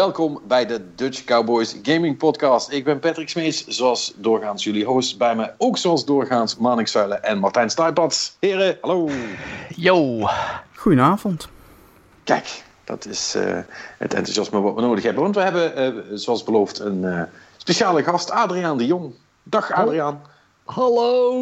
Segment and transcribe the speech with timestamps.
[0.00, 2.70] Welkom bij de Dutch Cowboys Gaming Podcast.
[2.70, 5.18] Ik ben Patrick Smees, zoals doorgaans jullie host.
[5.18, 8.36] Bij mij ook zoals doorgaans Manik Zuilen en Martijn Stuipads.
[8.38, 9.08] Heren, hallo.
[9.76, 10.26] Yo.
[10.76, 11.48] Goedenavond.
[12.24, 13.58] Kijk, dat is uh,
[13.98, 15.22] het enthousiasme wat we nodig hebben.
[15.22, 17.22] Want we hebben, uh, zoals beloofd, een uh,
[17.56, 19.14] speciale gast, Adriaan de Jong.
[19.42, 20.22] Dag Adriaan.
[20.64, 21.34] Hallo.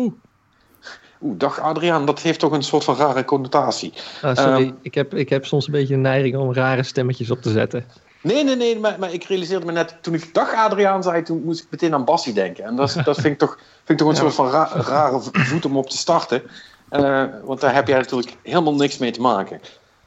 [1.21, 3.93] Oeh, dag Adriaan, dat heeft toch een soort van rare connotatie.
[4.23, 7.31] Ah, sorry, um, ik, heb, ik heb soms een beetje een neiging om rare stemmetjes
[7.31, 8.07] op te zetten.
[8.29, 11.43] Nee, nee, nee, maar, maar ik realiseerde me net, toen ik dag Adriaan zei, toen
[11.45, 12.65] moest ik meteen aan Bassie denken.
[12.65, 15.65] En dat, dat vind, ik toch, vind ik toch een soort van ra rare voet
[15.65, 16.43] om op te starten.
[16.91, 19.61] Uh, want daar heb jij natuurlijk helemaal niks mee te maken.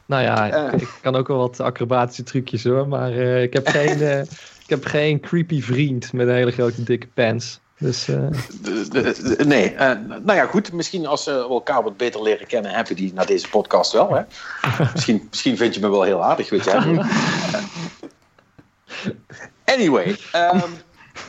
[0.06, 3.68] Nou ja, uh, ik kan ook wel wat acrobatische trucjes hoor, maar uh, ik, heb
[3.78, 4.22] geen,
[4.64, 7.59] ik heb geen creepy vriend met een hele grote dikke pants.
[7.78, 8.16] Dus, uh...
[8.62, 9.80] de, de, de, nee, uh,
[10.24, 10.74] nou ja, goed.
[10.74, 14.14] Misschien als we elkaar wat beter leren kennen, hebben die na deze podcast wel.
[14.14, 14.22] Hè?
[14.94, 16.70] misschien, misschien vind je me wel heel aardig, weet je.
[19.66, 20.16] anyway,
[20.53, 20.61] um,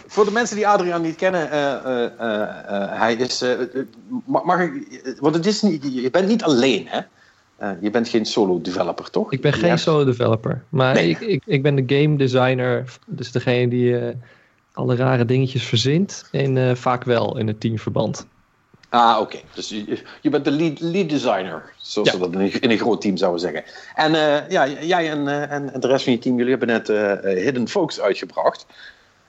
[0.07, 3.45] voor de mensen die Adriaan niet kennen, uh, hij is.
[4.25, 5.17] mag ik.
[5.21, 7.01] Want het is niet, je bent niet alleen, hè?
[7.81, 9.33] je bent geen solo developer, toch?
[9.33, 9.81] Ik ben geen hebt...
[9.81, 11.09] solo developer, maar nee.
[11.09, 14.15] ik, ik, ik ben de game designer, dus degene die
[14.73, 16.29] alle rare dingetjes verzint.
[16.31, 18.27] En uh, vaak wel in het teamverband.
[18.93, 19.37] Ah, oké.
[19.37, 19.45] Okay.
[19.55, 22.19] Dus je, je, bent de lead, lead designer, zoals ja.
[22.19, 23.65] we dat in een, in een, groot team zouden zeggen.
[23.95, 26.89] En uh, ja, jij en, uh, en, de rest van je team, jullie hebben net
[27.39, 28.67] Hidden Folks uitgebracht.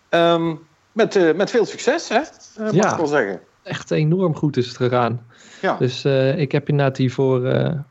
[0.09, 0.59] Um,
[0.91, 2.19] met, met veel succes, hè?
[2.58, 3.40] mag ja, ik wel zeggen.
[3.63, 5.25] Echt enorm goed is het gegaan.
[5.62, 5.78] Ja.
[5.78, 7.46] Dus ik heb inderdaad hiervoor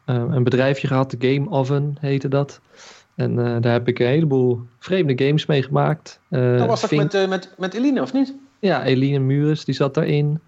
[0.05, 2.61] een bedrijfje gehad, de Game Oven heette dat.
[3.15, 6.21] En daar heb ik een heleboel vreemde games mee gemaakt.
[6.28, 7.12] Dat was dat Vink...
[7.12, 8.34] met, met, met Eline, of niet?
[8.59, 10.41] Ja, Eline Mures, die zat daarin.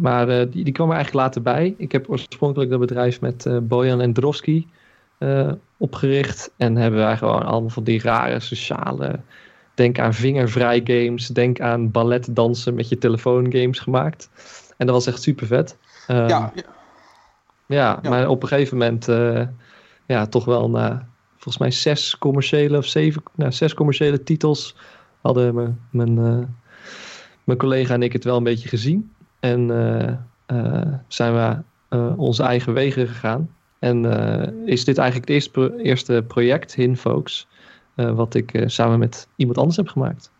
[0.00, 1.74] Maar die, die kwam er eigenlijk later bij.
[1.78, 4.66] Ik heb oorspronkelijk dat bedrijf met Bojan en Drosky
[5.76, 6.52] opgericht.
[6.56, 9.20] En hebben wij gewoon allemaal van die rare sociale...
[9.74, 11.26] Denk aan vingervrij games.
[11.28, 14.30] Denk aan balletdansen met je telefoon games gemaakt.
[14.76, 15.76] En dat was echt super vet.
[16.06, 16.64] ja, ja.
[17.66, 19.06] ja, maar op een gegeven moment...
[20.06, 21.08] ja, toch wel na
[21.46, 24.76] volgens mij zes commerciële of zeven, nou, zes commerciële titels
[25.20, 26.44] hadden mijn, mijn, uh,
[27.44, 29.12] mijn collega en ik het wel een beetje gezien.
[29.40, 30.12] En uh,
[30.52, 31.62] uh, zijn we
[32.16, 33.50] onze eigen wegen gegaan.
[33.78, 34.04] En
[34.66, 37.46] is dit eigenlijk het eerste, eerste project, Hinfolks,
[37.94, 40.30] wat ik samen met iemand anders heb gemaakt.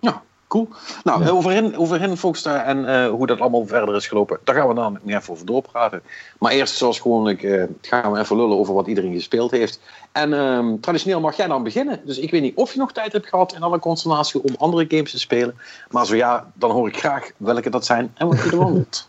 [0.00, 0.22] Ja,
[0.64, 0.68] cool.
[1.04, 1.30] Nou, ja.
[1.30, 4.74] over, hen, over Hinfolks en uh, hoe dat allemaal verder is gelopen, daar gaan we
[4.74, 6.02] dan nog even over doorpraten.
[6.38, 9.80] Maar eerst, zoals gewoonlijk, uh, gaan we even lullen over wat iedereen gespeeld heeft.
[10.12, 12.00] En um, traditioneel mag jij dan beginnen.
[12.04, 14.84] Dus ik weet niet of je nog tijd hebt gehad in alle constellatie om andere
[14.88, 15.54] games te spelen.
[15.90, 19.08] Maar zo ja, dan hoor ik graag welke dat zijn en wat je ervan doet.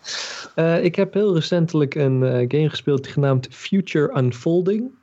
[0.55, 4.95] Uh, ik heb heel recentelijk een game gespeeld genaamd Future Unfolding.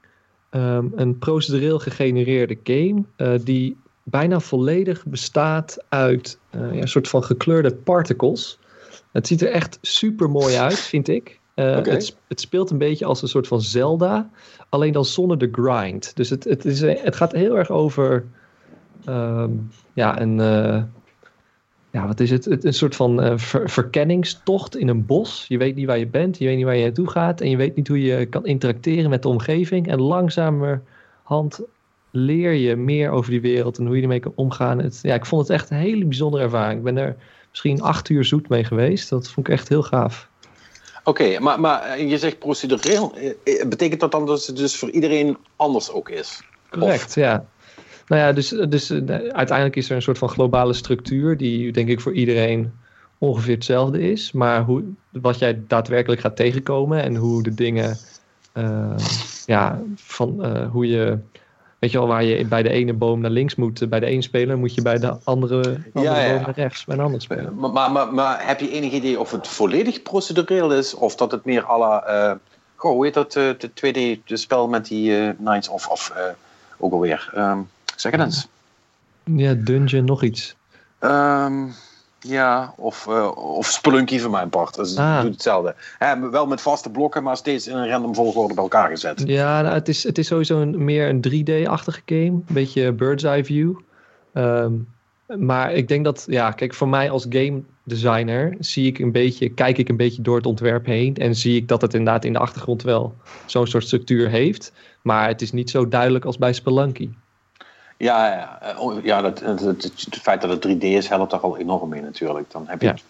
[0.50, 7.25] Um, een procedureel gegenereerde game uh, die bijna volledig bestaat uit ja, een soort van
[7.25, 8.59] gekleurde particles.
[9.12, 11.41] Het ziet er echt super mooi uit, vind ik.
[11.54, 11.94] Uh, okay.
[11.94, 14.31] het, het, speelt een beetje als een soort van Zelda,
[14.69, 16.16] alleen dan zonder de grind.
[16.16, 18.25] Dus het, het, is, het gaat heel erg over
[19.09, 20.82] um, ja, een, uh,
[21.91, 22.44] ja, wat is het?
[22.44, 25.44] het een soort van uh, ver, verkenningstocht in een bos.
[25.48, 27.56] Je weet niet waar je bent, je weet niet waar je naartoe gaat en je
[27.56, 29.88] weet niet hoe je kan interacteren met de omgeving.
[29.88, 31.60] En langzamerhand
[32.17, 34.79] leer je meer over die wereld en hoe je ermee kan omgaan.
[34.79, 36.79] Het, ja, ik vond het echt een hele bijzondere ervaring.
[36.79, 37.17] Ik ben er
[37.51, 39.09] misschien acht uur zoet mee geweest.
[39.09, 40.29] Dat vond ik echt heel gaaf.
[41.05, 43.15] Oké, okay, maar, maar je zegt procedureel.
[43.69, 46.43] Betekent dat dan dat het dus voor iedereen anders ook is?
[46.71, 47.15] Correct, of?
[47.15, 47.47] ja.
[48.07, 48.91] Nou ja, dus, dus
[49.33, 52.72] uiteindelijk is er een soort van globale structuur die denk ik voor iedereen
[53.19, 54.33] ongeveer hetzelfde is.
[54.33, 57.97] Maar hoe, wat jij daadwerkelijk gaat tegenkomen en hoe de dingen,
[58.55, 58.97] uh,
[59.47, 61.19] ja, van uh, hoe je
[61.84, 64.22] Weet je al waar je bij de ene boom naar links moet, bij de een
[64.22, 66.33] speler, moet je bij de andere, andere ja, ja.
[66.33, 67.53] boom naar rechts, bij een ander speler.
[67.53, 71.31] Maar, maar, maar, maar, heb je enig idee of het volledig procedureel is, of dat
[71.31, 72.33] het meer alle, uh,
[72.75, 76.13] goh, hoe heet dat, de 2D de spel met die uh, Knights, of, of
[76.78, 78.48] ook alweer, um, zeg het eens.
[79.25, 80.54] Ja, Dungeon, nog iets.
[81.01, 81.75] Um,
[82.26, 84.74] ja, of, uh, of Spelunky van mijn part.
[84.74, 85.21] Dus ah.
[85.22, 85.74] doet hetzelfde.
[86.30, 89.22] Wel met vaste blokken, maar steeds in een random volgorde bij elkaar gezet.
[89.26, 92.24] Ja, nou, het, is, het is sowieso een, meer een 3D-achtige game.
[92.24, 93.74] Een beetje bird's eye view.
[94.34, 94.92] Um,
[95.26, 99.48] maar ik denk dat, ja, kijk, voor mij als game designer zie ik een beetje,
[99.48, 101.16] kijk ik een beetje door het ontwerp heen.
[101.16, 103.15] En zie ik dat het inderdaad in de achtergrond wel
[103.47, 104.72] zo'n soort structuur heeft.
[105.03, 107.09] Maar het is niet zo duidelijk als bij Spelunky.
[107.97, 111.31] Ja, ja, eh, oh, ja dat, het, het, het, feit dat het 3D is helpt
[111.31, 112.51] daar al enorm mee natuurlijk.
[112.51, 112.93] Dan heb je ja.
[112.93, 113.03] het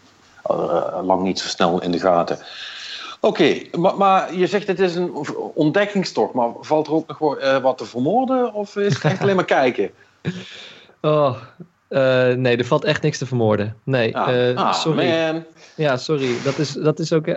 [0.51, 2.39] uh, lang niet zo snel in de gaten.
[3.21, 5.13] Oké, maar, maar, je zegt het is een
[5.55, 9.37] ontdekkingstocht, maar valt er ook nog uh, wat te vermoorden of is het echt alleen
[9.37, 9.91] maar kijken?
[11.01, 11.37] Oh,
[11.89, 13.77] uh, nee, er valt echt niks te vermoorden.
[13.83, 15.09] Nee, ah, uh, ah, sorry.
[15.09, 15.45] Man.
[15.77, 16.43] Ja, sorry.
[16.45, 17.29] Dat is, dat is ook,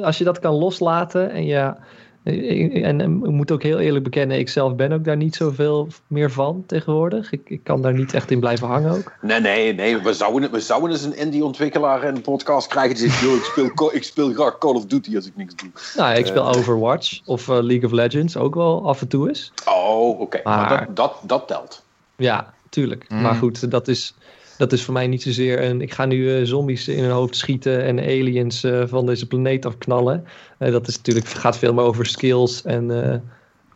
[0.00, 1.78] als je dat kan loslaten en ja,
[2.24, 6.30] en ik moet ook heel eerlijk bekennen, ik zelf ben ook daar niet zoveel meer
[6.30, 7.32] van tegenwoordig.
[7.32, 9.12] Ik, ik kan daar niet echt in blijven hangen ook.
[9.20, 9.98] Nee, nee, nee.
[9.98, 13.94] We zouden, we zouden eens een indie-ontwikkelaar in een podcast krijgen die zegt, ik speel,
[13.94, 15.70] ik speel graag Call of Duty als ik niks doe.
[15.96, 19.28] Nou, ik speel uh, Overwatch of uh, League of Legends ook wel af en toe
[19.28, 19.52] eens.
[19.68, 20.22] Oh, oké.
[20.22, 20.40] Okay.
[20.44, 21.84] Maar dat, dat, dat telt.
[22.16, 23.04] Ja, tuurlijk.
[23.08, 23.20] Mm.
[23.20, 24.14] Maar goed, dat is
[24.56, 25.80] dat is voor mij niet zozeer een.
[25.80, 29.66] Ik ga nu uh, zombies in hun hoofd schieten en aliens uh, van deze planeet
[29.66, 30.24] afknallen.
[30.58, 32.86] Uh, dat is natuurlijk, gaat veel meer over skills en.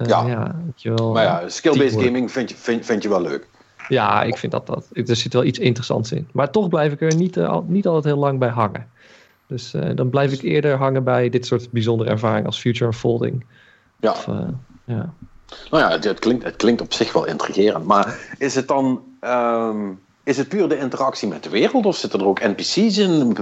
[0.06, 0.54] ja.
[0.82, 3.46] wel, maar ja, skill-based gaming vind je, vind, vind je wel leuk.
[3.88, 4.88] Ja, ik vind dat dat.
[4.92, 6.28] Er zit wel iets interessants in.
[6.32, 7.36] Maar toch blijf ik er niet,
[7.66, 8.90] niet altijd heel lang bij hangen.
[9.46, 13.44] Dus dan blijf ik eerder hangen bij dit soort bijzondere ervaringen als Future Unfolding.
[14.00, 14.10] Ja.
[14.10, 14.28] Of,
[14.84, 15.12] ja.
[15.70, 17.84] Nou ja, het, het, klinkt, het klinkt op zich wel intrigerend.
[17.84, 19.02] Maar is het dan.
[19.20, 19.98] Um,
[20.28, 23.36] is het puur de interactie met de wereld of zitten er ook NPC's in?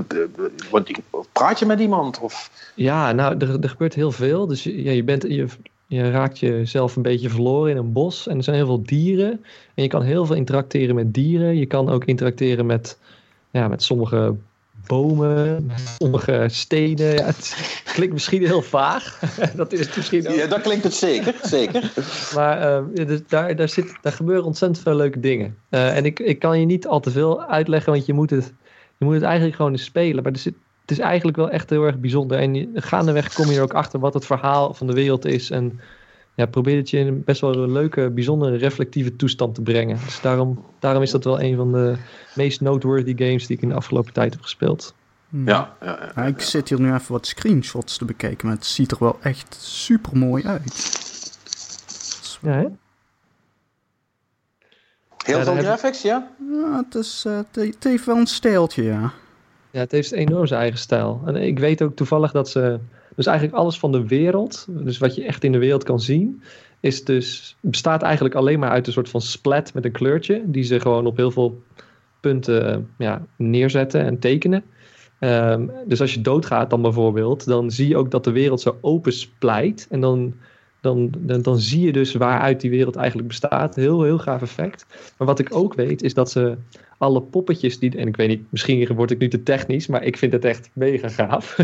[1.33, 2.19] Praat je met iemand?
[2.19, 2.51] Of?
[2.75, 4.47] Ja, nou, er, er gebeurt heel veel.
[4.47, 5.47] Dus ja, je, bent, je,
[5.87, 8.27] je raakt jezelf een beetje verloren in een bos.
[8.29, 9.45] En er zijn heel veel dieren.
[9.75, 11.57] En je kan heel veel interacteren met dieren.
[11.57, 12.99] Je kan ook interacteren met,
[13.51, 14.35] ja, met sommige
[14.87, 17.15] bomen, sommige stenen.
[17.15, 17.57] Ja, het
[17.93, 19.21] klinkt misschien heel vaag.
[19.57, 20.35] dat is het misschien ook.
[20.35, 21.93] Ja, dat klinkt het zeker, zeker.
[22.35, 25.57] maar uh, dus daar, daar, zit, daar gebeuren ontzettend veel leuke dingen.
[25.71, 28.53] Uh, en ik, ik kan je niet al te veel uitleggen, want je moet het,
[28.97, 30.23] je moet het eigenlijk gewoon eens spelen.
[30.23, 32.39] Maar er zit, het is eigenlijk wel echt heel erg bijzonder.
[32.39, 35.51] En gaandeweg kom je er ook achter wat het verhaal van de wereld is.
[35.51, 35.81] En
[36.37, 39.99] ja, probeer het je in een best wel een leuke, bijzondere, reflectieve toestand te brengen.
[40.05, 41.97] Dus daarom, daarom is dat wel een van de
[42.35, 44.95] meest noteworthy games die ik in de afgelopen tijd heb gespeeld.
[45.29, 45.49] Hmm.
[45.49, 48.91] Ja, ja, ja, ik zit hier nu even wat screenshots te bekijken, maar het ziet
[48.91, 50.95] er wel echt super mooi uit.
[52.43, 52.67] Ja, hè?
[55.25, 56.31] Heel veel graphics, ja?
[56.51, 59.13] Ja, het, is, uh, het, heeft wel een stijltje, ja.
[59.71, 61.23] Ja, het heeft enorm zijn eigen stijl.
[61.27, 62.81] En ik weet ook toevallig dat ze
[63.17, 66.43] dus eigenlijk alles van de wereld, dus wat je echt in de wereld kan zien,
[66.81, 70.63] is dus, bestaat eigenlijk alleen maar uit een soort van splat met een kleurtje, die
[70.63, 71.63] ze gewoon op heel veel
[72.21, 74.65] punten ja, neerzetten en tekenen.
[75.21, 78.79] Um, dus als je doodgaat dan bijvoorbeeld, dan zie je ook dat de wereld zo
[78.81, 79.87] open splijt.
[79.91, 80.35] En dan,
[80.87, 83.75] dan, dan, dan zie je dus waaruit die wereld eigenlijk bestaat.
[83.75, 84.87] Heel, heel gaaf effect.
[85.19, 86.57] Maar wat ik ook weet, is dat ze
[86.99, 87.97] alle poppetjes die.
[87.97, 90.71] En ik weet niet, misschien word ik nu te technisch, maar ik vind het echt
[90.73, 91.59] mega gaaf.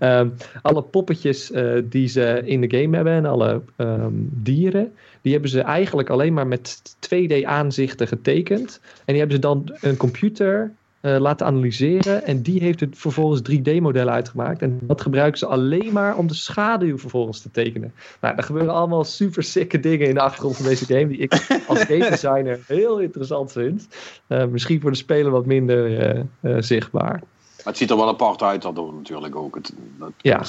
[0.00, 4.92] um, alle poppetjes uh, die ze in de game hebben en alle um, dieren,
[5.22, 6.82] die hebben ze eigenlijk alleen maar met
[7.14, 8.80] 2D-aanzichten getekend.
[8.82, 12.24] En die hebben ze dan een computer uh, laten analyseren.
[12.24, 14.62] En die heeft het vervolgens 3D-modellen uitgemaakt.
[14.62, 17.92] En dat gebruiken ze alleen maar om de schaduw vervolgens te tekenen.
[18.20, 21.08] Nou, er gebeuren allemaal super sicke dingen in de achtergrond van deze game.
[21.08, 21.32] Die ik
[21.66, 23.88] als game designer heel interessant vind.
[24.28, 27.22] Uh, misschien voor de speler wat minder uh, zichtbaar.
[27.56, 29.54] Maar het ziet er wel apart uit, dat natuurlijk ook.
[29.54, 29.72] Het,
[30.18, 30.42] ja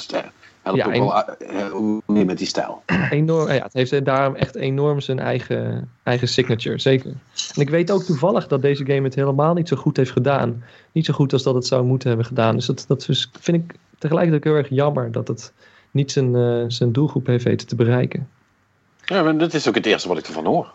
[0.62, 2.82] helpt ja, ook wel uh, met die stijl.
[3.10, 7.10] Enorm, ja, het heeft daarom echt enorm zijn eigen, eigen signature, zeker.
[7.54, 10.64] En ik weet ook toevallig dat deze game het helemaal niet zo goed heeft gedaan.
[10.92, 12.54] Niet zo goed als dat het zou moeten hebben gedaan.
[12.54, 13.04] Dus dat, dat
[13.40, 15.52] vind ik tegelijkertijd heel erg jammer dat het
[15.90, 18.28] niet zijn, uh, zijn doelgroep heeft weten te bereiken.
[19.04, 20.72] Ja, maar dat is ook het eerste wat ik ervan hoor.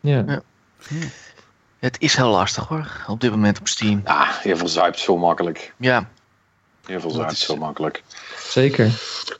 [0.00, 0.24] Ja.
[0.26, 0.42] ja.
[1.78, 4.00] Het is heel lastig hoor, op dit moment op Steam.
[4.04, 5.74] Ja, je verzuipt zo makkelijk.
[5.76, 6.08] Ja.
[6.88, 8.02] Je verzuipt zo makkelijk.
[8.36, 8.90] Zeker.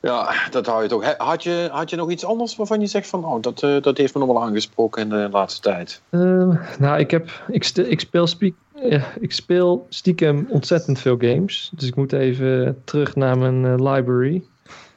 [0.01, 1.15] Ja, dat hou je toch.
[1.17, 3.97] Had je, had je nog iets anders waarvan je zegt van, oh, dat, uh, dat
[3.97, 6.01] heeft me nog wel aangesproken in de laatste tijd?
[6.09, 8.53] Uh, nou, ik, heb, ik, ik, speel speak,
[8.83, 11.71] uh, ik speel stiekem ontzettend veel games.
[11.75, 14.43] Dus ik moet even terug naar mijn uh, library.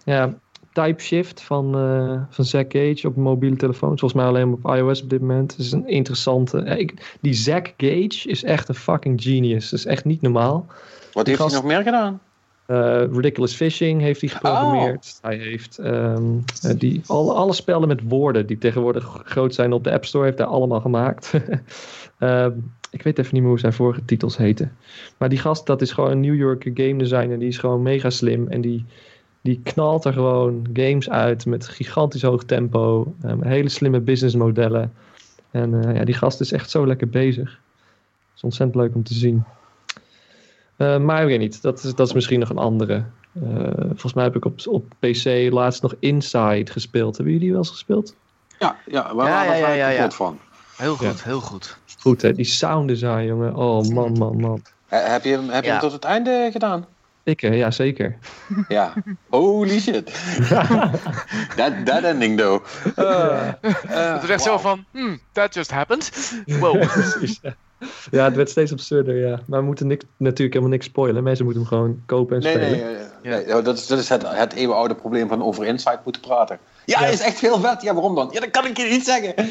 [0.04, 0.34] Ja,
[0.72, 1.72] Type Shift van,
[2.30, 3.98] van Zack Gage op mobiele telefoon.
[3.98, 5.50] Volgens mij alleen op iOS op dit moment.
[5.50, 6.58] Het is een interessante.
[6.58, 9.70] Ik, die Zack Gage is echt een fucking genius.
[9.70, 10.66] Dat is echt niet normaal.
[11.12, 12.20] Wat heeft hij nog meer gedaan?
[12.72, 15.20] Uh, Ridiculous Fishing heeft hij geprogrammeerd.
[15.22, 15.30] Oh.
[15.30, 16.44] Hij heeft um,
[16.76, 20.38] die, alle, alle spellen met woorden die tegenwoordig groot zijn op de App Store, heeft
[20.38, 21.32] hij allemaal gemaakt.
[22.18, 24.72] um, ik weet even niet meer hoe zijn vorige titels heten.
[25.18, 27.38] Maar die gast, dat is gewoon een New York game designer.
[27.38, 28.48] Die is gewoon mega slim.
[28.48, 28.84] En die,
[29.40, 33.14] die knalt er gewoon games uit met gigantisch hoog tempo.
[33.24, 34.92] Um, hele slimme businessmodellen.
[35.50, 37.50] En uh, ja, die gast is echt zo lekker bezig.
[37.50, 39.44] Het is ontzettend leuk om te zien.
[40.76, 43.04] Uh, maar ik weet niet, dat is, dat is misschien nog een andere.
[43.32, 47.16] Uh, volgens mij heb ik op, op PC laatst nog Inside gespeeld.
[47.16, 48.14] Hebben jullie wel eens gespeeld?
[48.58, 50.38] Ja, ja waar ja, ja, ja, ja, van.
[50.76, 51.78] Heel goed, heel goed.
[52.00, 53.56] Goed hè, die sound design jongen.
[53.56, 54.62] Oh man, man, man.
[54.88, 56.86] heb je, hem, heb je hem tot het einde gedaan?
[57.24, 58.18] Ik, hè, ja, zeker.
[58.68, 58.92] Ja.
[59.28, 60.06] Holy shit.
[61.56, 62.64] that, that ending though.
[62.98, 63.04] Uh,
[63.90, 66.10] uh, Het is echt zo van, hmm, that just happened.
[66.46, 66.82] Wow.
[67.82, 67.88] Ja.
[68.18, 69.40] Ja, het werd steeds absurder, ja.
[69.46, 71.22] Maar we moeten niks, natuurlijk helemaal niks spoilen.
[71.22, 72.78] Mensen moeten hem gewoon kopen en Nee, spelen.
[73.22, 76.58] nee, nee, dat is, dat is het, het eeuwenoude probleem van over Inside moeten praten.
[76.84, 77.82] Ja, hij is echt veel vet.
[77.82, 78.28] Ja, waarom dan?
[78.32, 79.34] Ja, dat kan ik je niet zeggen.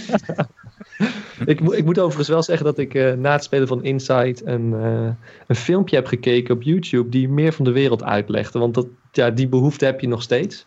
[1.45, 4.35] Ik, moet- ik moet overigens wel zeggen dat ik eh, na het spelen van Inside
[4.43, 5.09] een, eh,
[5.47, 8.59] een filmpje heb gekeken op YouTube die meer van de wereld uitlegde.
[8.59, 10.65] Want dat, ja, die behoefte heb je nog steeds.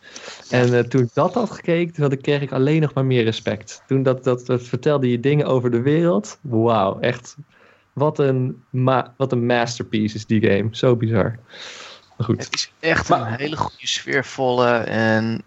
[0.51, 3.05] En eh, toen ik dat had gekeken, toen had ik, kreeg ik alleen nog maar
[3.05, 3.83] meer respect.
[3.87, 6.39] Toen dat, dat, dat vertelde je dingen over de wereld.
[6.41, 7.37] Wauw, echt.
[7.95, 10.69] Wat een, ma wat een masterpiece is die game.
[10.71, 11.39] Zo bizar.
[12.17, 12.45] Maar goed.
[12.45, 15.43] Het is echt Maar- een hele goede, sfeervolle en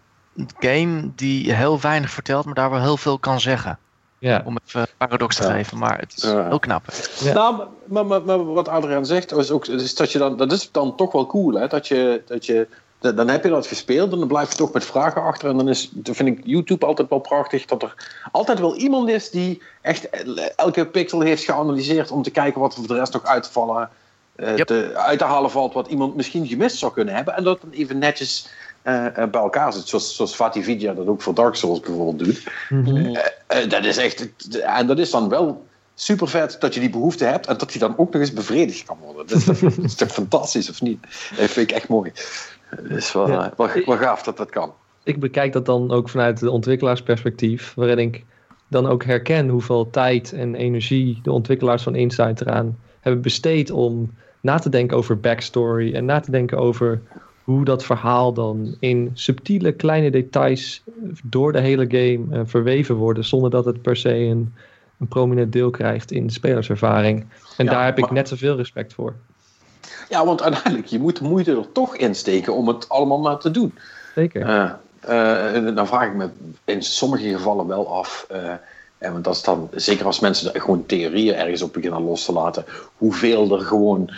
[0.59, 3.79] game die heel weinig vertelt, maar daar wel heel veel kan zeggen.
[4.19, 5.51] Ja, Om even een paradox te Ja.
[5.51, 6.47] geven, maar het is Ja.
[6.47, 6.83] heel knap.
[7.19, 7.33] Ja.
[7.33, 10.51] Nou, maar, maar, maar, maar wat Adriaan zegt, is ook, is dat, je dan, dat
[10.51, 11.53] is dan toch wel cool.
[11.53, 11.67] Hè?
[11.67, 12.67] Dat je, dat je,
[12.99, 15.49] dan heb je dat gespeeld en dan blijf je toch met vragen achter.
[15.49, 17.93] En dan, is, dan vind ik YouTube altijd wel prachtig dat er
[18.31, 20.09] altijd wel iemand is die echt
[20.55, 23.51] elke pixel heeft geanalyseerd om te kijken wat er voor de rest nog uit te
[23.51, 23.89] vallen.
[24.35, 24.67] eh, Yep.
[24.67, 27.35] te, uit te halen valt wat iemand misschien gemist zou kunnen hebben.
[27.35, 28.47] En dat dan even netjes
[28.81, 29.87] eh, eh, bij elkaar zit.
[29.87, 32.43] Zoals, zoals Fatih Vidya dat ook voor Dark Souls bijvoorbeeld doet.
[32.69, 33.13] Mhm.
[33.69, 34.29] Dat is echt.
[34.61, 37.79] En dat is dan wel super vet dat je die behoefte hebt en dat die
[37.79, 39.27] dan ook nog eens bevredigd kan worden.
[39.27, 41.01] Dat is, dat is toch fantastisch, of niet?
[41.37, 42.11] Dat vind ik echt mooi.
[42.89, 43.51] Is wel, Ja.
[43.51, 44.74] eh, wel, wel gaaf dat dat kan.
[45.03, 48.25] ik bekijk dat dan ook vanuit de ontwikkelaarsperspectief, waarin ik
[48.67, 54.12] dan ook herken hoeveel tijd en energie de ontwikkelaars van Inside eraan hebben besteed om
[54.41, 57.01] na te denken over backstory en na te denken over
[57.43, 60.83] hoe dat verhaal dan in subtiele kleine details
[61.24, 64.53] door de hele game eh, verweven worden, zonder dat het per se een,
[65.00, 67.25] een prominent deel krijgt in de spelerservaring.
[67.57, 69.15] En Ja, daar heb ik net zoveel respect voor.
[70.09, 73.37] Ja, want uiteindelijk, je moet de moeite er toch in steken om het allemaal maar
[73.37, 73.77] te doen.
[74.15, 74.75] Zeker.
[75.01, 76.29] En dan vraag ik me
[76.65, 78.25] in sommige gevallen wel af.
[78.29, 78.51] eh,
[78.97, 82.25] en want dat is dan, zeker als mensen er gewoon theorieën ergens op beginnen los
[82.25, 82.65] te laten,
[82.97, 84.11] hoeveel er gewoon,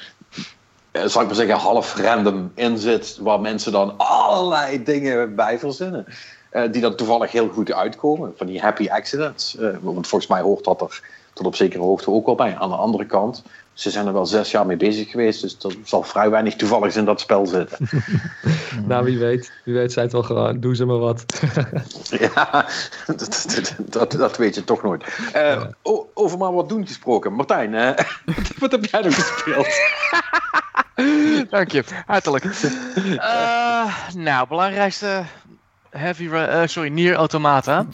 [0.91, 6.05] zal ik maar zeggen, half random in zit, waar mensen dan allerlei dingen bij verzinnen.
[6.71, 8.33] die dan toevallig heel goed uitkomen.
[8.35, 9.57] Van die happy accidents.
[9.81, 11.01] Want volgens mij hoort dat er
[11.33, 12.57] tot op zekere hoogte ook wel bij.
[12.57, 13.43] Aan de andere kant,
[13.79, 16.95] ze zijn er wel zes jaar mee bezig geweest, dus er zal vrij weinig toevalligs
[16.95, 17.77] in dat spel zitten.
[18.85, 19.51] Nou, wie weet.
[19.65, 20.59] Wie weet zijn het wel gewoon.
[20.59, 21.25] Doe ze maar wat.
[22.19, 22.65] Ja,
[23.05, 25.03] dat, dat, dat, dat weet je toch nooit.
[25.33, 25.63] Eh,
[26.13, 27.33] over maar wat doen gesproken.
[27.33, 27.71] Martijn,
[28.59, 29.67] wat heb jij nog gespeeld?
[31.49, 32.45] Dank je, hartelijk.
[33.17, 35.23] Eh, nou, belangrijkste
[35.89, 37.85] Heavy, eh, sorry, Nier Automata.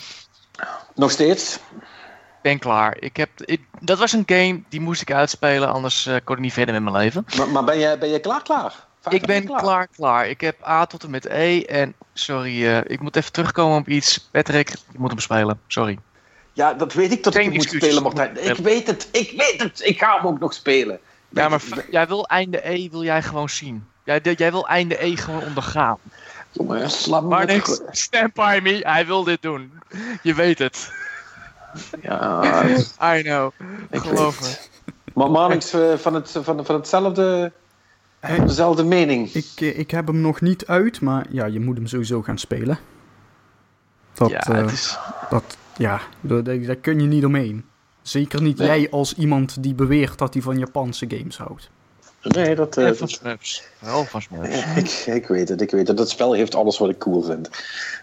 [0.95, 1.59] Nog steeds?
[2.45, 2.97] Ben klaar.
[2.99, 6.41] Ik heb, ik, dat was een game die moest ik uitspelen, anders eh, kon ik
[6.41, 7.25] niet verder met mijn leven.
[7.37, 8.73] Maar, maar ben, je, ben je klaar, klaar?
[9.09, 10.27] Ik ben klaar, klaar.
[10.27, 13.87] Ik heb A tot en met E en sorry, eh, ik moet even terugkomen op
[13.87, 14.29] iets.
[14.31, 15.59] Patrick, je moet hem spelen.
[15.67, 15.99] Sorry.
[16.53, 18.49] Ja, dat weet ik dat ik moet spelen, Martijn.
[18.49, 19.81] Ik weet het, ik weet het.
[19.83, 20.99] Ik ga hem ook nog spelen.
[21.29, 23.87] Ja, maar Ik- jij wil einde E, wil jij gewoon zien.
[24.03, 25.97] Jij, jij wil einde E gewoon ondergaan.
[26.51, 29.71] Jongen, sla me Maar niks, stand by me, hij wil dit doen.
[30.21, 31.03] Je weet het.
[32.01, 32.63] Ja,
[33.17, 33.51] I know.
[33.91, 34.47] ik Geloof me.
[34.47, 34.69] het.
[35.13, 37.51] Maar Marnix eh, van, het, van, van hetzelfde,
[38.45, 39.33] dezelfde mening.
[39.33, 42.37] Ik, eh, ik heb hem nog niet uit, maar ja, je moet hem sowieso gaan
[42.37, 42.77] spelen.
[44.13, 44.97] Dat, ja, eh, het is...
[45.29, 47.65] dat, ja daar, daar kun je niet omheen.
[48.01, 48.67] Zeker niet Nee.
[48.67, 51.69] jij als iemand die beweert dat hij van Japanse games houdt.
[52.21, 52.77] Nee, dat...
[52.77, 53.63] eh, van Smurfs.
[53.79, 54.65] Wel van Smurfs.
[55.07, 55.97] ik, ik weet het, ik weet het.
[55.97, 57.49] Dat spel heeft alles wat ik cool vind.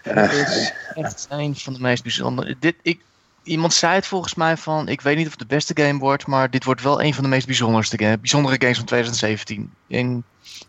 [0.03, 2.55] Eh, Het is echt een van de meest bijzondere.
[2.59, 3.01] Dit, ik,
[3.43, 6.27] iemand zei het volgens mij van, ik weet niet of het de beste game wordt,
[6.27, 9.73] maar dit wordt wel een van de meest bijzonderste game, bijzondere games van 2017.
[9.87, 10.23] En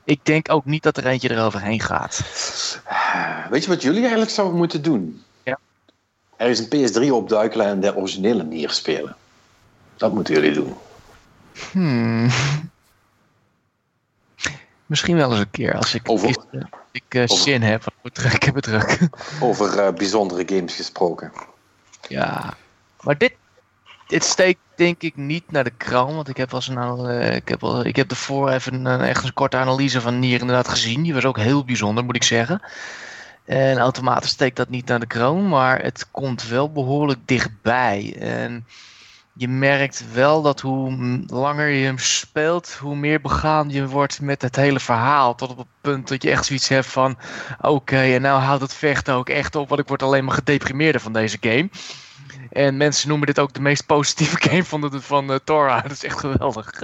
[0.05, 2.21] ik denk ook niet dat er eentje eroverheen gaat.
[3.51, 5.23] Weet je wat jullie eigenlijk zouden moeten doen?
[5.43, 5.59] Ja.
[6.37, 6.67] Er is een
[7.07, 9.17] PS3 opduikelen en de originele Nier spelen.
[9.97, 10.75] Dat moeten jullie doen.
[11.73, 12.31] Hmm.
[14.87, 16.39] Misschien wel eens een keer als ik, Over- ik,
[16.93, 17.87] ik eh, over- zin heb.
[18.33, 18.99] Ik heb het druk.
[19.41, 21.33] Over eh, bijzondere games gesproken.
[22.09, 22.55] Ja,
[23.05, 23.35] maar dit,
[24.25, 27.97] steekt denk ik niet naar de kroon, want ik heb eh, ik heb wel, ik
[27.97, 31.03] heb ervoor even een, echt een korte analyse van Nier inderdaad gezien.
[31.03, 32.63] Die was ook heel bijzonder, moet ik zeggen.
[33.45, 38.17] En automatisch steekt dat niet naar de kroon, maar het komt wel behoorlijk dichtbij.
[38.19, 38.67] En
[39.37, 44.43] je merkt wel dat hoe langer je hem speelt, hoe meer begaan je wordt met
[44.43, 45.35] het hele verhaal.
[45.35, 47.19] Tot op het punt dat je echt zoiets hebt van:
[47.61, 51.01] oké, en nou houdt het vechten ook echt op, want ik word alleen maar gedeprimeerder
[51.01, 51.69] van deze game.
[52.51, 55.83] En mensen noemen dit ook de meest positieve game van, de, van uh, Torah.
[55.89, 56.83] Dat is echt geweldig.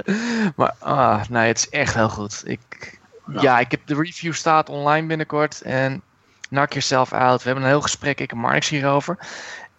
[0.57, 2.43] Maar ah, nee, het is echt heel goed.
[2.47, 2.99] Ik,
[3.41, 3.59] ja.
[3.59, 5.61] ik heb de review staat online binnenkort.
[5.61, 6.03] En
[6.49, 7.39] knock yourself out.
[7.39, 9.19] We hebben een heel gesprek, ik en Marx hierover.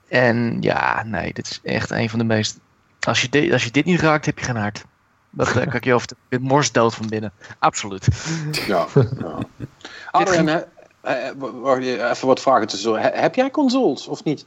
[0.07, 2.59] En ja, nee, dit is echt een van de meest...
[2.99, 4.85] Als je, dit- als je dit niet raakt, heb je geen hart.
[5.29, 7.31] Dat eh, kan ik je over de Je bent morsdood van binnen.
[7.59, 8.07] Absoluut.
[8.67, 8.85] Ja.
[9.19, 9.37] ja.
[10.11, 10.47] Adrian,
[11.01, 12.99] eh, wacht, even wat vragen tussendoor.
[12.99, 14.45] He- Heb jij consoles of niet?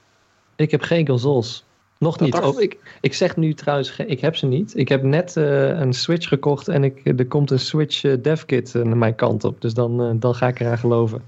[0.56, 1.64] Ik heb geen consoles.
[1.98, 2.34] Nog niet.
[2.34, 4.76] Oh, ik, ik zeg nu trouwens, ik heb ze niet.
[4.76, 8.74] Ik heb net eh, een Switch gekocht en ik, er komt een Switch eh, devkit
[8.74, 9.60] eh, naar mijn kant op.
[9.60, 11.22] Dus dan, dan ga ik eraan geloven.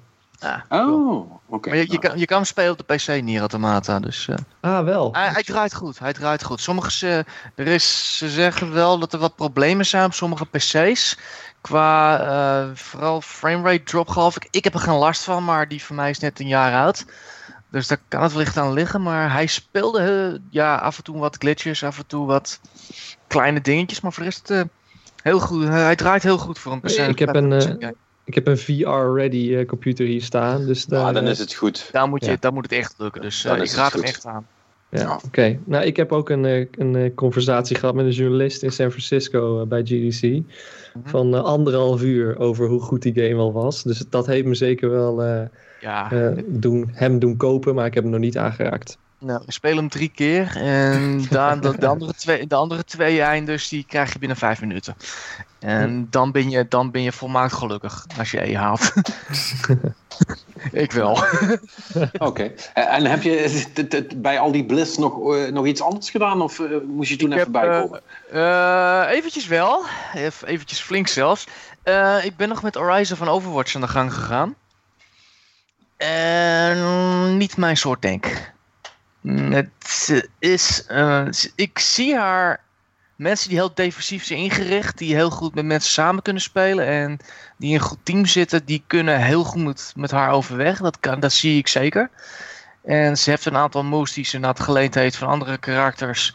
[0.68, 1.18] Cool.
[1.18, 1.68] Oh, oké.
[1.68, 4.00] Maar je, je, kan, je kan hem spelen op de PC, Nier Automata.
[4.00, 5.12] Dus eh, Ah, wel.
[5.12, 5.98] hij, hij draait goed.
[5.98, 6.60] Hij draait goed.
[6.60, 11.18] Sommige, er is, ze zeggen wel dat er wat problemen zijn op sommige PC's.
[11.60, 14.48] Qua eh, vooral framerate drop, geloof ik.
[14.50, 17.04] Ik heb er geen last van, maar die van mij is net een jaar oud.
[17.70, 19.02] Dus daar kan het wellicht aan liggen.
[19.02, 19.98] Maar hij speelde
[20.32, 22.60] eh, ja, af en toe wat glitches, af en toe wat
[23.26, 24.00] kleine dingetjes.
[24.00, 24.60] Maar voor de rest eh,
[25.22, 25.68] heel goed.
[25.68, 26.90] hij draait heel goed voor een PC.
[26.90, 27.88] Ik heb een, eh,
[28.24, 30.66] Ik heb een VR-ready eh, computer hier staan.
[30.66, 31.88] Dus daar, Ah, dan eh, is het goed.
[31.92, 32.36] daar, moet je, ja.
[32.40, 33.22] daar moet het echt lukken.
[33.22, 34.46] Dus eh, ik raad hem echt aan.
[34.90, 35.20] Ja, Ja.
[35.24, 35.58] oké.
[35.64, 38.90] Nou, ik heb ook een, eh, een eh, conversatie gehad met een journalist in San
[38.90, 40.42] Francisco eh, bij GDC.
[41.04, 43.82] Van eh, anderhalf uur over hoe goed die game al was.
[43.82, 45.42] Dus dat heeft me zeker wel eh,
[45.80, 48.98] Ja, eh, doen, hem doen kopen, maar ik heb hem nog niet aangeraakt.
[49.18, 53.20] Nou, ik speel hem drie keer en dan, de, de, andere twee, de andere twee
[53.20, 54.94] eindes die krijg je binnen vijf minuten.
[55.66, 58.92] En dan ben je, dan ben je volmaakt gelukkig als je E haalt.
[60.84, 61.24] ik wel.
[62.18, 62.52] Oké.
[62.74, 66.42] En heb je bij al die bliss nog, eh, nog iets anders gedaan?
[66.42, 68.00] Of eh, moest je toen Ik even heb, bijkomen?
[68.30, 71.46] Eh, eventjes wel, Even, eventjes flink zelfs.
[72.22, 74.54] Ik ben nog met Horizon van Overwatch aan de gang gegaan.
[75.96, 78.52] En niet mijn soort denk.
[79.20, 80.86] Mm, Het is,
[81.54, 82.64] ik zie haar
[83.16, 87.18] mensen die heel defensief zijn ingericht, die heel goed met mensen samen kunnen spelen en
[87.58, 90.78] die in een goed team zitten, die kunnen heel goed met, haar overweg.
[90.78, 92.10] Dat, kan, dat zie ik zeker.
[92.84, 96.34] En ze heeft een aantal moves die ze inderdaad geleend heeft van andere karakters.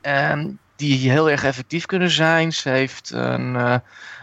[0.00, 2.52] En die heel erg effectief kunnen zijn.
[2.52, 3.56] Ze heeft een.
[3.56, 3.76] eh,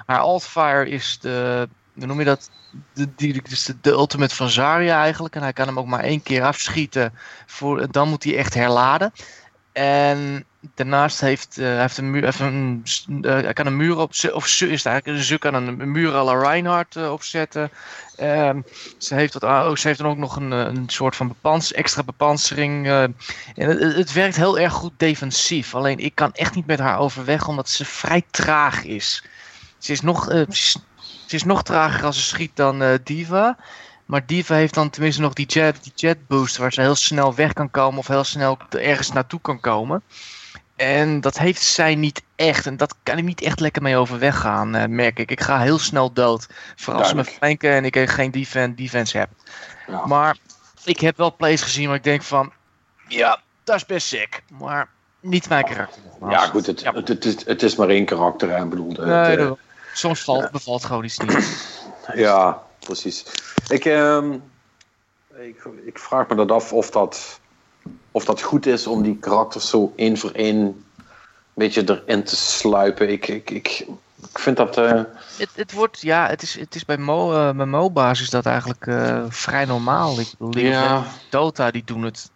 [0.06, 1.68] haar altfire is de.
[1.96, 2.50] Hoe noem je dat?
[2.94, 5.36] De, die, de, de ultimate van Zarya eigenlijk.
[5.36, 7.14] En hij kan hem ook maar één keer afschieten.
[7.46, 9.12] Voor, dan moet hij echt herladen.
[9.72, 10.46] En
[10.76, 12.84] daarnaast heeft, eh, heeft een muur, heeft een,
[13.22, 16.40] eh, kan een muur op, of ze is eigenlijk, ze kan een, muur à la
[16.40, 17.70] Reinhardt eh, opzetten.
[18.16, 18.62] Ehm,
[18.98, 22.04] ze, heeft wat, oh, ze heeft dan ook nog een, een soort van bepans, extra
[22.04, 22.88] bepansering.
[22.88, 23.16] en
[23.56, 25.76] het, het- werkt heel erg goed defensief.
[25.76, 29.24] Alleen ik kan echt niet met haar overweg, omdat ze vrij traag is.
[29.78, 33.58] Ze is nog, ze is, nog trager als ze schiet dan Diva.
[34.06, 37.36] Maar Diva heeft dan tenminste nog die jet, die jet boost waar ze heel snel
[37.36, 40.04] weg kan komen of heel snel ergens naartoe kan komen.
[40.78, 42.66] En dat heeft zij niet echt.
[42.66, 45.32] En dat kan ik niet echt lekker mee overweg gaan, eh, merk ik.
[45.32, 46.48] Ik ga heel snel dood.
[46.76, 49.30] Vooral als ze me flanken en ik geen defen- defense heb.
[49.88, 50.06] Ja.
[50.06, 50.38] Maar
[50.84, 52.52] ik heb wel plays gezien waar ik denk van...
[53.08, 54.44] Ja, dat is best sick.
[54.60, 56.02] Maar niet mijn karakter.
[56.06, 56.34] nogmaals.
[56.34, 56.94] Ja, goed, het, Ja.
[56.94, 58.50] Het, het, is, het is maar één karakter.
[58.58, 59.54] Hè, bedoel, het, Nee,
[59.94, 61.76] soms valt, bevalt gewoon iets niet.
[62.16, 63.26] Ja, precies.
[63.68, 64.34] Ik, ehm,
[65.40, 67.40] ik, ik vraag me dat af of dat,
[68.12, 70.76] of dat goed is om die karakters zo één voor één een
[71.54, 73.10] beetje erin te sluipen.
[73.10, 73.86] Ik, ik, ik,
[74.32, 74.78] ik vind dat.
[74.78, 75.02] eh,
[75.38, 78.46] Het, het wordt, ja, het is, het is bij, Mo, eh, bij MOBA's is dat
[78.46, 80.20] eigenlijk eh, vrij normaal.
[80.20, 82.30] Ik bedoel, ja, Legends, Dota, die doen het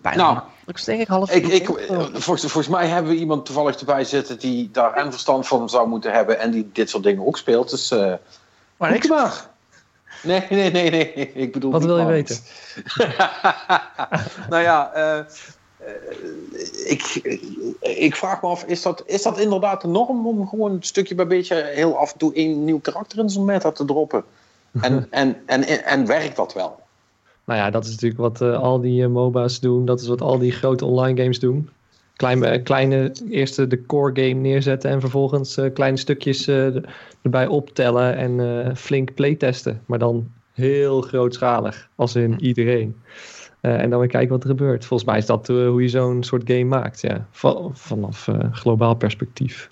[0.00, 1.66] bijna Nou, makkelijks, denk ik, half ik, ik,
[2.12, 5.88] volgens, volgens mij hebben we iemand toevallig erbij zitten die daar en verstand van zou
[5.88, 7.70] moeten hebben en die dit soort dingen ook speelt.
[7.70, 8.12] Dus uh,
[8.76, 9.08] Maar niks.
[9.08, 9.46] maar.
[10.22, 11.12] Nee, nee, nee, nee.
[11.32, 11.70] Ik bedoel.
[11.70, 12.40] Wat wil je Marnix.
[14.50, 15.18] nou ja, eh,
[15.78, 17.02] eh, ik,
[17.80, 21.14] ik vraag me af, is dat, is dat inderdaad de norm om gewoon een stukje
[21.14, 24.24] bij beetje heel af en toe één nieuw karakter in zo'n meta te droppen?
[24.80, 26.80] En, en, en, en, en werkt dat wel?
[27.44, 29.84] Nou ja, dat is natuurlijk wat eh, al die MOBA's doen.
[29.84, 31.70] Dat is wat al die grote online games doen.
[32.16, 36.48] Klein, eh, kleine, eerst de core game neerzetten en vervolgens kleine stukjes
[37.22, 39.82] erbij optellen en flink playtesten.
[39.86, 42.96] Maar dan heel grootschalig, als in iedereen.
[43.60, 44.84] Eh, en dan weer kijken wat er gebeurt.
[44.84, 47.26] Volgens mij is dat eh, hoe je zo'n soort game maakt, ja.
[47.30, 49.70] Va- vanaf eh, globaal perspectief.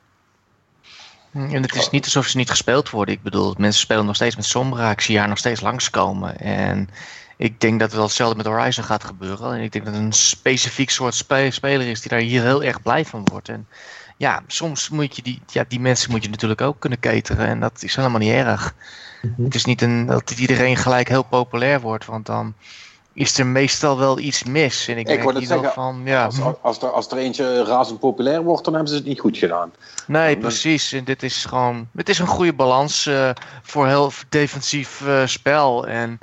[1.33, 3.15] En het is niet alsof ze niet gespeeld worden.
[3.15, 4.91] Ik bedoel, mensen spelen nog steeds met Sombra.
[4.91, 6.39] Ik zie haar nog steeds langskomen.
[6.39, 6.89] En
[7.37, 9.53] ik denk dat het wel hetzelfde met Horizon gaat gebeuren.
[9.53, 12.63] En ik denk dat het een specifiek soort spe- speler is die daar hier heel
[12.63, 13.49] erg blij van wordt.
[13.49, 13.67] En
[14.17, 17.47] ja, soms moet je die, ja, die mensen moet je natuurlijk ook kunnen cateren.
[17.47, 18.75] En dat is helemaal niet erg.
[19.23, 19.45] Mhm.
[19.45, 22.05] Het is niet een, dat iedereen gelijk heel populair wordt.
[22.05, 22.55] Want dan
[23.17, 24.89] is er meestal wel iets mis.
[24.89, 28.43] En ik, Ik denk zeggen, van, ja, Als, als, er, als er eentje razend populair
[28.43, 29.73] wordt, dan hebben ze het niet goed gedaan.
[30.07, 30.93] nee, dan- precies.
[30.93, 33.31] En dit is gewoon, het is een goede balans eh,
[33.63, 35.87] voor heel defensief eh, spel.
[35.87, 36.19] En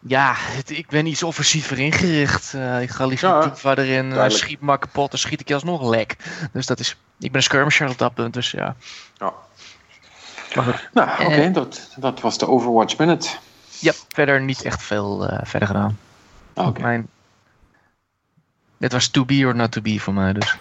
[0.00, 2.54] ja, het- ik ben iets offensiever ingericht.
[2.54, 4.30] Eh, ik ga liever Ja, eh, duidelijk.
[4.32, 6.16] schiet maar kapot en schiet ik je alsnog lek.
[6.52, 8.76] Dus dat is, ik ben een skirmisher op dat punt, dus ja.
[9.16, 9.32] Ja.
[10.92, 13.28] Nou, oké, dat, dat was de Overwatch Minute.
[13.84, 15.98] Ja, verder niet echt veel eh, verder gedaan.
[16.54, 16.80] Ah, Oké.
[16.80, 17.08] Mijn...
[18.76, 20.56] Dit was to be or not to be voor mij, dus.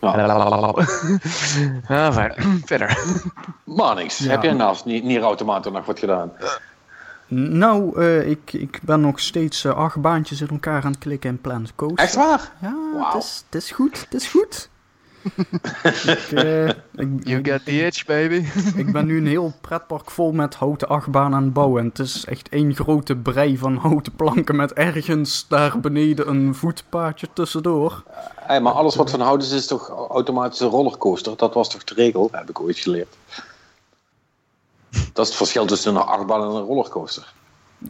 [0.00, 0.16] Ja.
[1.88, 2.44] Ja, verder.
[2.64, 2.98] verder.
[3.64, 4.18] Maar niks.
[4.18, 4.30] Ja.
[4.30, 6.32] Heb jij naast Nier Nier Automata nog wat gedaan?
[7.34, 11.30] Nou, eh, ik, ik ben nog steeds eh, acht baantjes in elkaar aan het klikken
[11.30, 11.98] in Planet Coaster.
[11.98, 12.52] Echt waar?
[12.60, 14.68] Ja, het is, het is goed, het is goed.
[16.04, 16.68] Ik, eh,
[17.04, 18.44] ik, You got the itch, baby.
[18.82, 21.80] ik ben nu een heel pretpark vol met houten achtbaan aan het bouwen.
[21.82, 26.54] En het is echt één grote brei van houten planken met ergens daar beneden een
[26.54, 28.02] voetpaadje tussendoor.
[28.34, 31.36] Hey, maar alles wat van hout is, is toch automatische rollercoaster?
[31.36, 32.28] Dat was toch de regel?
[32.32, 33.16] Heb ik ooit geleerd.
[34.90, 37.32] Dat is het verschil tussen een achtbaan en een rollercoaster.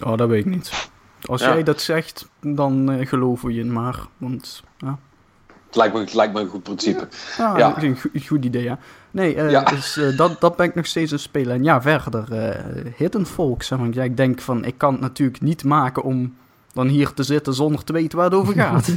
[0.01, 0.89] Oh, dat weet ik niet.
[1.23, 1.53] Als Ja.
[1.53, 4.07] jij dat zegt, dan eh, geloven we je maar.
[4.17, 4.99] Want, ja.
[5.73, 7.09] Het lijkt me, het lijkt me een goed principe.
[7.39, 7.83] Ah, Ja.
[7.83, 8.79] Een, go- een goed idee, ja.
[9.11, 9.63] Nee, eh, Ja.
[9.65, 11.55] dus, eh, dat, dat ben ik nog steeds aan het spelen.
[11.55, 13.89] En ja, verder, eh Hidden Folk, zeg maar.
[13.93, 16.35] Ja, ik denk van, ik kan het natuurlijk niet maken om
[16.73, 18.89] dan hier te zitten zonder te weten waar het over gaat.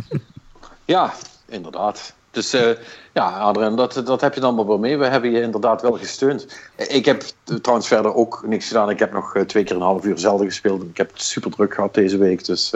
[0.85, 1.13] Ja,
[1.49, 2.13] inderdaad.
[2.31, 2.51] Dus
[3.13, 4.97] ja, Adrian, dat, dat heb je dan maar wel mee.
[4.97, 6.47] We hebben je inderdaad wel gesteund.
[6.75, 7.23] Ik heb
[7.61, 8.89] trouwens verder ook niks gedaan.
[8.89, 10.83] Ik heb nog twee keer een half uur zelden gespeeld.
[10.83, 12.45] Ik heb het super druk gehad deze week.
[12.45, 12.71] Dus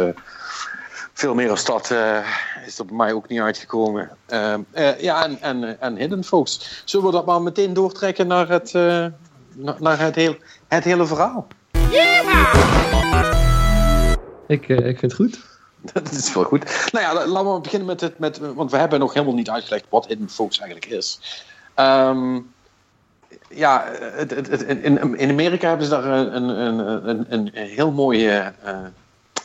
[1.19, 2.17] veel meer als dat eh,
[2.65, 4.09] is er bij mij ook niet uitgekomen.
[4.25, 6.81] Eh, eh, ja, en, en, eh, en Hidden Folks.
[6.85, 10.35] Zullen we dat maar meteen doortrekken naar het, na- naar het, heel,
[10.67, 11.47] het hele verhaal?
[14.47, 15.39] Ik, eh, ik vind het goed.
[15.93, 16.89] Dat is wel goed.
[16.91, 18.19] Nou ja, la- laten we beginnen met het.
[18.19, 21.19] Met, want we hebben nog helemaal niet uitgelegd wat Hidden Focus eigenlijk is.
[21.75, 22.39] Ehm,
[23.49, 26.49] ja, het, het, het- in, in Amerika hebben ze daar een, een,
[27.09, 28.47] een, een, een heel mooi eh,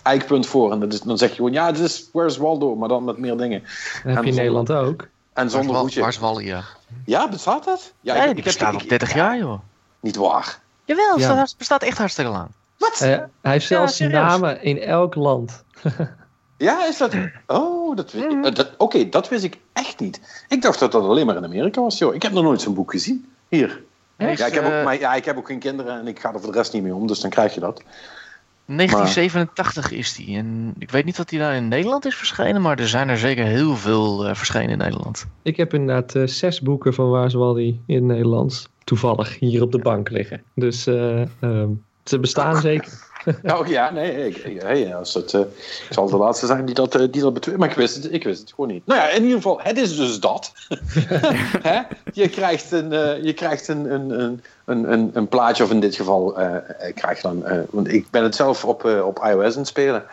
[0.04, 0.72] eikpunt voor.
[0.72, 3.18] En dat is, dan zeg je gewoon, ja, het is Where's Waldo, maar dan met
[3.18, 3.60] meer dingen.
[3.60, 5.08] Dat heb je in zonder- Nederland ook.
[5.32, 6.06] En zonder hoedje.
[6.06, 6.62] is Wally, ja?
[7.04, 7.92] Ja, bestaat dat?
[8.00, 9.58] Ja, Ja, ik, die bestaat ik- al 30 jaar, joh.
[10.00, 10.60] Niet waar.
[10.84, 11.36] Jawel, Ja.
[11.36, 12.48] het bestaat echt hartstikke lang.
[12.78, 12.92] Wat?
[12.92, 14.14] Eh, hij heeft Ja, zelfs serieus.
[14.14, 15.64] namen in elk land.
[16.56, 17.12] Ja, is dat.
[17.46, 20.20] Oh, dat, weet- eh, dat, oké, dat wist ik echt niet.
[20.48, 22.14] Ik dacht dat dat alleen maar in Amerika was, joh.
[22.14, 23.28] Ik heb nog nooit zo'n boek gezien.
[23.48, 23.82] Hier.
[24.16, 24.38] Echt?
[24.38, 26.32] Ja ik, heb Eh, ook, maar, ja, ik heb ook geen kinderen en ik ga
[26.34, 27.82] er voor de rest niet mee om, dus dan krijg je dat.
[28.66, 30.36] 1987 is die.
[30.36, 33.18] En ik weet niet wat die daar in Nederland is verschenen, maar er zijn er
[33.18, 35.26] zeker heel veel eh, verschenen in Nederland.
[35.42, 39.62] Ik heb inderdaad eh, zes boeken van Waar is Wally in het Nederlands toevallig hier
[39.62, 40.42] op de bank liggen.
[40.54, 41.68] Dus eh, ehm,
[42.04, 43.12] ze bestaan zeker.
[43.58, 47.06] Oh ja, nee, ik, als het, eh, ik zal de laatste zijn die dat, eh,
[47.10, 47.58] die dat betweert.
[47.58, 48.86] Maar ik wist, het, ik wist het gewoon niet.
[48.86, 50.52] Nou ja, in ieder geval, het is dus dat.
[52.12, 54.10] Je krijgt, een, eh, je krijgt een, een,
[54.64, 56.32] een, een, een, plaatje, of in dit geval
[56.94, 57.44] krijg je dan...
[57.70, 60.04] want ik ben het zelf op, op iOS aan het spelen.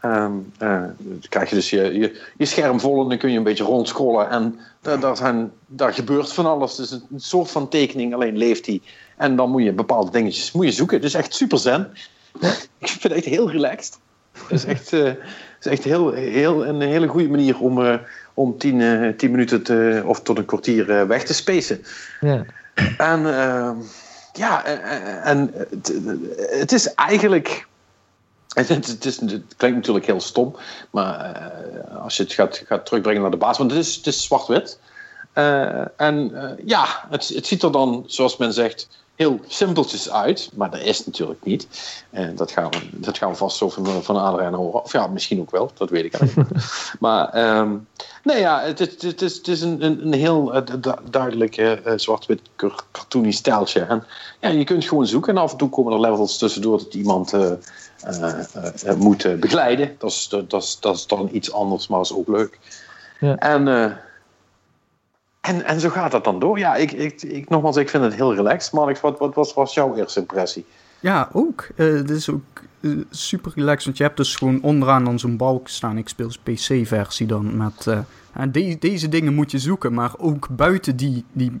[0.00, 3.42] Ehm, eh, dan krijg je dus je, je, scherm vol en dan kun je een
[3.42, 4.30] beetje rondscrollen.
[4.30, 4.58] En
[5.00, 6.78] daar, zijn, daar gebeurt van alles.
[6.78, 8.82] Is een, een soort van tekening, alleen leeft die.
[9.16, 11.02] En dan moet je bepaalde dingetjes moet je zoeken.
[11.02, 11.92] Is echt super zen.
[12.78, 13.98] Ik vind het echt heel relaxed.
[14.32, 17.98] Het is echt, het is echt heel, heel, een hele goede manier om, eh,
[18.34, 21.84] om tien, eh, tien minuten te, of tot een kwartier weg te spacen.
[22.20, 22.44] Ja.
[22.96, 23.70] En eh,
[24.32, 24.64] ja,
[25.22, 25.92] en het,
[26.36, 27.66] het is eigenlijk.
[28.56, 30.56] Het, is, het klinkt natuurlijk heel stom,
[30.90, 31.40] maar
[32.02, 34.78] als je het gaat, gaat terugbrengen naar de basis, want het is, het is zwart-wit.
[35.96, 36.32] En
[36.64, 41.06] ja, het, het ziet er dan, zoals men zegt, heel simpeltjes uit, maar dat is
[41.06, 41.68] natuurlijk niet.
[42.10, 44.82] En dat, gaan we, dat gaan we vast zo van, van Adriaan horen.
[44.82, 46.64] Of ja, misschien ook wel, dat weet ik eigenlijk niet.
[47.00, 47.76] Maar ehm,
[48.22, 51.72] nee, ja, het, is- het, is, het is een, een, heel eh, du- duidelijk eh,
[51.86, 53.80] eh, zwart-wit car- cartoony stijltje.
[53.80, 54.04] En
[54.40, 57.32] ja, je kunt gewoon zoeken en af en toe komen er levels tussendoor dat iemand
[58.96, 59.94] moet begeleiden.
[59.98, 62.58] Dat is, dat, dat, is, dat is dan iets anders, maar is ook leuk.
[63.20, 63.36] Ja.
[63.36, 63.98] En,
[65.46, 66.58] en, en zo gaat dat dan door.
[66.58, 68.72] Ja, ik, ik, ik, nogmaals, ik vind het heel relaxed.
[68.72, 70.66] Marnix, wat, wat, wat was jouw eerste impressie?
[71.00, 71.68] Ja, ook.
[71.74, 72.42] Het is ook
[72.80, 75.98] eh, super relaxed, want je hebt dus gewoon onderaan dan zo'n balk staan.
[75.98, 77.84] Ik speel PC-versie dan met...
[78.34, 81.60] ja, de- deze dingen moet je zoeken, maar ook buiten die, die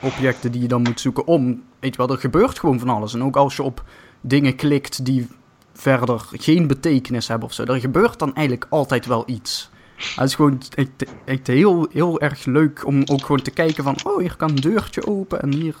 [0.00, 1.62] objecten die je dan moet zoeken om...
[1.80, 3.14] Weet je wel, er gebeurt gewoon van alles.
[3.14, 3.84] En ook als je op
[4.20, 5.28] dingen klikt die
[5.72, 9.70] verder geen betekenis hebben of zo, er gebeurt dan eigenlijk altijd wel iets.
[10.16, 10.88] Het is gewoon echt,
[11.24, 13.96] echt heel, heel erg leuk om ook gewoon te kijken van...
[14.04, 15.74] Oh, hier kan een deurtje open en hier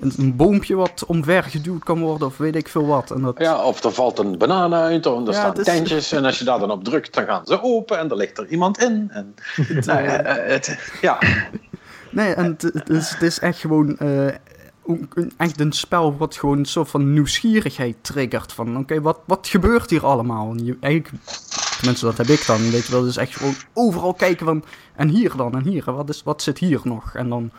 [0.00, 3.10] een, boompje wat omver geduwd kan worden of weet ik veel wat.
[3.10, 6.12] En dat, Ja, of er valt een banaan uit, en er Ja, staan is- tentjes.
[6.12, 8.46] En als je daar dan op drukt, dan gaan ze open en er ligt er
[8.48, 9.10] iemand in.
[9.12, 9.34] En,
[9.86, 11.18] nou, ja, eh, het, ja,
[12.10, 14.26] Nee, en het, is, het is echt gewoon eh,
[15.36, 18.52] echt een spel wat gewoon een soort van nieuwsgierigheid triggert.
[18.52, 20.54] Van oké, wat, wat gebeurt hier allemaal?
[20.80, 21.24] Eigenlijk,
[21.76, 25.08] tenminste dat heb ik dan, weet je wel, dus echt gewoon overal kijken van, en
[25.08, 27.14] hier dan, en hier, en wat, is, wat zit hier nog?
[27.14, 27.50] En dan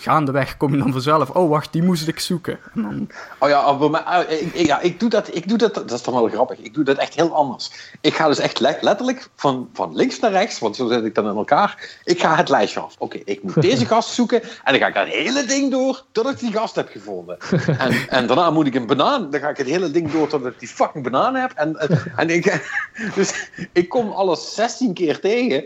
[0.00, 2.58] gaandeweg kom je dan vanzelf, oh wacht, die moest ik zoeken.
[2.74, 3.08] En dan,
[3.38, 6.02] Oh ja, mij- ah, ik, ik- ja, ik doe dat, ik doe dat, dat is
[6.02, 7.70] dan wel grappig, ik doe dat echt heel anders.
[8.00, 11.14] Ik ga dus echt le- letterlijk van, van links naar rechts, want zo zit ik
[11.14, 11.98] dan in elkaar.
[12.04, 12.94] Ik ga het lijstje af.
[12.98, 16.32] Oké, ik moet deze gast zoeken en dan ga ik dat hele ding door totdat
[16.32, 17.38] ik die gast heb gevonden.
[17.78, 20.52] En, en daarna moet ik een banaan, dan ga ik het hele ding door totdat
[20.52, 21.52] ik die fucking banaan heb.
[21.54, 21.76] En,
[22.16, 22.68] en ik,
[23.14, 25.64] dus ik kom alles 16 keer tegen.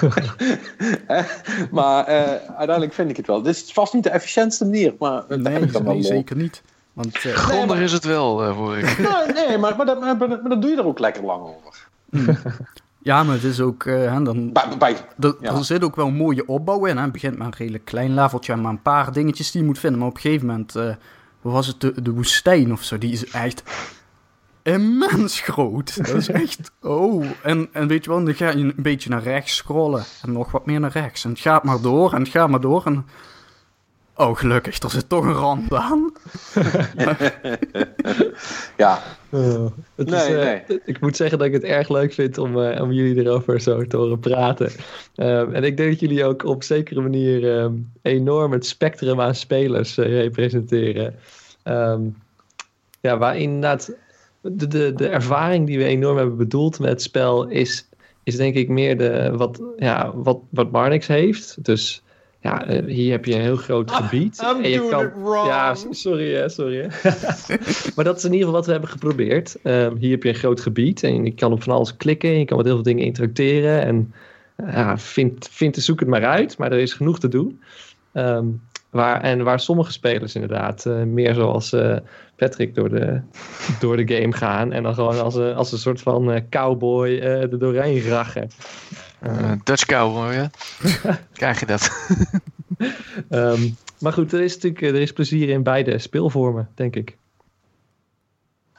[1.70, 3.42] Maar eh, uiteindelijk vind ik het wel.
[3.42, 6.02] Dit is vast niet de efficiëntste manier, maar dat heb nee, ik dan wel nee
[6.02, 6.10] lol.
[6.10, 6.62] zeker niet.
[6.92, 8.98] Want eh, Grondig is het wel, eh, voor ik.
[9.08, 11.88] Nou, nee, maar, maar, dat, maar, maar dat doe je er ook lekker lang over.
[13.02, 15.54] ja, maar het is ook, eh, hè, dan, Bij, bij, Er, Ja.
[15.54, 16.96] er zit ook wel een mooie opbouw in.
[16.96, 17.02] Hè.
[17.02, 19.78] Het begint met een redelijk klein leveltje en maar een paar dingetjes die je moet
[19.78, 19.98] vinden.
[19.98, 20.94] Maar op een gegeven moment, eh,
[21.40, 23.62] hoe was het, de, de woestijn of zo, die is echt
[24.66, 25.96] immens groot.
[25.96, 27.24] Dat is echt, oh.
[27.42, 30.50] En, en weet je wel, dan ga je een beetje naar rechts scrollen en nog
[30.50, 31.24] wat meer naar rechts.
[31.24, 33.06] En het gaat maar door en het gaat maar door en...
[34.18, 36.12] Oh, gelukkig, er zit toch een rand aan.
[38.76, 40.80] ja, Oh, het is, Nee, eh, nee.
[40.84, 43.86] Ik moet zeggen dat ik het erg leuk vind om, eh, om jullie erover zo
[43.86, 44.70] te horen praten.
[45.14, 49.34] Ehm, en ik denk dat jullie ook op zekere manier ehm, enorm het spectrum aan
[49.34, 51.14] spelers eh, representeren.
[51.62, 52.00] Ehm,
[53.00, 53.94] ja, waar inderdaad
[54.52, 57.88] de, de, de ervaring die we enorm hebben bedoeld met het spel is,
[58.22, 61.64] is denk ik meer de, wat, ja, wat, wat Marnix heeft.
[61.64, 62.02] Dus
[62.40, 64.42] ja, eh, hier heb je een heel groot gebied.
[64.42, 65.46] I'm en je doing kan, it wrong.
[65.46, 67.10] Ja, sorry hè, sorry hè.
[67.94, 69.56] maar dat is in ieder geval wat we hebben geprobeerd.
[69.62, 72.38] Ehm, hier heb je een groot gebied en je kan op van alles klikken.
[72.38, 73.82] Je kan met heel veel dingen interacteren.
[73.82, 74.14] En
[74.56, 77.60] ja, vind, vind zoek het maar uit, maar er is genoeg te doen.
[78.12, 78.46] Ehm,
[78.96, 81.96] waar, en waar sommige spelers inderdaad eh, meer zoals eh,
[82.36, 83.20] Patrick door de,
[83.80, 84.72] door de game gaan.
[84.72, 88.50] En dan gewoon als een, als een soort van eh, cowboy eh er doorheen rachen.
[89.20, 90.50] Eh, Dutch cowboy, ja.
[91.32, 91.90] Krijg je dat?
[93.30, 93.60] Ehm,
[93.98, 97.16] maar goed, er is natuurlijk er is plezier in beide speelvormen, denk ik.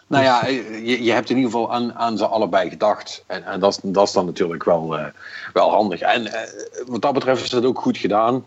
[0.08, 3.23] nou ja, je, je hebt in ieder geval aan, aan ze allebei gedacht.
[3.27, 5.06] En, en dat, is- dat is dan natuurlijk wel, eh,
[5.53, 5.99] wel handig.
[5.99, 6.49] En eh,
[6.88, 8.45] wat dat betreft is dat ook goed gedaan.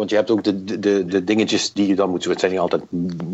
[0.00, 2.24] Want je hebt ook de, de- de, dingetjes die je dan moet...
[2.24, 2.82] Het zijn niet altijd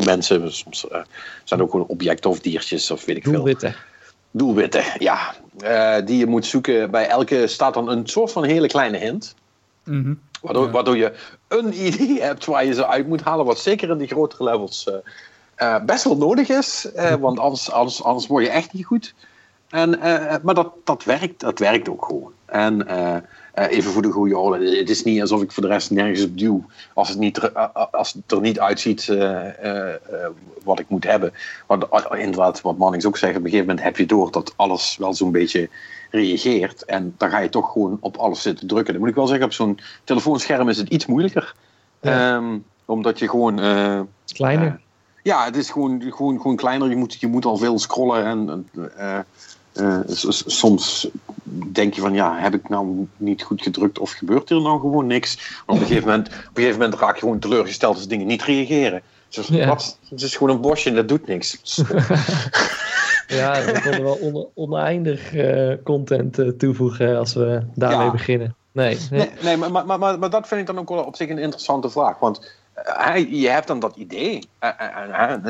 [0.04, 1.00] mensen, soms eh,
[1.44, 3.32] zijn ook gewoon objecten of diertjes of weet ik veel.
[3.32, 3.74] Doelwitten.
[4.30, 5.34] Doelwitten, ja.
[5.58, 6.90] Eh, die je moet zoeken.
[6.90, 9.34] Bij elke staat dan een soort van hele kleine hint.
[9.84, 10.14] Mhm.
[10.40, 10.70] Waardoor, Ja.
[10.70, 11.12] waardoor je
[11.48, 13.44] een idee hebt waar je ze uit moet halen.
[13.46, 14.90] Wat zeker in die grotere levels
[15.54, 16.90] eh, best wel nodig is.
[16.94, 19.14] eh, want anders, anders, anders word je echt niet goed.
[19.68, 19.98] En,
[20.42, 22.32] maar dat, dat, werkt, dat werkt ook gewoon.
[22.46, 22.86] En
[23.56, 24.76] even voor de goede orde.
[24.78, 26.64] Het is niet alsof ik voor de rest nergens op duw.
[26.94, 29.98] Als het, niet er, eh, als het er niet uitziet eh, eh, eh,
[30.64, 31.32] wat ik moet hebben.
[31.66, 33.32] Want eh, inderdaad, wat Mannings ook zegt.
[33.36, 35.68] Op een gegeven moment heb je door dat alles wel zo'n beetje
[36.10, 36.84] reageert.
[36.84, 38.92] En dan ga je toch gewoon op alles zitten drukken.
[38.92, 41.54] Dan moet ik wel zeggen, op zo'n telefoonscherm is het iets moeilijker.
[42.00, 42.36] Ja.
[42.36, 43.60] Ehm, omdat je gewoon...
[43.60, 44.66] eh, Kleiner.
[44.66, 44.72] eh,
[45.22, 46.88] ja, het is gewoon, gewoon, gewoon kleiner.
[46.88, 48.24] Je moet, je moet al veel scrollen.
[48.24, 49.18] En eh,
[49.76, 49.98] eh,
[50.46, 51.08] soms
[51.72, 55.06] denk je van, ja, heb ik nou niet goed gedrukt of gebeurt er nou gewoon
[55.06, 55.36] niks?
[55.66, 58.26] Maar op een gegeven moment, op een gegeven moment raak je gewoon teleurgesteld als dingen
[58.26, 59.02] niet reageren.
[59.28, 59.98] Dus wat?
[60.08, 61.58] Het is gewoon een bosje en dat doet niks.
[63.28, 68.10] Ja, we konden wel on- oneindig eh, content eh, toevoegen als we daarmee Ja.
[68.12, 68.54] beginnen.
[68.72, 69.20] Nee, nee.
[69.20, 71.38] Nee, nee maar, maar, maar, maar dat vind ik dan ook wel op zich een
[71.38, 72.18] interessante vraag.
[72.18, 72.54] Want
[73.30, 74.48] je hebt dan dat idee.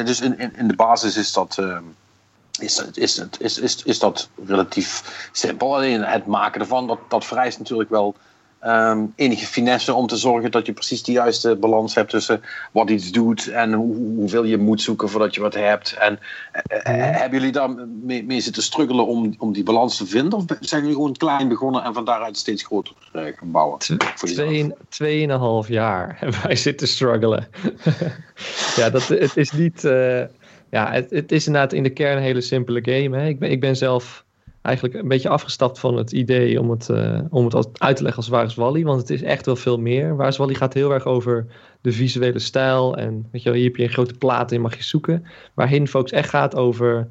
[0.04, 1.82] Dus in, in, in de basis is dat, ehm,
[2.58, 5.74] is, is, is, is, is dat relatief simpel.
[5.74, 8.14] Alleen het maken ervan, dat, dat vereist natuurlijk wel
[8.60, 12.42] ehm, enige finesse om te zorgen dat je precies de juiste balans hebt tussen
[12.72, 15.92] wat iets doet en hoe, hoeveel je moet zoeken voordat je wat hebt.
[15.92, 16.18] En
[16.52, 17.70] eh, eh, hebben jullie daar
[18.02, 20.32] mee, mee zitten struggelen om, om die balans te vinden?
[20.38, 23.78] Of zijn jullie gewoon klein begonnen en van daaruit steeds groter eh, gaan bouwen?
[24.14, 27.48] Twee, tweeënhalf jaar hebben wij zitten struggelen.
[28.76, 29.84] ja, dat, het is niet...
[30.76, 33.18] ja, het, is inderdaad in de kern een hele simpele game.
[33.18, 33.26] Hè.
[33.28, 34.24] Ik, ben, ik ben zelf
[34.62, 38.22] eigenlijk een beetje afgestapt van het idee om het, eh, om het uit te leggen
[38.22, 38.82] als Waar is Wally.
[38.82, 40.16] Want het is echt wel veel meer.
[40.16, 41.46] Waar is Wally gaat heel erg over
[41.80, 42.96] de visuele stijl.
[42.96, 45.24] En weet je wel, hier heb je een grote plaat in, mag je zoeken.
[45.54, 47.08] Waar Hidden Focus echt gaat over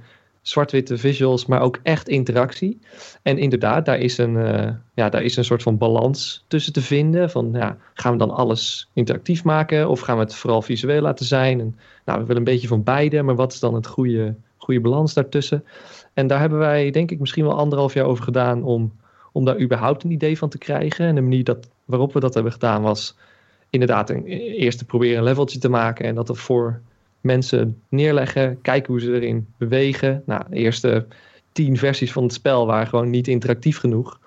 [0.47, 2.79] zwart-witte visuals, maar ook echt interactie.
[3.21, 6.81] En inderdaad, daar is, een, eh, ja, daar is een soort van balans tussen te
[6.81, 7.29] vinden.
[7.29, 11.25] Van, ja, gaan we dan alles interactief maken of gaan we het vooral visueel laten
[11.25, 11.59] zijn?
[11.59, 14.81] En, nou, we willen een beetje van beide, maar wat is dan het goede, goede
[14.81, 15.63] balans daartussen?
[16.13, 18.93] En daar hebben wij denk ik misschien wel anderhalf jaar over gedaan om,
[19.31, 21.05] om daar überhaupt een idee van te krijgen.
[21.05, 23.15] En de manier dat, waarop we dat hebben gedaan was
[23.69, 26.81] inderdaad een, eerst te proberen een leveltje te maken en dat er voor
[27.25, 30.23] mensen neerleggen, kijken hoe ze erin bewegen.
[30.25, 31.07] Nou, de eerste
[31.51, 34.19] tien versies van het spel waren gewoon niet interactief genoeg.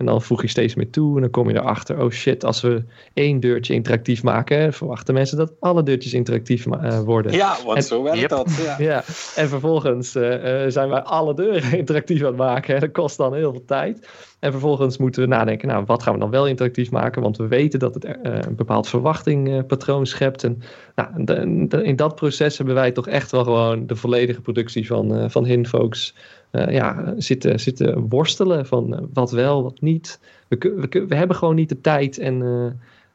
[0.00, 2.60] En dan voeg je steeds meer toe en dan kom je erachter, oh shit, als
[2.60, 2.82] we
[3.14, 7.32] één deurtje interactief maken, verwachten mensen dat alle deurtjes interactief uh, worden.
[7.32, 8.50] Ja, want zo werkt dat.
[8.64, 8.76] Ja.
[8.90, 9.04] ja.
[9.34, 12.74] en vervolgens uh, zijn wij alle deuren interactief aan het maken.
[12.74, 14.08] En dat kost dan heel veel tijd.
[14.38, 17.22] En vervolgens moeten we nadenken, nou, wat gaan we dan wel interactief maken?
[17.22, 20.44] Want we weten dat het uh, een bepaald verwachtingpatroon schept.
[20.44, 20.62] En
[20.94, 24.86] nou, de, de, in dat proces hebben wij toch echt wel gewoon de volledige productie
[24.86, 26.14] van, van Hinfolks
[26.52, 30.20] uh, ja, zitten, zitten worstelen van uh, wat wel, wat niet.
[30.48, 30.56] We,
[30.90, 32.34] we, we, hebben gewoon niet de tijd en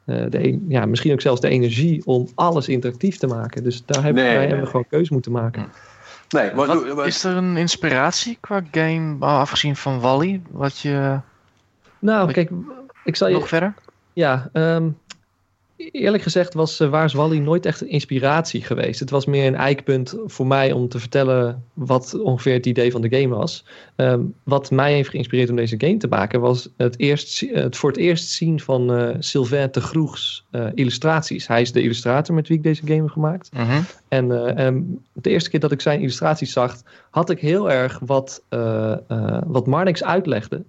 [0.06, 3.64] uh, de, ja, misschien ook zelfs de energie om alles interactief te maken.
[3.64, 4.72] Dus daar hebben nee, wij nee, hebben nee.
[4.72, 5.68] gewoon keuze moeten maken.
[6.30, 11.20] Nee, maar, wat, is er een inspiratie qua game, afgezien van Wally, wat je...
[12.00, 12.52] Nou, kijk,
[13.04, 13.34] ik zal je...
[13.34, 13.74] Nog verder?
[14.14, 14.98] Ja, um,
[15.78, 19.00] eerlijk gezegd was uh, Waar is Wally nooit echt een inspiratie geweest.
[19.00, 23.02] Het was meer een eikpunt voor mij om te vertellen wat ongeveer het idee van
[23.02, 23.66] de game was.
[23.96, 27.90] Um, wat mij heeft geïnspireerd om deze game te maken was het, eerst, het voor
[27.90, 31.48] het eerst zien van uh, Sylvain de Groegs uh, illustraties.
[31.48, 33.50] Hij is de illustrator met wie ik deze game heb gemaakt.
[33.54, 33.86] Mm -hmm.
[34.08, 34.32] En
[34.66, 38.44] um, de eerste keer dat ik zijn illustraties zag, had ik heel erg wat,
[39.46, 40.64] wat Marnix uitlegde.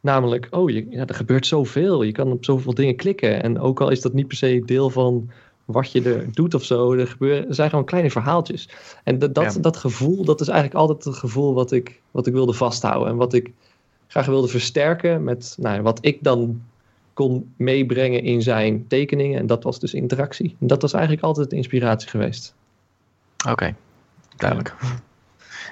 [0.00, 2.02] Namelijk, oh, je, ja, er gebeurt zoveel.
[2.02, 3.42] Je kan op zoveel dingen klikken.
[3.42, 5.30] En ook al is dat niet per se deel van
[5.64, 6.92] wat je er doet of zo.
[6.92, 8.68] Er, gebeuren, er zijn gewoon kleine verhaaltjes.
[9.04, 9.60] En dat, dat, ja.
[9.60, 13.08] dat gevoel, dat is eigenlijk altijd het gevoel wat ik, wat ik wilde vasthouden.
[13.08, 13.52] En wat ik
[14.06, 16.62] graag wilde versterken met nou, wat ik dan
[17.12, 19.38] kon meebrengen in zijn tekeningen.
[19.38, 20.56] En dat was dus interactie.
[20.60, 22.54] En dat was eigenlijk altijd de inspiratie geweest.
[23.38, 23.74] Oké, okay.
[24.36, 24.74] duidelijk.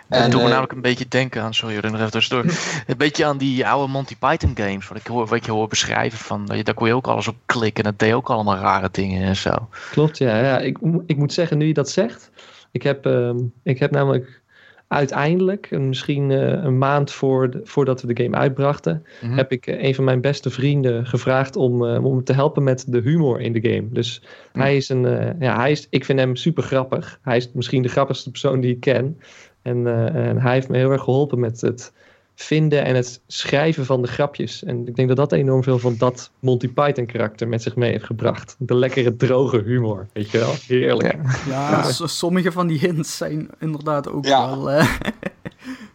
[0.09, 2.45] En, dat doet me uh, namelijk een beetje denken aan, sorry, nog even tussendoor.
[2.87, 6.19] een beetje aan die oude Monty Python games, wat ik hoor, wat je hoor beschrijven.
[6.19, 9.23] Van, daar kon je ook alles op klikken en dat deed ook allemaal rare dingen
[9.23, 9.69] en zo.
[9.91, 10.39] Klopt, ja.
[10.39, 10.59] ja.
[10.59, 12.31] Ik, ik moet zeggen, nu je dat zegt,
[12.71, 14.43] ik heb, um, ik heb namelijk
[14.89, 19.37] uiteindelijk, misschien uh, een maand voor de, voordat we de game uitbrachten, mm -hmm.
[19.37, 22.85] heb ik uh, een van mijn beste vrienden gevraagd om, uh, om te helpen met
[22.89, 23.89] de humor in de game.
[23.91, 24.61] Dus mm.
[24.61, 27.19] hij is een, ja, hij is, ik vind hem super grappig.
[27.23, 29.19] Hij is misschien de grappigste persoon die ik ken.
[29.67, 31.93] En, uh, en, hij heeft me heel erg geholpen met het
[32.35, 34.65] vinden en het schrijven van de grapjes.
[34.65, 37.91] En ik denk dat dat enorm veel van dat Monty Python karakter met zich mee
[37.91, 38.57] heeft gebracht.
[38.59, 40.55] De lekkere droge humor, weet je wel?
[40.67, 41.17] Heerlijk.
[41.49, 44.49] Ja, ja sommige van die hints zijn inderdaad ook ja.
[44.49, 44.71] wel...
[44.73, 44.91] Uh,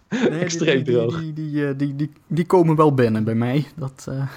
[0.30, 1.20] nee, Extreem die, droog.
[1.20, 3.66] Die, die, die, die, die, komen wel binnen bij mij.
[3.76, 4.28] Dat, uh...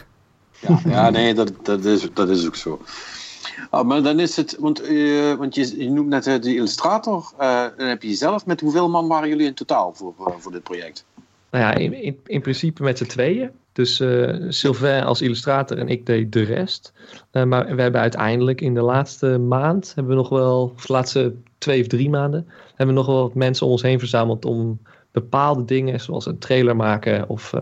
[0.61, 2.81] ja, ja, nee, dat, dat, is, dat is ook zo.
[3.71, 7.33] Oh, maar dan is het, want, uh, want je, noemt net uh, de illustrator.
[7.41, 10.63] Uh, dan heb je zelf, met hoeveel man waren jullie in totaal voor, voor dit
[10.63, 11.05] project?
[11.51, 13.51] Nou ja, in, in, in principe met z'n tweeën.
[13.73, 14.03] Dus
[14.49, 16.93] Sylvain als illustrator en ik deed de rest.
[17.33, 21.35] maar we hebben uiteindelijk in de laatste maand, hebben we nog wel, of de laatste
[21.59, 24.81] twee of drie maanden, hebben we nog wel wat mensen om ons heen verzameld om
[25.11, 27.53] bepaalde dingen, zoals een trailer maken of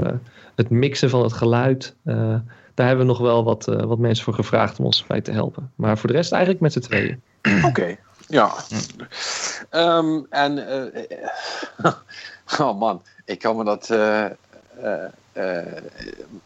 [0.55, 1.97] het mixen van het geluid
[2.75, 5.31] daar hebben we nog wel wat, uh, wat mensen voor gevraagd om ons bij te
[5.31, 5.73] helpen.
[5.75, 7.23] Maar voor de rest eigenlijk met z'n tweeën.
[7.43, 7.99] Oké, okay.
[8.29, 8.53] ja.
[9.71, 11.93] Um, en, uh,
[12.61, 14.25] oh man, ik kan me dat uh,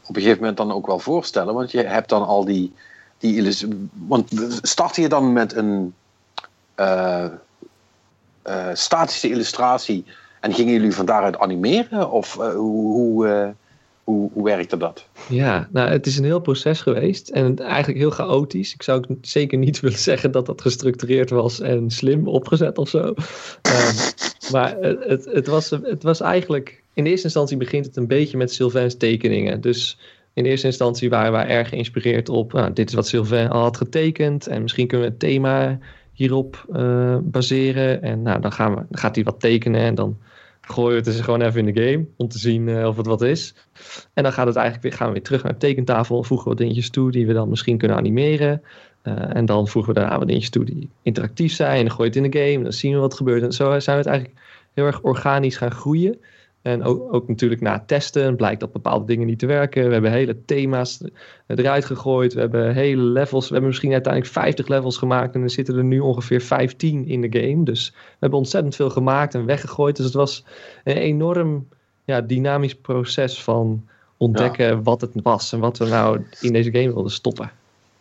[0.06, 1.54] op een gegeven moment dan ook wel voorstellen.
[1.54, 2.74] Want je hebt dan al die,
[3.18, 3.56] die
[3.92, 4.30] want
[4.62, 5.94] start je dan met een
[8.72, 10.04] statische illustratie
[10.40, 12.10] en gingen jullie van daaruit animeren?
[12.10, 12.92] Of hoe...
[12.92, 13.54] hoe
[14.06, 15.08] hoe, hoe werkte dat?
[15.28, 18.74] Ja, nou, het is een heel proces geweest en eigenlijk heel chaotisch.
[18.74, 23.02] Ik zou zeker niet willen zeggen dat dat gestructureerd was en slim opgezet of zo.
[23.02, 23.14] um,
[24.52, 28.52] maar het, het, was, het was eigenlijk, in eerste instantie begint het een beetje met
[28.52, 29.60] Sylvain's tekeningen.
[29.60, 29.98] Dus
[30.32, 33.76] in eerste instantie waren wij erg geïnspireerd op, nou, dit is wat Sylvain al had
[33.76, 35.78] getekend en misschien kunnen we het thema
[36.12, 38.02] hierop uh, baseren.
[38.02, 40.18] En nou, dan, gaan we, dan gaat hij wat tekenen en dan
[40.68, 43.06] gooien we het dus gewoon even in de game om te zien uh, of het
[43.06, 43.54] wat is.
[44.14, 46.50] En dan gaat het eigenlijk weer, gaan we weer terug naar de tekentafel, voegen we
[46.50, 48.62] wat dingetjes toe die we dan misschien kunnen animeren.
[49.02, 51.78] Uh, en dan voegen we daarna wat dingetjes toe die interactief zijn.
[51.78, 53.42] En dan gooi het in de game, dan zien we wat gebeurt.
[53.42, 54.40] En zo zijn we het eigenlijk
[54.74, 56.18] heel erg organisch gaan groeien.
[56.66, 59.86] En ook, ook natuurlijk na testen blijkt dat bepaalde dingen niet te werken.
[59.86, 61.00] We hebben hele thema's
[61.46, 62.34] eruit gegooid.
[62.34, 63.46] We hebben hele levels.
[63.46, 65.34] We hebben misschien uiteindelijk 50 levels gemaakt.
[65.34, 67.64] En er zitten er nu ongeveer 15 in de game.
[67.64, 69.96] Dus we hebben ontzettend veel gemaakt en weggegooid.
[69.96, 70.44] Dus het was
[70.84, 71.68] een enorm
[72.04, 73.84] ja, dynamisch proces van
[74.16, 75.52] ontdekken wat het was.
[75.52, 77.50] En wat we nou in deze game wilden stoppen.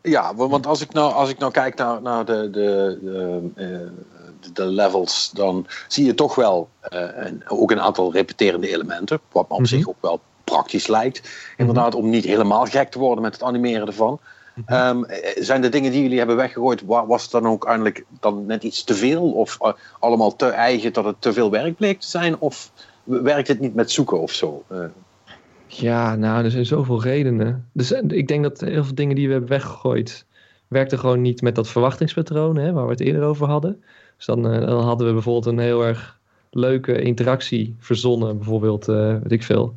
[0.01, 4.14] Ja, want als ik nou, als ik nou kijk naar, naar de, de, de, eh,
[4.53, 9.19] de levels, dan zie je toch wel uh, een, ook een aantal repeterende elementen.
[9.31, 9.69] Wat me op Mhm.
[9.69, 11.29] zich ook wel praktisch lijkt.
[11.57, 14.19] Inderdaad, om niet helemaal gek te worden met het animeren ervan.
[14.55, 14.73] Mhm.
[14.73, 18.05] Ehm, eh, zijn de dingen die jullie hebben weggegooid, wa- was het dan ook eigenlijk
[18.19, 19.31] dan net iets te veel?
[19.31, 22.39] Of eh, allemaal te eigen dat het te veel werk bleek te zijn?
[22.39, 22.71] Of
[23.03, 24.63] werkt het niet met zoeken of zo?
[24.67, 24.77] Eh,
[25.67, 27.69] Ja, nou, er zijn zoveel redenen.
[27.73, 30.25] Dus eh, ik denk dat heel veel dingen die we hebben weggegooid,
[30.67, 33.83] werkten gewoon niet met dat verwachtingspatroon, hè, waar we het eerder over hadden.
[34.17, 36.19] Dus dan, eh, dan hadden we bijvoorbeeld een heel erg
[36.51, 39.75] leuke interactie verzonnen, bijvoorbeeld, eh weet ik veel.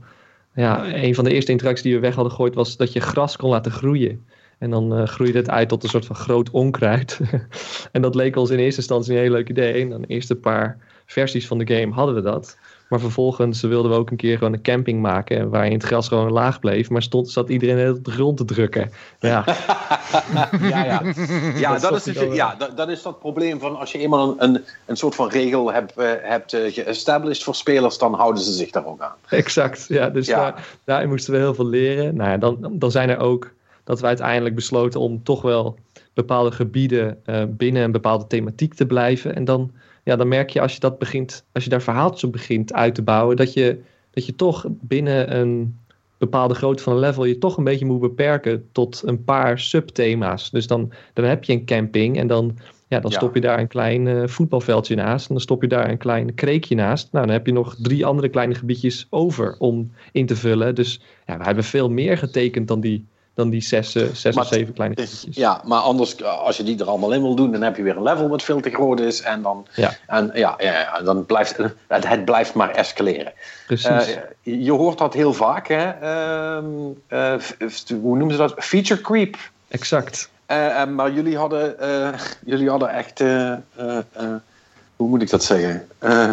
[0.54, 3.36] Ja, een van de eerste interacties die we weg hadden gegooid was dat je gras
[3.36, 4.26] kon laten groeien.
[4.58, 7.20] En dan eh, groeide het uit tot een soort van groot onkruid.
[7.92, 9.82] en dat leek ons in eerste instantie een heel leuk idee.
[9.82, 12.58] En dan de eerste paar versies van de game hadden we dat.
[12.88, 15.50] Maar vervolgens wilden we ook een keer gewoon een camping maken.
[15.50, 16.90] Waarin het gras gewoon laag bleef.
[16.90, 18.92] Maar stond, zat iedereen op de grond te drukken.
[19.20, 19.44] Ja,
[20.60, 21.02] ja, ja.
[21.56, 23.98] ja, Dat dat, is is, dus- ja dat, dat is dat probleem van als je
[23.98, 28.42] eenmaal een, een, een soort van regel hebt, eh, hebt geestablished voor spelers, dan houden
[28.42, 29.14] ze zich daar ook aan.
[29.28, 29.84] exact.
[29.88, 30.36] Ja, dus Ja.
[30.38, 32.16] Daar, daarin moesten we heel veel leren.
[32.16, 33.50] Nou ja, dan, dan zijn er ook
[33.84, 35.76] dat we uiteindelijk besloten om toch wel
[36.18, 39.34] bepaalde gebieden eh, binnen een bepaalde thematiek te blijven.
[39.34, 39.70] En dan,
[40.04, 42.94] ja, dan merk je als je dat begint, als je daar verhaaltjes op begint uit
[42.94, 43.78] te bouwen, dat je,
[44.10, 45.76] dat je toch binnen een
[46.18, 50.50] bepaalde grootte van een level je toch een beetje moet beperken tot een paar subthema's.
[50.50, 52.56] Dus dan, dan heb je een camping en dan,
[52.88, 53.16] ja, dan Ja.
[53.16, 55.28] stop je daar een klein eh, voetbalveldje naast.
[55.28, 57.12] En dan stop je daar een klein kreekje naast.
[57.12, 60.74] Nou, dan heb je nog drie andere kleine gebiedjes over om in te vullen.
[60.74, 63.04] Dus ja, we hebben veel meer getekend dan die,
[63.38, 65.36] dan die zes, eh, zes Maar of zeven kleine gebiedjes.
[65.36, 67.82] Ja, maar anders, eh, als je die er allemaal in wil doen, dan heb je
[67.82, 69.22] weer een level wat veel te groot is.
[69.22, 69.92] En dan, Ja.
[70.06, 73.32] en, ja, ja, dan blijft het, het blijft maar escaleren.
[73.66, 73.86] Precies.
[73.86, 74.06] Eh,
[74.42, 75.88] je hoort dat heel vaak, hè?
[75.90, 76.64] Ehm,
[77.06, 77.34] eh,
[78.02, 78.54] hoe noemen ze dat?
[78.56, 79.36] Feature creep.
[79.68, 80.30] exact.
[80.88, 81.76] Maar jullie hadden,
[82.52, 83.22] jullie hadden echt.
[84.98, 85.86] Hoe moet ik dat zeggen?
[85.98, 86.30] Eh,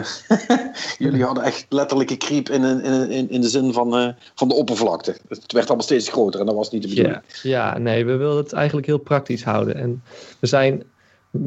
[0.98, 4.54] jullie hadden echt letterlijke creep in, in, in, in de zin van, eh, van de
[4.54, 5.16] oppervlakte.
[5.28, 7.22] Het werd allemaal steeds groter en dat was niet de bedoeling.
[7.42, 9.76] Ja, ja, nee, we wilden het eigenlijk heel praktisch houden.
[9.76, 10.04] En
[10.40, 10.84] we zijn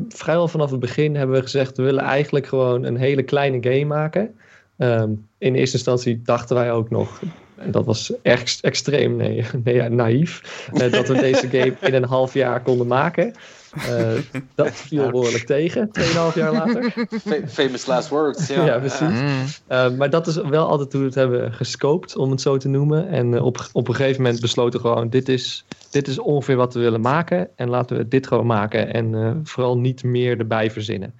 [0.08, 3.84] vrijwel vanaf het begin hebben we gezegd, we willen eigenlijk gewoon een hele kleine game
[3.84, 4.34] maken.
[4.76, 7.20] Ehm, in eerste instantie dachten wij ook nog,
[7.56, 12.04] en dat was echt extreem nee, nee, naïef, eh, dat we deze game in een
[12.04, 13.34] half jaar konden maken.
[13.72, 16.92] Eh, dat viel behoorlijk tegen, 2,5 jaar later.
[17.22, 18.46] Fa- Famous last words.
[18.46, 19.00] Ja, Ja, precies.
[19.20, 19.44] Mm.
[19.68, 22.68] Uh, maar dat is wel altijd hoe we het hebben gescoped, om het zo te
[22.68, 23.08] noemen.
[23.08, 26.56] En uh, op, op een gegeven moment besloten we gewoon, dit is, dit is ongeveer
[26.56, 27.48] wat we willen maken.
[27.56, 28.92] En laten we dit gewoon maken.
[28.92, 31.14] En uh, vooral niet meer erbij verzinnen.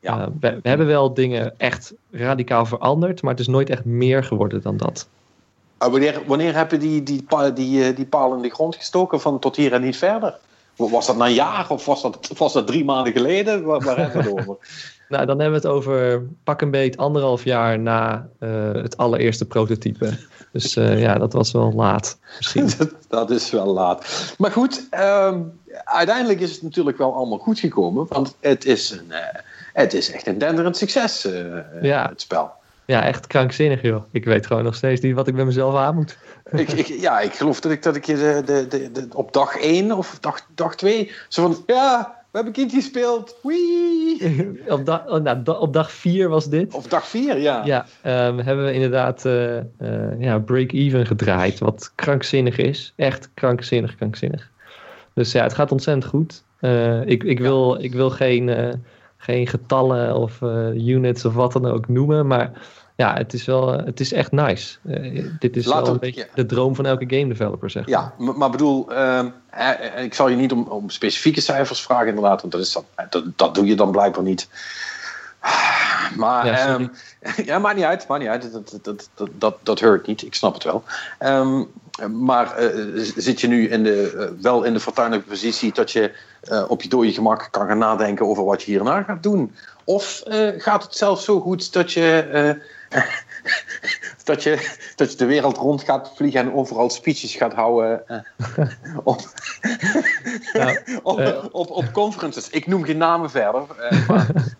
[0.00, 0.20] Ja.
[0.20, 4.24] Uh, we, we, hebben wel dingen echt radicaal veranderd, maar het is nooit echt meer
[4.24, 5.08] geworden dan dat.
[5.82, 9.20] Uh, wanneer, wanneer heb je die, die, die, die, die paal in de grond gestoken
[9.20, 10.38] van tot hier en niet verder?
[10.76, 13.64] Was dat na een jaar of was dat, was dat drie maanden geleden?
[13.64, 14.56] Waar, waar hebben we het over?
[15.08, 19.44] Nou, dan hebben we het over pak een beet anderhalf jaar na uh, het allereerste
[19.44, 20.18] prototype.
[20.52, 22.18] Dus uh, ja, dat was wel laat.
[22.36, 22.70] Misschien.
[22.78, 24.34] dat, dat, is wel laat.
[24.38, 28.06] Maar goed, um, uiteindelijk is het natuurlijk wel allemaal goed gekomen.
[28.08, 29.16] Want het is, een, uh,
[29.72, 31.28] het is echt een denderend succes,
[31.82, 32.08] ja.
[32.08, 32.52] het spel.
[32.86, 34.04] Ja, echt krankzinnig joh.
[34.10, 36.18] Ik weet gewoon nog steeds niet wat ik bij mezelf aan moet.
[36.50, 39.32] ik, ik, ja, ik geloof dat ik, dat ik je de, de, de, de, op
[39.32, 43.36] dag 1 of dag, dag 2 zo van, ja, we hebben kind gespeeld.
[43.42, 44.60] Wee!
[44.68, 46.74] op, dag, oh, nou, op dag 4 was dit.
[46.74, 47.64] Op dag 4, ja.
[47.64, 47.86] Ja,
[48.26, 49.62] um, hebben we inderdaad uh, uh,
[50.18, 52.92] ja, break-even gedraaid, wat krankzinnig is.
[52.96, 54.50] Echt krankzinnig, krankzinnig.
[55.12, 56.42] Dus ja, het gaat ontzettend goed.
[56.60, 58.48] Uh, ik, ik, wil, ik wil geen,
[59.24, 60.40] geen getallen of
[60.74, 62.52] units of wat dan ook noemen, maar
[62.96, 64.78] ja, het is wel, het is echt nice.
[64.86, 66.26] Uh, dit is Laat wel een beetje ja.
[66.34, 69.18] de droom van elke game developer, zeg Ja, maar, maar bedoel, uh,
[69.50, 72.78] eh, ik zal je niet om, om, specifieke cijfers vragen inderdaad, want dat, is
[73.10, 74.48] dat, dat doe je dan blijkbaar niet.
[76.16, 76.90] Maar, ja, um,
[77.44, 78.52] ja, maakt niet uit, maakt niet uit.
[78.52, 80.84] Dat, dat, dat, dat, dat hurt niet, ik snap het wel.
[81.20, 81.70] Um,
[82.10, 86.12] maar uh, zit je nu in de, uh, wel in de fortuinlijke positie dat je
[86.50, 89.54] uh, op je dode gemak kan gaan nadenken over wat je hierna gaat doen?
[89.84, 90.22] Of
[90.58, 92.58] gaat het zelfs zo goed dat je
[94.24, 98.18] dat, je, dat je de wereld rond gaat vliegen en overal speeches gaat houden eh,
[99.04, 99.20] op,
[100.52, 102.50] Nou, op, op, op conferences.
[102.50, 103.62] Ik noem geen namen verder.
[103.78, 104.30] eh, maar-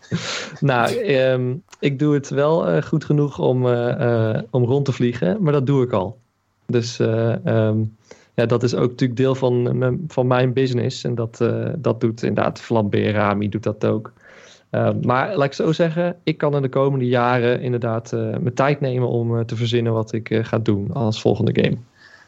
[0.61, 3.67] Nou, ehm, ik doe het wel eh, goed genoeg om,
[4.51, 6.19] om rond te vliegen, maar dat doe ik al.
[6.67, 7.79] Dus eh, ehm,
[8.35, 11.05] ja, dat is ook natuurlijk deel van, mijn- van mijn business.
[11.05, 11.45] En dat,
[11.77, 14.13] dat doet inderdaad Flambé Rami doet dat ook.
[14.75, 18.55] Ehm, maar laat ik zo zeggen, ik kan in de komende jaren inderdaad eh, mijn
[18.55, 21.77] tijd nemen om eh, te verzinnen wat ik eh, ga doen als volgende game.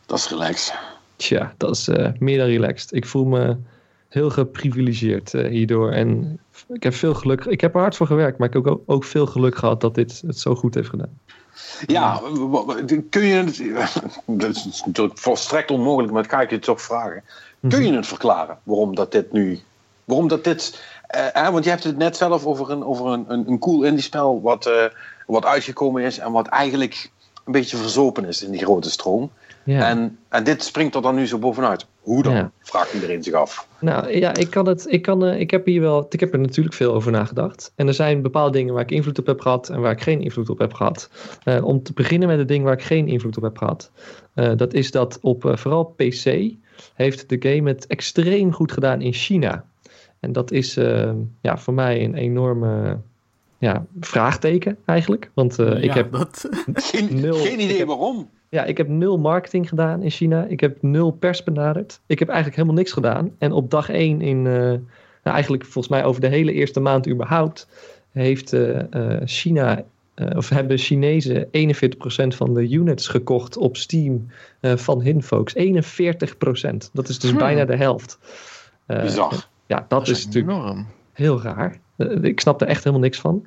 [0.07, 0.75] dat is relaxed.
[1.17, 1.89] Tja, dat is
[2.19, 2.93] meer dan relaxed.
[2.93, 3.57] Ik voel me
[4.09, 5.93] heel geprivilegeerd hierdoor.
[5.93, 6.39] En
[6.69, 7.45] ik heb veel geluk.
[7.45, 9.95] Ik heb er hard voor gewerkt, maar ik heb ook, ook veel geluk gehad dat
[9.95, 11.19] dit het zo goed heeft gedaan.
[11.87, 12.21] Ja,
[13.11, 13.63] kun je het.
[14.27, 17.23] Dat is natuurlijk volstrekt onmogelijk, maar dat ga ik je toch vragen.
[17.69, 19.61] Kun je het verklaren waarom dat dit nu.
[20.05, 20.83] Waarom dat dit.
[21.17, 24.03] Eh, want je hebt het net zelf over een, over een, een, een cool indie
[24.03, 24.85] spel wat, eh,
[25.27, 27.11] wat uitgekomen is en wat eigenlijk
[27.45, 29.31] een beetje verzopen is in die grote stroom.
[29.67, 29.89] Ja.
[29.89, 31.87] En, en dit springt er dan nu zo bovenuit.
[32.01, 32.35] Hoe dan?
[32.35, 32.51] Ja.
[32.61, 33.69] Vraagt iedereen zich af.
[33.79, 34.87] Nou ja, ik kan het.
[34.89, 36.07] Ik, kan, eh, ik heb hier wel.
[36.09, 37.73] Ik heb er natuurlijk veel over nagedacht.
[37.75, 40.21] En er zijn bepaalde dingen waar ik invloed op heb gehad en waar ik geen
[40.21, 41.11] invloed op heb gehad.
[41.45, 43.91] Eh, om te beginnen met de dingen waar ik geen invloed op heb gehad.
[44.35, 46.51] eh, dat is dat op vooral PC
[46.95, 49.65] heeft de game het extreem goed gedaan in China.
[50.21, 51.11] En dat is eh,
[51.41, 52.99] ja, voor mij een enorme
[53.59, 55.31] ja, vraagteken eigenlijk.
[55.35, 57.35] Want eh, ik heb dat, Geen, Nul.
[57.35, 58.29] geen Ik idee heb- waarom.
[58.49, 60.45] ja, ik heb nul marketing gedaan in China.
[60.45, 62.01] Ik heb nul pers benaderd.
[62.07, 63.31] Ik heb eigenlijk helemaal niks gedaan.
[63.39, 64.81] En op dag één in, eh, nou
[65.23, 67.69] eigenlijk volgens mij over de hele eerste maand überhaupt,
[68.13, 74.27] heeft eh, eh, China, eh, of hebben Chinezen 41% van de units gekocht op Steam
[74.61, 75.55] eh, van Hinfolks.
[75.55, 76.91] 41%.
[76.93, 77.39] Dat is dus Hmm.
[77.39, 78.19] bijna de helft.
[78.87, 79.49] Eh, Bizar.
[79.67, 80.87] Ja, dat, is natuurlijk enorm.
[81.13, 81.79] heel raar.
[81.97, 83.47] Eh, ik snap er echt helemaal niks van.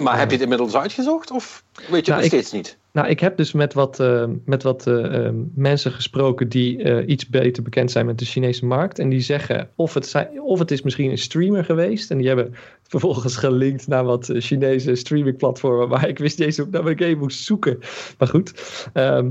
[0.00, 1.30] Maar heb je het inmiddels uitgezocht?
[1.30, 2.78] Of weet je het Nou, nog ik- steeds niet?
[2.92, 7.08] Nou, ik heb dus met wat, eh, met wat eh, eh, mensen gesproken die eh,
[7.08, 8.98] iets beter bekend zijn met de Chinese markt.
[8.98, 12.10] En die zeggen of het, zijn, of het is misschien een streamer geweest.
[12.10, 12.54] En die hebben
[12.88, 15.88] vervolgens gelinkt naar wat eh, Chinese streamingplatformen.
[15.88, 17.78] Maar ik wist niet eens hoe ik naar mijn game moest zoeken.
[18.18, 18.52] Maar goed,
[18.92, 19.28] ehm,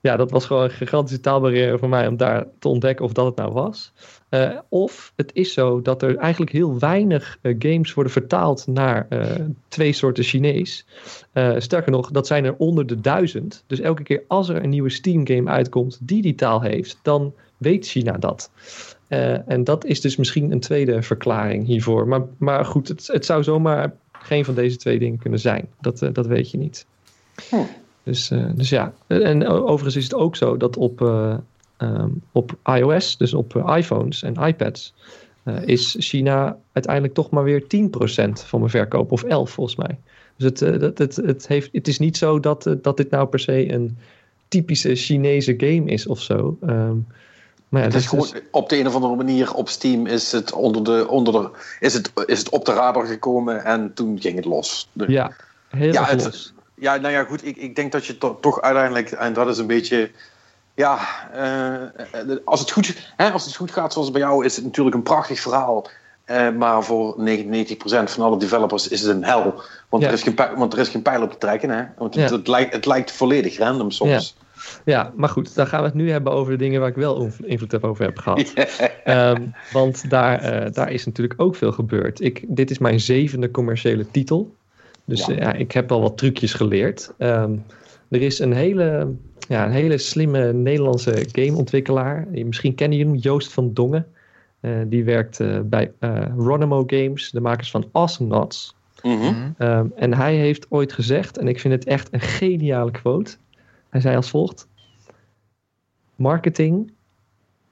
[0.00, 3.26] ja, dat was gewoon een gigantische taalbarrière voor mij om daar te ontdekken of dat
[3.26, 3.92] het nou was.
[4.28, 9.06] Eh, of het is zo dat er eigenlijk heel weinig eh, games worden vertaald naar
[9.08, 10.86] eh, twee soorten Chinees.
[11.58, 13.64] Sterker nog, dat zijn er onder de duizend.
[13.66, 17.34] Dus elke keer als er een nieuwe Steam game uitkomt die die taal heeft, dan
[17.56, 18.50] weet China dat.
[19.46, 22.08] En dat is dus misschien een tweede verklaring hiervoor.
[22.08, 25.68] Maar, maar goed, het, het zou zomaar geen van deze twee dingen kunnen zijn.
[25.80, 26.86] Dat, dat weet je niet.
[28.02, 31.00] Dus, dus ja, en overigens is het ook zo dat op,
[31.78, 34.94] eh, ehm, op iOS, dus op eh, iPhones en iPads,
[35.42, 39.98] eh, is China uiteindelijk toch maar weer 10% van mijn verkoop, of 11 volgens mij.
[40.36, 43.26] Dus het, eh, dat, het, het, heeft, het is niet zo dat, dat dit nou
[43.26, 43.98] per se een
[44.48, 46.58] typische Chinese game is of zo.
[46.62, 46.96] Ehm,
[47.68, 50.52] maar ja, Het is gewoon, op de een of andere manier op Steam is het,
[50.52, 51.50] onder de, onder de,
[51.80, 54.88] is het, is het op de radar gekomen en toen ging het los.
[54.92, 55.32] De- ja,
[55.68, 56.52] heel Ja, het-.
[56.74, 57.46] Ja, nou ja, goed.
[57.46, 60.10] Ik, ik denk dat je to- toch uiteindelijk, en dat is een beetje.
[60.78, 60.98] Ja,
[61.32, 64.96] eh, als, het goed, hè, als het goed gaat zoals bij jou, is het natuurlijk
[64.96, 65.86] een prachtig verhaal.
[66.24, 69.54] Eh, maar voor 99% van alle developers is het een hel.
[69.88, 70.08] Want, Ja.
[70.08, 71.70] er, is geen pijl, want er is geen pijl op te trekken.
[71.70, 71.82] Hè?
[71.98, 72.36] Want het, Ja.
[72.36, 74.36] het, lijkt, het lijkt volledig random soms.
[74.84, 77.20] Ja, maar goed, dan gaan we het nu hebben over de dingen waar ik wel
[77.22, 78.52] inv- invloed heb over heb gehad.
[79.04, 82.20] Ehm, want daar, eh, daar is natuurlijk ook veel gebeurd.
[82.20, 84.54] Ik, dit is mijn zevende commerciële titel.
[85.04, 87.12] Dus ja, ik heb al wat trucjes geleerd.
[87.18, 87.52] Ehm,
[88.08, 89.14] er is een hele,
[89.48, 92.26] ja, een hele slimme Nederlandse gameontwikkelaar.
[92.30, 94.06] Misschien kennen jullie hem, Joost van Dongen.
[94.60, 98.76] Eh, die werkt eh, bij eh Ronimo Games, de makers van Awesome Nuts.
[99.02, 99.50] Mhm.
[99.58, 103.36] Ehm, en hij heeft ooit gezegd, en ik vind het echt een geniale quote.
[103.88, 104.68] Hij zei als volgt:
[106.16, 106.92] Marketing.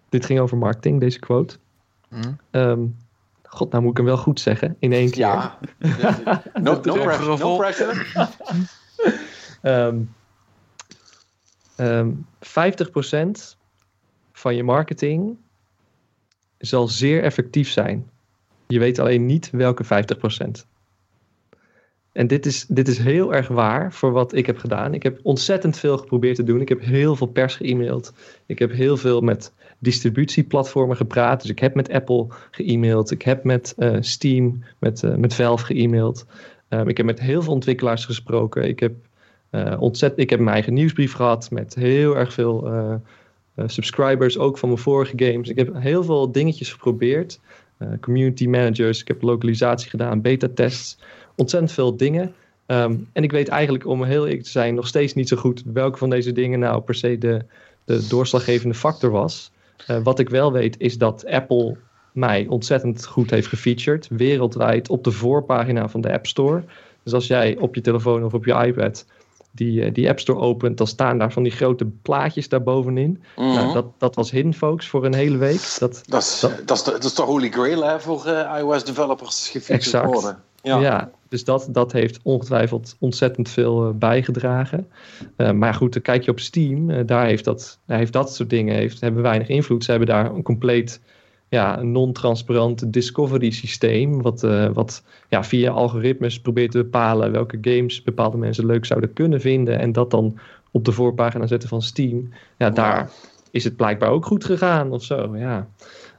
[0.09, 1.57] Dit ging over marketing, deze quote.
[2.09, 2.33] Mhm.
[2.51, 2.81] Ehm,
[3.43, 5.21] God, nou moet ik hem wel goed zeggen in één keer.
[5.21, 5.59] Ja.
[6.63, 8.05] No, no, pressure, no pressure.
[9.63, 9.97] Ehm,
[11.77, 12.11] ehm,
[12.41, 13.57] 50%
[14.33, 15.37] van je marketing
[16.59, 18.11] zal zeer effectief zijn.
[18.67, 20.67] Je weet alleen niet welke 50%.
[22.17, 24.95] En dit is, dit is heel erg waar voor wat ik heb gedaan.
[24.95, 26.61] Ik heb ontzettend veel geprobeerd te doen.
[26.61, 28.13] Ik heb heel veel pers ge-mailed.
[28.47, 31.41] Ik heb heel veel met distributieplatformen gepraat.
[31.41, 33.11] Dus ik heb met Apple ge-mailed.
[33.11, 36.27] Ik heb met eh, Steam, met, eh, met Valve ge-mailed.
[36.69, 38.69] Ehm, ik heb met heel veel ontwikkelaars gesproken.
[38.69, 38.95] Ik heb,
[39.79, 42.95] ontzettend, ik heb mijn eigen nieuwsbrief gehad met heel erg veel eh,
[43.57, 45.49] eh, subscribers, ook van mijn vorige games.
[45.49, 47.41] Ik heb heel veel dingetjes geprobeerd.
[47.79, 50.99] Eh, community managers, ik heb lokalisatie gedaan, beta-tests.
[51.35, 52.35] Ontzettend veel dingen.
[52.67, 55.63] Ehm, en ik weet eigenlijk, om heel eerlijk te zijn, nog steeds niet zo goed
[55.73, 57.45] welke van deze dingen nou per se de,
[57.85, 59.51] de doorslaggevende factor was.
[59.87, 61.77] Eh, wat ik wel weet is dat Apple
[62.13, 66.65] mij ontzettend goed heeft gefeatured, wereldwijd op de voorpagina van de App Store.
[67.03, 69.07] Dus als jij op je telefoon of op je iPad
[69.57, 73.23] die, eh, die App Store opent, dan staan daar van die grote plaatjes daarbovenin.
[73.37, 73.47] Mhm.
[73.47, 75.77] Nou, dat, dat was Hidden Folks voor een hele week.
[75.79, 78.85] Dat, dat, is, dat, is de, dat is de holy grail hè, voor eh, iOS
[78.85, 80.39] developers gefeatured worden.
[80.63, 80.81] Ja.
[80.81, 81.11] Ja.
[81.29, 84.89] dus dat, dat heeft ongetwijfeld ontzettend veel eh, bijgedragen.
[85.55, 88.75] Maar goed, dan kijk je op Steam, daar, heeft dat, daar heeft dat soort dingen
[88.75, 89.85] heeft, hebben weinig invloed.
[89.85, 91.01] Ze hebben daar een compleet
[91.49, 97.59] ja, een non-transparant discovery systeem, wat, eh, wat ja, via algoritmes probeert te bepalen welke
[97.61, 100.39] games bepaalde mensen leuk zouden kunnen vinden en dat dan
[100.71, 102.33] op de voorpagina zetten van Steam.
[102.57, 103.11] Ja, daar
[103.51, 105.69] is het blijkbaar ook goed gegaan of zo, ja.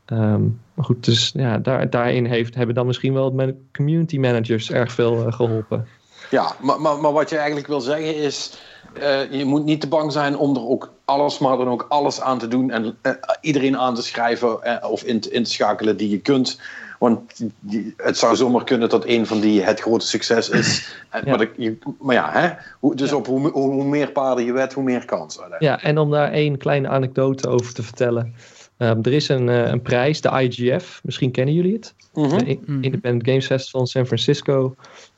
[0.06, 4.72] Ehm, maar goed, dus ja, daar, daarin heeft, hebben dan misschien wel mijn community managers
[4.72, 5.88] erg veel eh, geholpen.
[6.30, 8.62] Ja, maar, maar, maar wat je eigenlijk wil zeggen is...
[8.94, 12.22] eh, je moet niet te bang zijn om er ook alles, maar dan ook alles
[12.22, 12.72] aan te doen...
[12.72, 13.12] en eh,
[13.42, 16.60] iedereen aan te schrijven eh, of in, te- in te schakelen die je kunt...
[17.00, 17.20] Want
[17.60, 20.96] die- het zou zomaar kunnen dat een van die het grote succes is.
[21.26, 21.36] Ja.
[21.36, 22.50] maar, je- maar ja, hè?
[22.80, 25.40] Hoe, dus op hoe, hoe, hoe meer paarden je wet, hoe meer kans.
[25.60, 28.34] Ja, en om daar één kleine anekdote over te vertellen.
[28.78, 31.94] Ehm, er is een, een prijs, de IGF, misschien kennen jullie het.
[32.14, 32.84] De In- Mhm.
[32.84, 34.76] Independent Games Festival in San Francisco.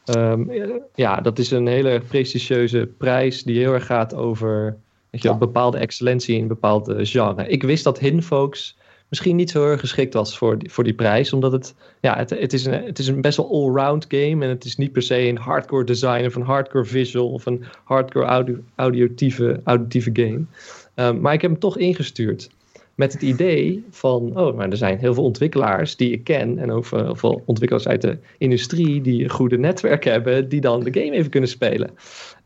[0.09, 4.77] Ehm, eh, ja, dat is een hele prestigieuze prijs die heel erg gaat over
[5.09, 5.37] weet je, Ja.
[5.37, 7.47] bepaalde excellentie in een bepaald genre.
[7.47, 8.77] Ik wist dat Hidden Folks
[9.09, 12.15] misschien niet zo heel erg geschikt was voor die, voor die prijs, omdat het, ja,
[12.17, 14.91] het, het, is een, het is een best wel allround game en het is niet
[14.91, 20.09] per se een hardcore design of een hardcore visual of een hardcore audio, audiotieve, auditieve
[20.13, 20.41] game.
[20.95, 22.49] Ehm, maar ik heb hem toch ingestuurd
[22.99, 26.71] met het idee van, oh, maar er zijn heel veel ontwikkelaars die ik ken en
[26.71, 30.99] ook veel veel ontwikkelaars uit de industrie die een goede netwerk hebben, die dan de
[31.01, 31.89] game even kunnen spelen.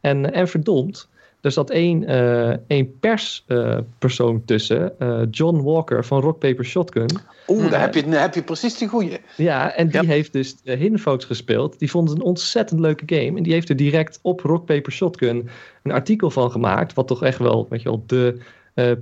[0.02, 1.10] En, en verdomd,
[1.42, 7.10] er zat één, eh één perspersoon tussen, eh, John Walker van Rock Paper Shotgun.
[7.48, 9.18] Oeh, daar heb je, daar heb je precies de goeie.
[9.38, 10.08] Ja, en die Ja.
[10.08, 11.80] heeft dus uh, Hidden Folks gespeeld.
[11.80, 13.38] Die vond het een ontzettend leuke game.
[13.38, 15.50] En die heeft er direct op Rock Paper Shotgun
[15.84, 16.94] een artikel van gemaakt.
[16.94, 18.44] Wat toch echt wel, weet je wel, de eh,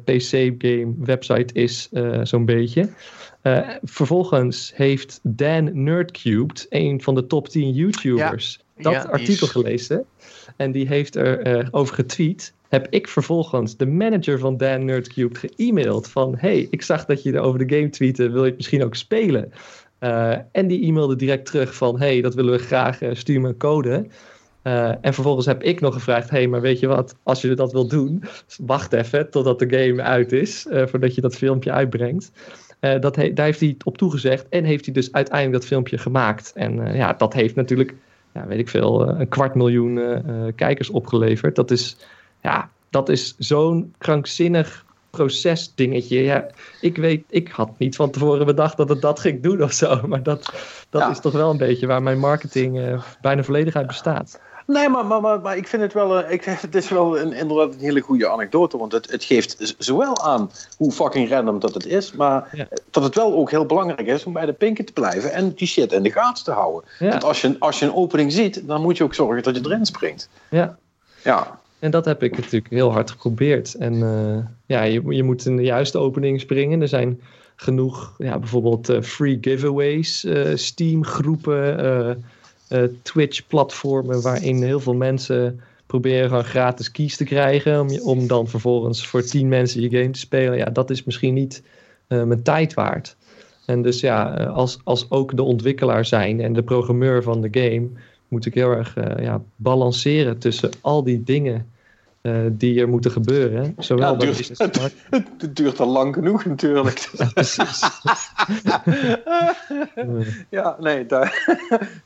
[0.03, 2.89] PC-game website is, eh, zo'n beetje.
[3.41, 9.51] Eh, vervolgens heeft Dan Nerdcubed, een van de top 10 YouTubers, dat Ja, artikel is-
[9.51, 10.05] gelezen.
[10.57, 12.53] En die heeft er eh, over getweet.
[12.69, 16.35] Heb ik vervolgens de manager van Dan Nerdcubed geëmaild van...
[16.37, 18.95] hey, ik zag dat je er over de game tweette, wil je het misschien ook
[18.95, 19.51] spelen?
[19.99, 21.99] Eh, en die e-mailde direct terug van...
[21.99, 24.05] hey, dat willen we graag, eh, stuur me een code.
[24.61, 26.29] Eh, en vervolgens heb ik nog gevraagd...
[26.29, 28.23] hey, maar weet je wat, als je dat wilt doen...
[28.65, 30.67] wacht even totdat de game uit is...
[30.67, 32.31] eh, voordat je dat filmpje uitbrengt.
[32.79, 34.49] Eh, dat he- daar heeft hij op toegezegd...
[34.49, 36.51] en heeft hij dus uiteindelijk dat filmpje gemaakt.
[36.55, 37.93] En ja, dat heeft natuurlijk...
[38.33, 39.99] Ja, weet ik veel, een kwart miljoen
[40.55, 41.55] kijkers opgeleverd.
[41.55, 41.97] Dat is,
[42.41, 46.21] ja, dat is zo'n krankzinnig procesdingetje.
[46.23, 46.47] Ja,
[46.81, 50.01] ik weet, ik had niet van tevoren bedacht dat het dat ging doen of zo.
[50.07, 50.53] Maar dat,
[50.89, 51.09] dat Ja.
[51.09, 54.41] is toch wel een beetje waar mijn marketing bijna volledig uit bestaat.
[54.67, 57.33] Nee, maar, maar, maar, maar ik vind het wel, eh, ik, het is wel een,
[57.33, 58.77] inderdaad een hele goede anekdote.
[58.77, 62.11] Want het, het geeft zowel aan hoe fucking random dat het is.
[62.13, 62.67] Maar Ja.
[62.91, 65.33] dat het wel ook heel belangrijk is om bij de pinken te blijven.
[65.33, 66.89] En die shit in de gaten te houden.
[66.99, 67.09] Ja.
[67.09, 69.61] Want als je, als je een opening ziet, dan moet je ook zorgen dat je
[69.65, 70.29] erin springt.
[70.49, 70.77] Ja.
[71.23, 73.73] Ja, En dat heb ik natuurlijk heel hard geprobeerd.
[73.75, 76.81] En eh, ja, je, je moet in de juiste opening springen.
[76.81, 77.21] Er zijn
[77.55, 81.77] genoeg, ja, bijvoorbeeld eh, free giveaways, eh, Steam groepen,
[82.71, 87.79] eh, eh, Twitch platformen waarin heel veel mensen proberen gewoon gratis keys te krijgen.
[87.79, 90.57] Om, je- om dan vervolgens voor tien mensen je game te spelen.
[90.57, 91.63] Ja, dat is misschien niet
[92.07, 93.15] eh, mijn tijd waard.
[93.65, 97.47] En dus ja, eh, als, als ook de ontwikkelaar zijn en de programmeur van de
[97.51, 97.87] game,
[98.27, 101.70] moet ik heel erg eh, ja, balanceren tussen al die dingen
[102.21, 103.75] eh, die er moeten gebeuren.
[103.77, 104.95] Zowel Ja, bij duurt- business markt-
[105.41, 107.09] het duurt al lang genoeg natuurlijk.
[107.33, 107.79] precies.
[110.49, 111.29] Ja, nee, dat,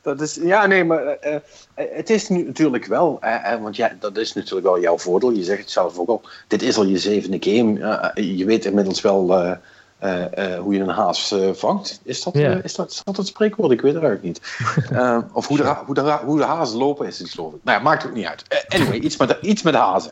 [0.02, 0.34] dat is.
[0.34, 1.40] Ja, nee, maar eh, eh,
[1.74, 3.20] het is nu natuurlijk wel.
[3.60, 5.30] want ja, dat is natuurlijk wel jouw voordeel.
[5.30, 6.22] Je zegt het zelf ook al.
[6.46, 8.10] Dit is al je zevende game.
[8.14, 9.56] Je weet inmiddels wel
[9.98, 12.00] eh, eh, hoe je een haas eh, vangt.
[12.04, 13.70] Is dat, eh, is, dat, is dat het spreekwoord?
[13.72, 14.54] Ik weet het eigenlijk niet.
[14.98, 17.60] Eh, of hoe de, hoe, de, hoe de hazen lopen is het, geloof ik.
[17.64, 18.64] Nou ja, maakt ook niet uit.
[18.68, 20.10] Anyway, iets met, iets met hazen.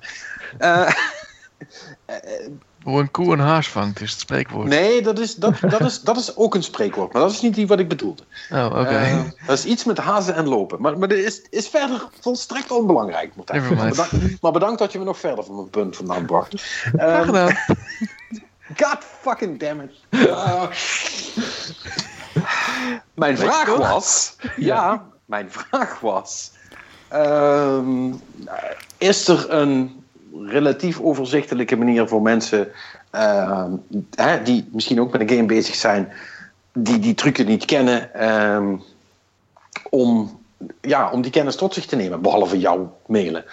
[2.07, 2.16] Eh,
[2.82, 4.68] Hoe een koe een haas vangt, is het spreekwoord.
[4.68, 7.12] nee, dat is, dat, dat, is, dat is ook een spreekwoord.
[7.12, 8.22] Maar dat is niet die wat ik bedoelde.
[8.51, 9.32] Oh, oké.
[9.47, 10.80] Dat is iets met hazen en lopen.
[10.80, 13.32] Maar, maar dat is, is verder volstrekt onbelangrijk.
[13.37, 16.62] Maar bedankt, maar bedankt dat je me nog verder van mijn punt vandaan bracht.
[16.62, 17.57] Graag Ehm, gedaan.
[18.77, 20.29] God fucking damn it.
[20.31, 20.70] Ah.
[23.14, 24.37] mijn vraag was...
[24.57, 26.53] Ja, mijn vraag was...
[27.09, 28.12] ehm,
[28.99, 30.03] is er een
[30.47, 32.68] relatief overzichtelijke manier voor mensen
[33.11, 33.70] ehm,
[34.14, 36.12] hè, die misschien ook met een game bezig zijn,
[36.72, 38.77] die die trucken niet kennen, ehm,
[39.91, 40.41] om,
[40.81, 43.45] ja, om die kennis tot zich te nemen, behalve jou mailen?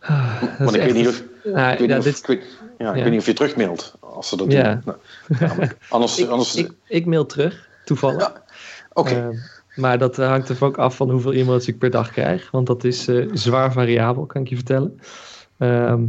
[0.00, 1.22] Ah, Want ik weet echt- niet of,
[1.54, 2.44] Ah, ik weet ja, niet of, dit- ik weet,
[2.78, 4.58] ja, ik weet niet of je terugmailt als ze dat doen.
[4.58, 4.82] Nou,
[5.88, 8.20] anders, ik, anders, ik, ik mail terug, toevallig.
[8.20, 8.42] Ja,
[8.92, 9.14] oké.
[9.14, 9.34] Ehm,
[9.76, 12.50] maar dat hangt er ook af van hoeveel e-mails ik per dag krijg.
[12.50, 15.00] Want dat is eh, zwaar variabel, kan ik je vertellen.
[15.58, 16.02] Ehm,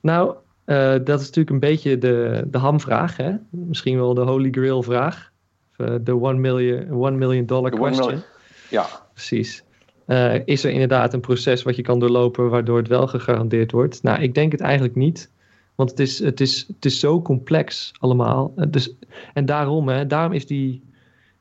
[0.00, 0.34] nou,
[0.64, 3.16] eh, dat is natuurlijk een beetje de, de hamvraag.
[3.16, 3.32] Hè?
[3.50, 5.30] Misschien wel de holy grail vraag.
[5.76, 8.06] Eh, De one million, one million dollar question.
[8.06, 8.24] million.
[8.70, 9.64] ja, Precies.
[10.44, 14.02] Is er inderdaad een proces wat je kan doorlopen waardoor het wel gegarandeerd wordt?
[14.02, 15.30] Nou, ik denk het eigenlijk niet.
[15.76, 18.52] Want het is, het is, het is zo complex allemaal.
[18.56, 18.90] Eh, dus,
[19.34, 20.82] en daarom, hè, daarom is die,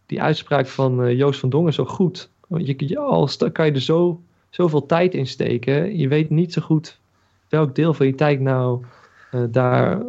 [0.06, 2.30] die uitspraak van eh, Joost van Dongen zo goed.
[2.48, 5.98] Want je, je, al sta- kan je er zo, zoveel tijd in steken.
[5.98, 7.00] Je weet niet zo goed
[7.50, 8.84] welk deel van je tijd nou
[9.32, 10.02] eh, daar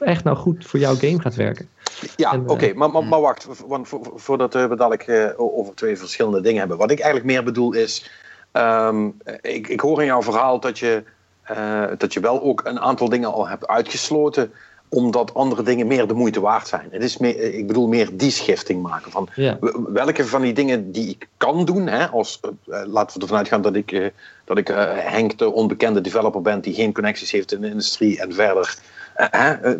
[0.00, 1.68] echt nou goed voor jouw game gaat werken.
[2.16, 5.74] Ja, oké, maar, maar, maar wacht, want vo- vo- voordat we dadelijk eh, o- over
[5.74, 6.76] twee verschillende dingen hebben.
[6.78, 8.10] Wat ik eigenlijk meer bedoel is,
[8.52, 9.08] ehm,
[9.40, 11.02] ik, ik hoor in jouw verhaal dat je,
[11.46, 14.52] eh, dat je wel ook een aantal dingen al hebt uitgesloten,
[14.88, 16.88] omdat andere dingen meer de moeite waard zijn.
[16.90, 20.92] Het is meer, ik bedoel meer die schifting maken van Ja, welke van die dingen
[20.92, 24.06] die ik kan doen, hè, als, eh, eh, laten we ervan uitgaan dat ik, eh,
[24.44, 28.20] dat ik eh, Henk, de onbekende developer ben die geen connecties heeft in de industrie
[28.20, 28.78] en verder.
[29.14, 29.78] eh, eh,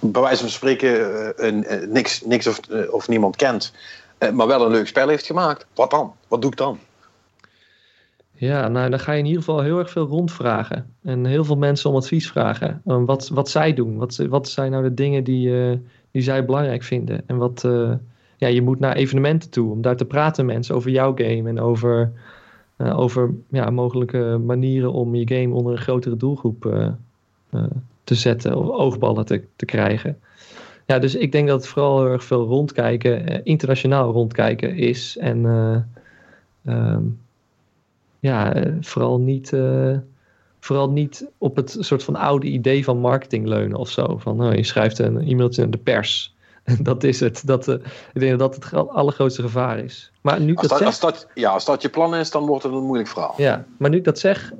[0.00, 0.90] bij wijze van spreken
[1.36, 1.48] eh,
[1.82, 3.72] eh, niks, niks of, eh, of niemand kent,
[4.18, 5.66] eh, maar wel een leuk spel heeft gemaakt.
[5.74, 6.14] Wat dan?
[6.28, 6.78] Wat doe ik dan?
[8.44, 10.86] Ja, nou dan ga je in ieder geval heel erg veel rondvragen.
[11.02, 12.82] En heel veel mensen om advies vragen.
[12.86, 13.96] Um, wat, wat zij doen.
[13.96, 15.78] Wat, wat zijn nou de dingen die, eh,
[16.10, 17.22] die zij belangrijk vinden.
[17.26, 17.92] En wat, eh,
[18.36, 21.48] ja, je moet naar evenementen toe om daar te praten mensen over jouw game.
[21.48, 22.12] En over,
[22.76, 26.92] eh, over ja, mogelijke manieren om je game onder een grotere doelgroep
[28.04, 28.56] te zetten.
[28.56, 30.18] Of oogballen te, te krijgen.
[30.86, 35.16] Ja, dus ik denk dat het vooral heel erg veel rondkijken, internationaal rondkijken is.
[35.16, 35.76] En eh,
[36.64, 37.02] ehm,
[38.24, 39.96] ja, eh, vooral niet, eh,
[40.60, 44.16] vooral niet op het soort van oude idee van marketing leunen of zo.
[44.18, 46.34] Van nou, je schrijft een e-mailtje naar de pers.
[46.82, 47.46] Dat is het.
[47.46, 47.74] Dat, eh,
[48.14, 50.12] ik denk dat dat het allergrootste gevaar is.
[50.20, 52.30] Maar nu ik Als dat dat, zeg, als, dat, ja, als dat je plan is,
[52.30, 53.34] dan wordt het een moeilijk verhaal.
[53.36, 54.52] ja, maar nu ik dat zeg,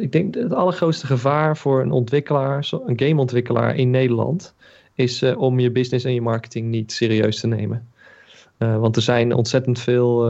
[0.00, 4.54] ik denk dat het allergrootste gevaar voor een ontwikkelaar, een gameontwikkelaar in Nederland,
[4.94, 7.88] is om je business en je marketing niet serieus te nemen.
[8.58, 10.26] Want er zijn ontzettend veel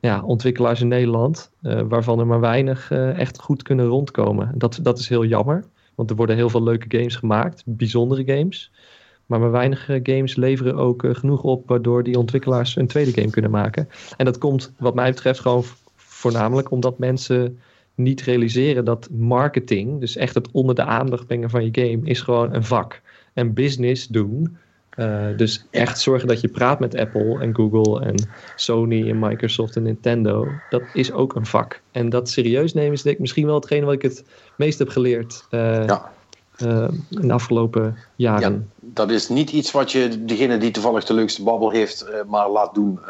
[0.00, 4.52] ja, ontwikkelaars in Nederland, eh, waarvan er maar weinig eh, echt goed kunnen rondkomen.
[4.54, 8.72] Dat, dat is heel jammer, want er worden heel veel leuke games gemaakt, bijzondere games.
[9.26, 13.30] Maar maar weinig eh, games leveren ook genoeg op waardoor die ontwikkelaars een tweede game
[13.30, 13.88] kunnen maken.
[14.16, 15.64] En dat komt, wat mij betreft, gewoon
[15.96, 17.58] voornamelijk omdat mensen
[17.94, 22.20] niet realiseren dat marketing, dus echt het onder de aandacht brengen van je game, is
[22.20, 23.00] gewoon een vak.
[23.32, 24.56] En business doen,
[25.00, 28.14] eh, dus echt zorgen dat je praat met Apple en Google en
[28.56, 31.80] Sony en Microsoft en Nintendo, dat is ook een vak.
[31.92, 34.24] En dat serieus nemen is denk ik misschien wel hetgene wat ik het
[34.56, 36.10] meest heb geleerd eh, Ja.
[36.56, 38.70] eh, in de afgelopen jaren.
[38.80, 42.74] Dat is niet iets wat je degene die toevallig de leukste babbel heeft, maar laat
[42.74, 43.00] doen,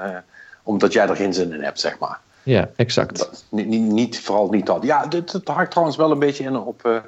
[0.62, 2.20] omdat jij er geen zin in hebt, zeg maar.
[2.42, 3.18] Ja, exact.
[3.18, 4.82] Dat, niet, niet, niet, vooral niet dat.
[4.82, 7.02] Ja, dit, het haakt trouwens wel een beetje in op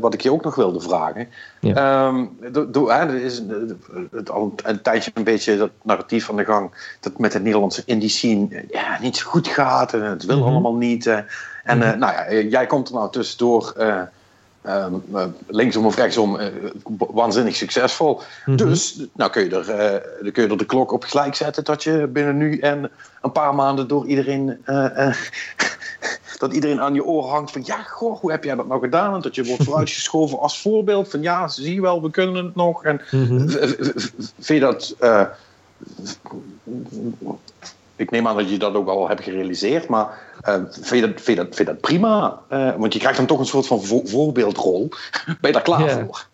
[0.00, 1.28] wat ik je ook nog wilde vragen.
[1.60, 6.30] Ehm, do- do- hè, er is een- het al een, tijdje een beetje dat narratief
[6.30, 9.92] aan de gang dat met de Nederlandse indie scene eh, ja, niet zo goed gaat
[9.94, 10.48] en het wil Mhm.
[10.48, 11.06] allemaal niet.
[11.06, 11.18] eh.
[11.64, 13.72] en eh, nou ja, eh, jij komt er nou tussendoor.
[13.76, 14.00] eh,
[14.62, 16.46] ehm, eh, linksom of rechtsom eh,
[16.98, 18.20] waanzinnig succesvol.
[18.46, 18.56] Mhm.
[18.56, 21.64] Dus nou kun, je er, eh, dan kun je er de klok op gelijk zetten
[21.64, 22.90] dat je binnen nu en
[23.22, 24.64] een paar maanden door iedereen.
[26.38, 29.14] Dat iedereen aan je oren hangt van ja, goh, hoe heb jij dat nou gedaan?
[29.14, 32.54] En dat je wordt vooruitgeschoven als voorbeeld van ja, zie je wel, we kunnen het
[32.54, 32.84] nog.
[32.84, 33.48] En Mhm.
[34.38, 34.94] vind je dat.
[34.98, 35.22] eh,
[37.96, 41.20] ik neem aan dat je dat ook al hebt gerealiseerd, maar eh, vind, je dat,
[41.20, 42.40] vind, je dat, vind je dat prima?
[42.48, 44.88] Eh, want je krijgt dan toch een soort van vo- voorbeeldrol.
[45.26, 46.26] Ben je daar klaar voor?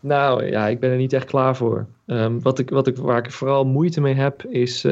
[0.00, 1.86] Nou ja, ik ben er niet echt klaar voor.
[2.06, 4.84] Ehm, wat ik, wat ik, waar ik vooral moeite mee heb is,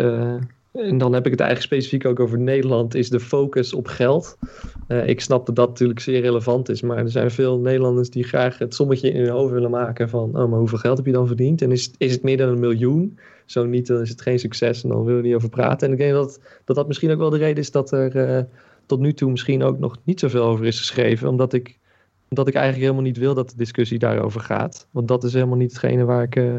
[0.78, 4.38] en dan heb ik het eigenlijk specifiek ook over Nederland, is de focus op geld.
[4.86, 8.24] Eh, ik snap dat dat natuurlijk zeer relevant is, maar er zijn veel Nederlanders die
[8.24, 11.12] graag het sommetje in hun hoofd willen maken van, oh, maar hoeveel geld heb je
[11.12, 11.62] dan verdiend?
[11.62, 13.18] En is, is het meer dan een miljoen?
[13.44, 15.86] Zo niet, dan is het geen succes en dan willen we niet over praten.
[15.86, 18.42] En ik denk dat dat, dat misschien ook wel de reden is dat er eh,
[18.86, 21.78] tot nu toe misschien ook nog niet zoveel over is geschreven, omdat ik
[22.30, 24.86] omdat ik eigenlijk helemaal niet wil dat de discussie daarover gaat.
[24.90, 26.54] Want dat is helemaal niet hetgene waar ik, eh,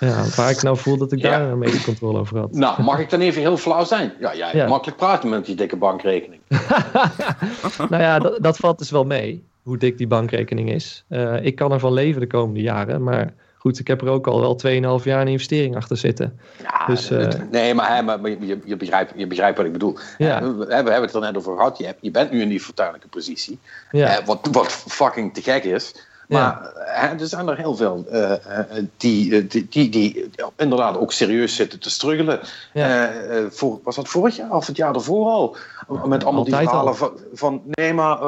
[0.00, 2.52] Ja, waar ik nou voel dat ik daar een beetje controle over had.
[2.52, 4.12] Nou, mag ik dan even heel flauw zijn?
[4.20, 4.66] Ja, jij Ja.
[4.68, 6.40] makkelijk praten met die dikke bankrekening.
[7.90, 11.04] nou ja, dat, dat valt dus wel mee, hoe dik die bankrekening is.
[11.08, 14.40] Eh, ik kan ervan leven de komende jaren, maar goed, ik heb er ook al
[14.40, 14.56] wel
[14.98, 16.38] 2,5 jaar een investering achter zitten.
[16.62, 19.98] Ja, Dus, eh, nee, maar, hè, maar, je, je, begrijpt, je begrijpt wat ik bedoel.
[20.18, 20.36] Ja.
[20.40, 21.78] Eh, We, we hebben het er net over gehad.
[21.78, 23.58] Je, hebt, je bent nu in die fortuinlijke positie.
[23.90, 25.94] Ja, Eh, wat, wat fucking te gek is.
[26.34, 31.12] Maar eh, er zijn er heel veel eh, eh, die, die, die, die inderdaad ook
[31.12, 32.40] serieus zitten te struggelen.
[32.72, 33.12] Ja.
[33.50, 35.56] Voor, was dat vorig jaar of het jaar ervoor al?
[36.04, 36.94] Met allemaal die verhalen al.
[36.94, 37.62] van, van...
[37.64, 38.18] Nee, maar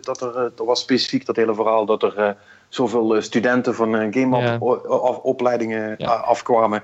[0.00, 2.36] dat er, er was specifiek dat hele verhaal dat er...
[2.68, 6.14] Zoveel studenten van game-opleidingen Ja.
[6.14, 6.82] afkwamen,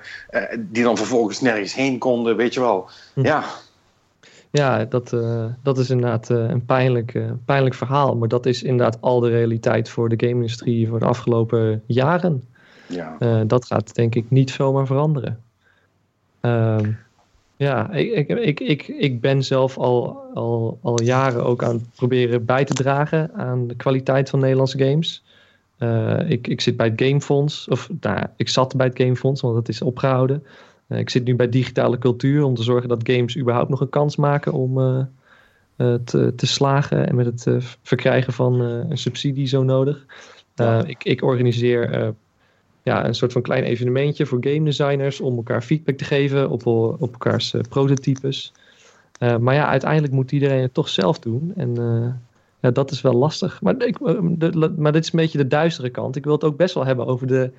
[0.57, 2.89] die dan vervolgens nergens heen konden, weet je wel.
[3.13, 3.25] Hm.
[3.25, 3.43] Ja,
[4.51, 8.15] ja dat, eh, dat is inderdaad eh, een pijnlijk, eh, pijnlijk verhaal.
[8.15, 12.43] Maar dat is inderdaad al de realiteit voor de game-industrie voor de afgelopen jaren.
[12.87, 13.43] ja.
[13.43, 15.39] Dat gaat denk ik niet zomaar veranderen.
[16.39, 16.91] Ehm,
[17.57, 21.95] ja, ik, ik, ik, ik, ik ben zelf al, al, al jaren ook aan het
[21.95, 25.23] proberen bij te dragen aan de kwaliteit van Nederlandse games.
[26.27, 29.69] Ik, ik zit bij het Gamefonds, of nou, ik zat bij het Gamefonds, want het
[29.69, 30.43] is opgehouden.
[30.89, 33.89] Eh, ik zit nu bij digitale cultuur om te zorgen dat games überhaupt nog een
[33.89, 34.99] kans maken om eh,
[35.75, 40.05] eh, te, te slagen en met het verkrijgen van een subsidie zo nodig.
[40.55, 40.83] Ja.
[40.85, 42.13] ik, ik organiseer
[42.83, 46.65] ja, een soort van klein evenementje voor game designers om elkaar feedback te geven op,
[46.65, 48.53] op elkaars prototypes.
[49.19, 51.53] Maar ja, uiteindelijk moet iedereen het toch zelf doen.
[51.55, 51.75] En
[52.59, 53.61] ja, dat is wel lastig.
[53.61, 53.97] Maar, ik,
[54.39, 56.15] de- maar dit is een beetje de duistere kant.
[56.15, 57.51] Ik wil het ook best wel hebben over de.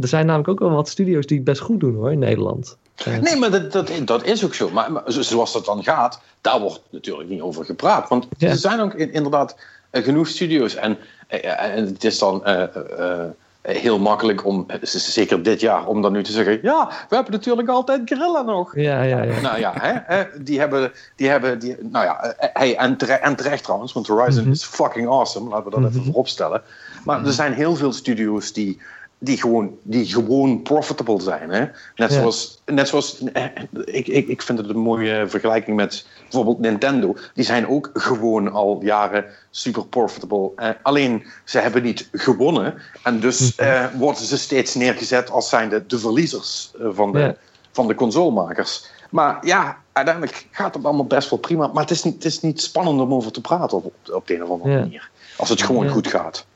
[0.00, 2.76] Er zijn namelijk ook wel wat studio's die het best goed doen hoor in Nederland.
[3.04, 4.70] Eh, Nee, maar dat, dat, dat is ook zo.
[4.70, 8.08] Maar, maar zo- zoals dat dan gaat, daar wordt natuurlijk niet over gepraat.
[8.08, 8.48] Want Ja.
[8.48, 9.56] er zijn ook in- inderdaad
[9.90, 10.74] eh, genoeg studio's.
[10.74, 13.28] En, eh, en het is dan eh, eh, eh,
[13.62, 17.32] heel makkelijk om, eh, zeker dit jaar, om dan nu te zeggen: ja, we hebben
[17.32, 18.76] natuurlijk altijd Grilla nog.
[18.76, 19.40] ja, ja, ja.
[19.40, 23.12] Nou ja, hè, hè, die hebben, die hebben, die, nou ja, eh, hey, en, tere-
[23.12, 24.52] en terecht trouwens, want Horizon Mhm.
[24.52, 26.04] is fucking awesome, laten we dat even Mhm.
[26.06, 26.62] voorop stellen.
[27.04, 28.80] Maar er zijn heel veel studio's die,
[29.18, 31.50] die, gewoon, die gewoon profitable zijn.
[31.50, 31.60] Hè?
[31.60, 32.08] Net Ja.
[32.08, 33.44] zoals, net zoals eh,
[33.84, 37.16] ik, ik, ik vind het een mooie vergelijking met bijvoorbeeld Nintendo.
[37.34, 40.50] Die zijn ook gewoon al jaren super profitable.
[40.56, 42.74] Eh, alleen ze hebben niet gewonnen.
[43.02, 43.68] En dus Mhm.
[43.68, 47.34] eh, worden ze steeds neergezet als zijnde de verliezers van de, Ja.
[47.72, 48.84] van de consolemakers.
[49.10, 51.66] Maar ja, uiteindelijk gaat het allemaal best wel prima.
[51.66, 54.34] Maar het is niet, het is niet spannend om over te praten op, op, de
[54.34, 54.78] een of andere Ja.
[54.78, 55.10] manier.
[55.36, 56.46] Als het gewoon goed gaat.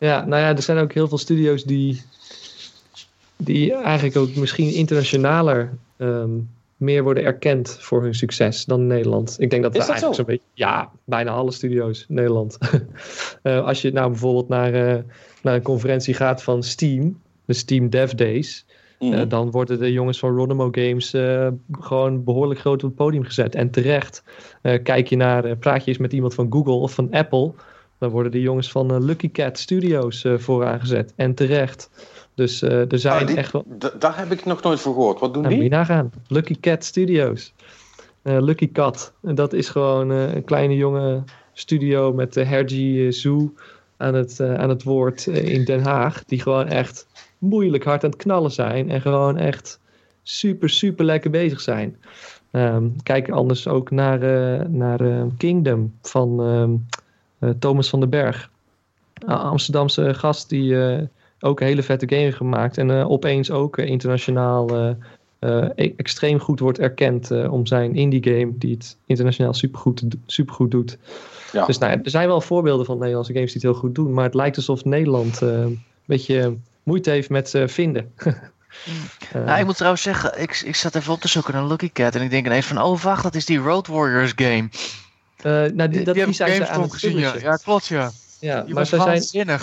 [0.00, 2.02] Ja, nou ja, er zijn ook heel veel studio's die,
[3.36, 6.30] die eigenlijk ook misschien internationaler ehm,
[6.76, 9.36] meer worden erkend voor hun succes dan Nederland.
[9.38, 10.22] Ik denk dat we dat eigenlijk zo?
[10.22, 12.58] zo'n beetje, ja, bijna alle studio's in Nederland.
[13.42, 15.02] Eh, als je nou bijvoorbeeld naar, eh,
[15.42, 18.64] naar een conferentie gaat van Steam, de Steam Dev Days,
[18.98, 19.12] Mhm.
[19.12, 21.14] eh, dan worden de jongens van Ronimo Games
[21.80, 23.54] gewoon behoorlijk groot op het podium gezet.
[23.54, 24.22] En terecht.
[24.62, 27.52] Kijk je naar, praat je eens met iemand van Google of van Apple,
[28.00, 31.12] dan worden de jongens van eh, Lucky Cat Studios eh vooraan gezet.
[31.16, 31.90] En terecht.
[32.34, 33.64] Dus eh, er zijn Ah, die- echt wel.
[33.98, 35.20] Daar heb ik nog nooit voor gehoord.
[35.20, 35.78] Wat doen Nou, moet je die?
[35.78, 36.10] nagaan.
[36.28, 37.54] Lucky Cat Studios.
[38.22, 39.12] Eh, Lucky Cat.
[39.22, 41.22] En dat is gewoon eh, een kleine jonge
[41.52, 43.52] studio met de Hergy eh, Zoo
[43.96, 46.24] aan het, eh, aan het woord eh, in Den Haag.
[46.24, 47.06] Die gewoon echt
[47.38, 48.90] moeilijk hard aan het knallen zijn.
[48.90, 49.80] En gewoon echt
[50.22, 51.96] super, super lekker bezig zijn.
[52.50, 56.76] Ehm, kijk anders ook naar, eh, naar eh, Kingdom van ehm, eh,
[57.58, 58.50] Thomas van den Berg.
[59.14, 61.02] Een Amsterdamse gast die eh,
[61.40, 62.78] ook een hele vette game heeft gemaakt.
[62.78, 64.90] En eh, opeens ook eh, internationaal eh,
[65.38, 68.52] eh, e- extreem goed wordt erkend eh, om zijn indie game.
[68.58, 70.98] Die het internationaal supergoed, supergoed doet.
[71.52, 71.66] Ja.
[71.66, 74.12] Dus nou, er zijn wel voorbeelden van Nederlandse games die het heel goed doen.
[74.12, 78.12] Maar het lijkt alsof Nederland eh, een beetje moeite heeft met eh, vinden.
[79.32, 81.90] Eh, Nou, ik moet trouwens zeggen, ik, ik zat even op te zoeken naar Lucky
[81.92, 84.68] Cat en ik denk ineens van, oh wacht, dat is die Road Warriors game.
[85.44, 87.56] Eh, nou, die, dat, die zijn ze aan het gezien, ja.
[87.56, 88.10] klopt, ja.
[88.40, 89.60] Ja, Die maar zij zijn,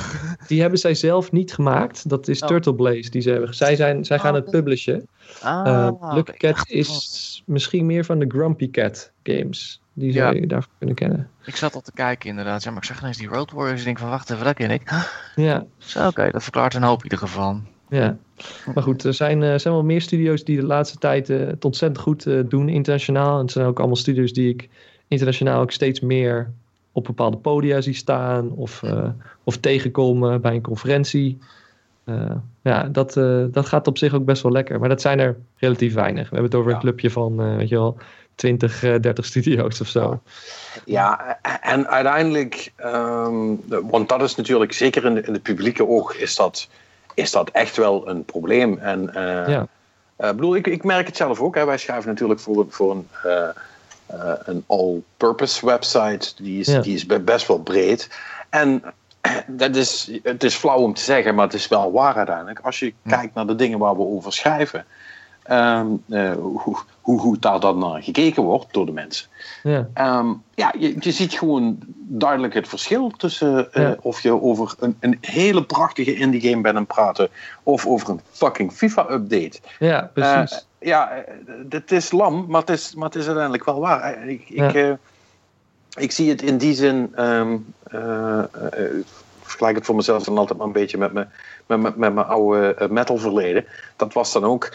[0.48, 2.10] die hebben zij zelf niet gemaakt.
[2.10, 2.48] Dat is Oh.
[2.48, 3.54] Turtle Blaze die ze hebben.
[3.56, 5.08] Zij, zijn, zij gaan Oh, het publishen.
[5.42, 6.32] Ah, Eh, Lucky.
[6.32, 9.82] Cat is misschien meer van de Grumpy Cat games.
[9.94, 10.24] Die Ja.
[10.24, 11.30] zou je daarvoor kunnen kennen.
[11.46, 13.80] Ik zat al te kijken inderdaad, ja, maar ik zag ineens die Road Warriors en
[13.80, 14.92] ik denk van, wacht even, dat ken ik.
[15.36, 17.60] Ja, Zo, oké, dat verklaart een hoop in ieder geval.
[17.90, 18.18] ja.
[18.74, 22.02] Maar goed, er zijn, eh, zijn wel meer studio's die de laatste tijd het ontzettend
[22.04, 23.36] goed doen internationaal.
[23.36, 24.70] En het zijn ook allemaal studio's die ik
[25.08, 26.50] internationaal ook steeds meer
[26.92, 28.52] op bepaalde podia zie staan.
[28.52, 29.08] Of, eh,
[29.44, 31.38] of tegenkom eh, bij een conferentie.
[32.04, 32.32] Eh,
[32.62, 34.80] ja, dat, eh, dat gaat op zich ook best wel lekker.
[34.80, 36.30] Maar dat zijn er relatief weinig.
[36.30, 36.76] We hebben het over Ja.
[36.76, 37.98] een clubje van, weet je wel,
[38.36, 40.22] 20, eh, 30 studio's of zo.
[40.86, 43.36] Ja, en uiteindelijk, ehm,
[43.68, 46.68] want dat is natuurlijk zeker in de, in de publieke oog, is dat
[47.14, 48.78] is dat echt wel een probleem.
[48.78, 49.68] En Ja.
[50.18, 51.56] bedoel, ik, ik merk het zelf ook.
[51.56, 51.66] Hè.
[51.66, 53.08] Wij schrijven natuurlijk voor, een- voor een,
[54.08, 56.44] eh, een all-purpose website.
[56.44, 56.80] Die is, Ja.
[56.82, 58.10] die is be- best wel breed.
[58.50, 58.84] En
[59.48, 62.60] dat is, het is flauw om te zeggen, maar het is wel waar uiteindelijk.
[62.60, 64.86] Als je kijkt naar de dingen waar we over schrijven.
[65.44, 69.28] ehm, eh, hoe, hoe, hoe daar dan naar gekeken wordt door de mensen.
[69.64, 69.88] Ja.
[69.94, 73.96] Ehm, ja, je, je ziet gewoon duidelijk het verschil tussen eh, Ja.
[74.02, 77.30] of je over een, een hele prachtige indie game bent aan het praten
[77.64, 79.60] of over een fucking FIFA-update.
[79.80, 80.67] ja, precies.
[80.80, 81.34] Eh, ja, eh,
[81.70, 84.02] het is lam, maar het is, maar het is uiteindelijk wel waar.
[84.14, 84.74] Eh, Ik, ik, Ja.
[84.74, 84.94] eh,
[85.98, 87.12] ik zie het in die zin.
[87.16, 87.42] eh,
[87.84, 88.44] eh,
[88.98, 89.06] ik
[89.42, 91.32] vergelijk het voor mezelf dan altijd maar een beetje met mijn,
[91.66, 93.66] met, mijn- met mijn oude eh, metal verleden.
[93.96, 94.74] Dat was dan ook.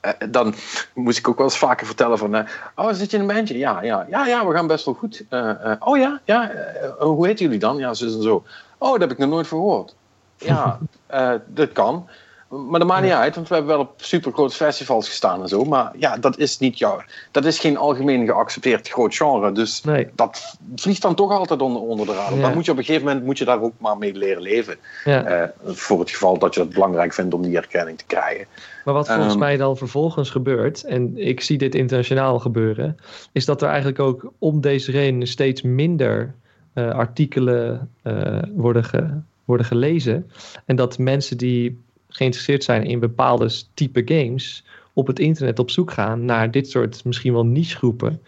[0.00, 0.54] eh, dan
[0.94, 2.34] moest ik ook wel eens vaker vertellen van...
[2.34, 3.58] eh, oh, zit je in een bandje?
[3.58, 5.24] Ja, ja, ja, ja, we gaan best wel goed.
[5.28, 6.50] Eh, eh, oh ja, ja.
[6.50, 7.76] eh, hoe heet jullie dan?
[7.76, 8.44] Ja, zo en zo.
[8.78, 9.94] Oh, dat heb ik nog nooit verhoord.
[10.36, 12.08] Ja, eh, dat kan.
[12.48, 15.64] Maar dat maakt niet uit, want we hebben wel op supergrote festivals gestaan en zo.
[15.64, 17.00] Maar ja, dat is niet jouw.
[17.30, 19.52] Dat is geen algemeen geaccepteerd groot genre.
[19.52, 20.08] Dus Nee.
[20.14, 22.34] dat vliegt dan toch altijd onder, onder de radar.
[22.36, 22.40] Ja.
[22.42, 24.76] Dan moet je op een gegeven moment moet je daar ook maar mee leren leven.
[25.04, 25.24] Ja.
[25.24, 28.46] Eh, voor het geval dat je het belangrijk vindt om die erkenning te krijgen.
[28.84, 32.96] Maar wat volgens Ehm, mij dan vervolgens gebeurt, en ik zie dit internationaal gebeuren,
[33.32, 36.34] is dat er eigenlijk ook om deze reden steeds minder
[36.72, 40.30] eh, artikelen eh, worden, ge- worden gelezen.
[40.64, 41.78] En dat mensen die
[42.08, 47.04] geïnteresseerd zijn in bepaalde type games op het internet op zoek gaan naar dit soort
[47.04, 48.22] misschien wel nichegroepen.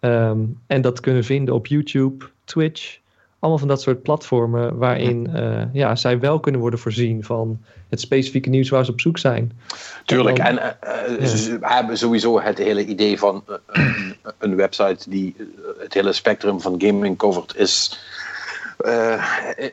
[0.00, 2.98] Ehm, en dat kunnen vinden op YouTube, Twitch,
[3.38, 8.00] allemaal van dat soort platformen waarin eh, ja, zij wel kunnen worden voorzien van het
[8.00, 9.52] specifieke nieuws waar ze op zoek zijn.
[10.04, 11.94] Tuurlijk, dan- en eh, eh, Ja.
[11.94, 13.44] sowieso het hele idee van
[14.38, 15.36] een, website die
[15.78, 17.98] het hele spectrum van gaming covert, is
[18.84, 19.24] eh,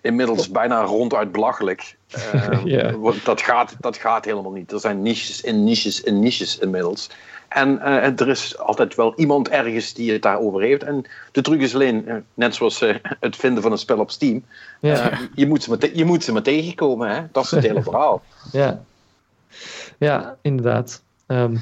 [0.01, 1.97] inmiddels bijna ronduit belachelijk.
[2.33, 4.71] Eh, want dat, gaat, dat gaat helemaal niet.
[4.71, 7.09] Er zijn niches in niches in niches inmiddels.
[7.47, 10.83] En eh, er is altijd wel iemand ergens die het daarover heeft.
[10.83, 12.79] En de truc is alleen, eh, net zoals
[13.19, 14.43] het vinden van een spel op Steam,
[15.33, 17.09] je, moet ze maar je moet ze maar tegenkomen.
[17.09, 17.21] Hè?
[17.31, 18.21] Dat is het hele verhaal.
[18.51, 18.81] Ja,
[19.97, 21.01] ja inderdaad.
[21.25, 21.61] Ehm, maar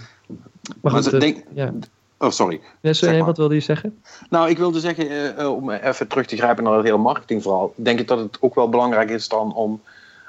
[0.81, 1.71] Maar goed, eh, denk- ja.
[2.19, 2.61] Oh, sorry.
[2.81, 4.01] Ja, sorry, nee, wat wilde je zeggen?
[4.29, 7.73] Nou, ik wilde zeggen, eh, eh, om even terug te grijpen naar het hele marketingverhaal.
[7.75, 9.81] Denk ik dat het ook wel belangrijk is dan om,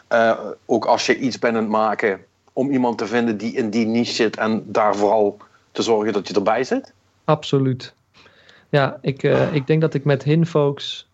[0.09, 2.21] eh, ook als je iets bent aan het maken,
[2.53, 5.37] om iemand te vinden die in die niche zit en daar vooral
[5.73, 6.93] te zorgen dat je erbij zit?
[7.25, 7.93] Absoluut.
[8.69, 9.23] Ja, ik,
[9.53, 11.09] ik denk dat ik met Hinfolks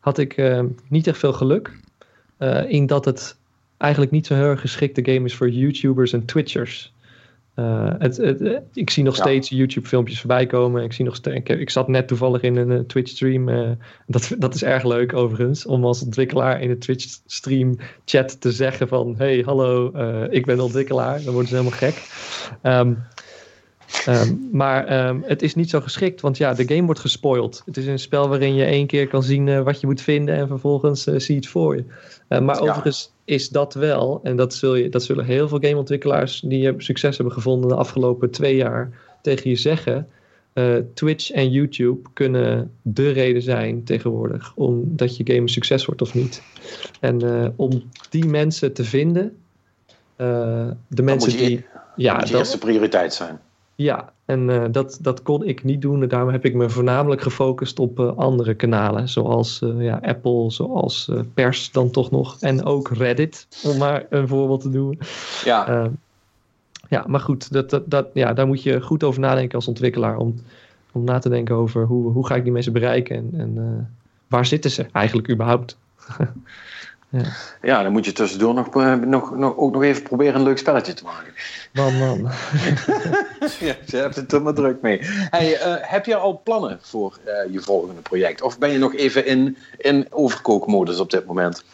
[0.00, 0.42] had ik
[0.88, 1.70] niet echt veel geluk.
[2.68, 3.36] in dat het
[3.76, 6.92] eigenlijk niet zo heel erg geschikte game is voor YouTubers en Twitchers.
[7.58, 9.22] Eh, het, het, eh, ik zie nog Ja.
[9.22, 10.84] steeds YouTube-filmpjes voorbij komen.
[10.84, 13.76] Ik, zie nog ik, ik zat net toevallig in een eh, Twitch-stream.
[14.06, 15.66] dat, dat is erg leuk overigens.
[15.66, 19.14] Om als ontwikkelaar in een Twitch-stream-chat te zeggen van...
[19.16, 19.92] Hey, hallo,
[20.30, 21.22] ik ben ontwikkelaar.
[21.22, 21.94] Dan worden ze helemaal gek.
[22.62, 22.92] Ehm,
[24.06, 27.62] Ehm, maar ehm, het is niet zo geschikt, want ja, de game wordt gespoild.
[27.64, 30.46] Het is een spel waarin je één keer kan zien wat je moet vinden en
[30.48, 31.84] vervolgens zie je het voor je.
[32.28, 32.60] Maar Ja.
[32.60, 37.16] overigens is dat wel, en dat, zul je, dat zullen heel veel gameontwikkelaars die succes
[37.16, 38.90] hebben gevonden de afgelopen twee jaar
[39.22, 40.08] tegen je zeggen.
[40.52, 46.02] eh, Twitch en YouTube kunnen de reden zijn tegenwoordig omdat je game een succes wordt
[46.02, 46.42] of niet.
[47.00, 49.36] En eh, om die mensen te vinden,
[50.16, 51.64] eh, de mensen je- die.
[51.96, 53.40] Ja, dat moet je dat, eerste prioriteit zijn.
[53.80, 56.02] Ja, en eh, dat, dat kon ik niet doen.
[56.02, 59.08] En daarom heb ik me voornamelijk gefocust op eh, andere kanalen.
[59.08, 62.36] Zoals eh, ja, Apple, zoals Pers dan toch nog.
[62.40, 64.98] En ook Reddit, om maar een voorbeeld te doen.
[65.44, 65.90] Ja,
[66.88, 70.16] ja, maar goed, dat, dat, dat, ja, daar moet je goed over nadenken als ontwikkelaar.
[70.16, 70.42] Om,
[70.92, 73.16] om na te denken over hoe, hoe ga ik die mensen bereiken.
[73.16, 73.90] En, en
[74.26, 75.78] waar zitten ze eigenlijk überhaupt.
[77.62, 80.58] ja, dan moet je tussendoor nog, eh, nog, nog, ook nog even proberen een leuk
[80.58, 81.32] spelletje te maken.
[81.72, 82.18] Man, man.
[83.60, 84.98] Ja, ze hebt het er maar druk mee.
[85.02, 88.42] Hey, eh, heb je al plannen voor eh, je volgende project?
[88.42, 91.64] Of ben je nog even in, in overkookmodus op dit moment?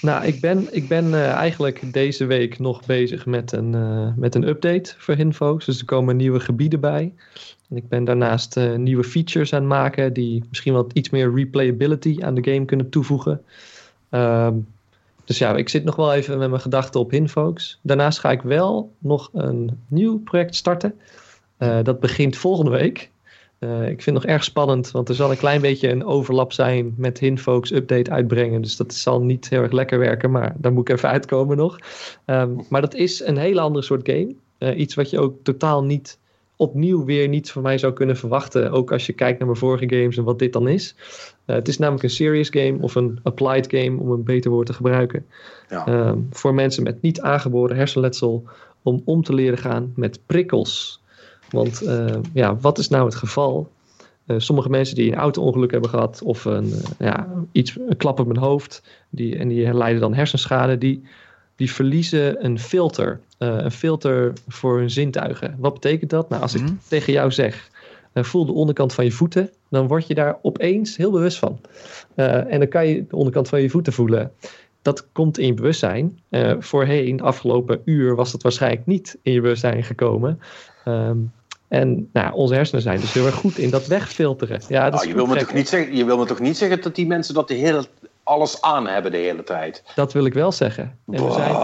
[0.00, 3.70] Nou, ik ben, ik ben eigenlijk deze week nog bezig met een,
[4.16, 5.64] met een update voor Hinfolks.
[5.64, 7.12] Dus er komen nieuwe gebieden bij.
[7.70, 12.16] En ik ben daarnaast nieuwe features aan het maken die misschien wat iets meer replayability
[12.20, 13.44] aan de game kunnen toevoegen.
[14.14, 14.54] Ehm,
[15.24, 17.78] dus ja, ik zit nog wel even met mijn gedachten op Hinfolks.
[17.82, 20.94] Daarnaast ga ik wel nog een nieuw project starten.
[21.56, 23.10] Eh, dat begint volgende week.
[23.58, 26.52] Eh, ik vind het nog erg spannend, want er zal een klein beetje een overlap
[26.52, 28.62] zijn met Hinfolks update uitbrengen.
[28.62, 31.78] Dus dat zal niet heel erg lekker werken, maar daar moet ik even uitkomen nog.
[32.24, 34.34] Ehm, maar dat is een hele andere soort game.
[34.58, 36.18] Eh, iets wat je ook totaal niet
[36.56, 38.70] opnieuw weer niet van mij zou kunnen verwachten.
[38.70, 40.94] Ook als je kijkt naar mijn vorige games en wat dit dan is.
[41.44, 44.66] Eh, het is namelijk een serious game of een applied game, om een beter woord
[44.66, 45.26] te gebruiken.
[45.68, 45.86] Ja.
[45.86, 48.44] Ehm, voor mensen met niet aangeboren hersenletsel
[48.82, 51.02] om om te leren gaan met prikkels.
[51.50, 53.70] Want eh, ja, wat is nou het geval?
[54.26, 58.20] Eh, sommige mensen die een auto-ongeluk hebben gehad of een, eh, ja, iets, een klap
[58.20, 61.02] op hun hoofd die, en die lijden dan hersenschade, die,
[61.56, 63.20] die verliezen een filter.
[63.38, 65.56] Een filter voor hun zintuigen.
[65.58, 66.28] Wat betekent dat?
[66.28, 66.66] Nou, als Mhm.
[66.66, 67.70] ik tegen jou zeg,
[68.14, 71.60] eh, voel de onderkant van je voeten, dan word je daar opeens heel bewust van.
[72.14, 74.32] Eh, en dan kan je de onderkant van je voeten voelen.
[74.82, 76.18] Dat komt in je bewustzijn.
[76.28, 80.40] Eh, voorheen, afgelopen uur, was dat waarschijnlijk niet in je bewustzijn gekomen.
[80.84, 81.18] Ehm,
[81.68, 84.60] en nou, onze hersenen zijn dus heel erg goed in dat wegfilteren.
[84.68, 86.82] Ja, dat is je, wil me toch niet zeggen, je wil me toch niet zeggen
[86.82, 87.84] dat die mensen dat de hele,
[88.24, 89.82] alles aan hebben de hele tijd?
[89.94, 90.98] Dat wil ik wel zeggen.
[91.06, 91.54] En er zijn,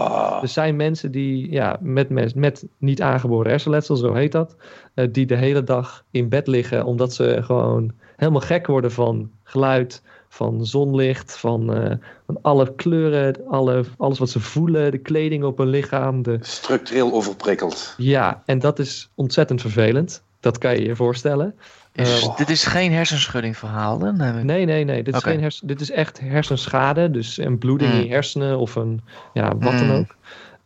[0.41, 4.55] er zijn mensen die ja, met, met niet aangeboren hersenletsel, zo heet dat,
[4.93, 9.31] eh, die de hele dag in bed liggen omdat ze gewoon helemaal gek worden van
[9.43, 11.95] geluid, van zonlicht, van, eh,
[12.25, 16.21] van alle kleuren, alle, alles wat ze voelen, de kleding op hun lichaam.
[16.21, 16.37] De...
[16.41, 17.93] Structureel overprikkeld.
[17.97, 20.23] Ja, en dat is ontzettend vervelend.
[20.39, 21.55] Dat kan je je voorstellen.
[21.93, 24.11] Is, Eh, Dit is geen hersenschudding verhaal, hè?
[24.13, 25.03] Nee, Nee, nee, nee.
[25.03, 27.11] Dit is, geen hers- dit is echt hersenschade.
[27.11, 28.03] Dus een bloeding in Mm.
[28.03, 29.01] je hersenen of een,
[29.33, 29.91] ja, wat dan Mm.
[29.95, 30.15] ook.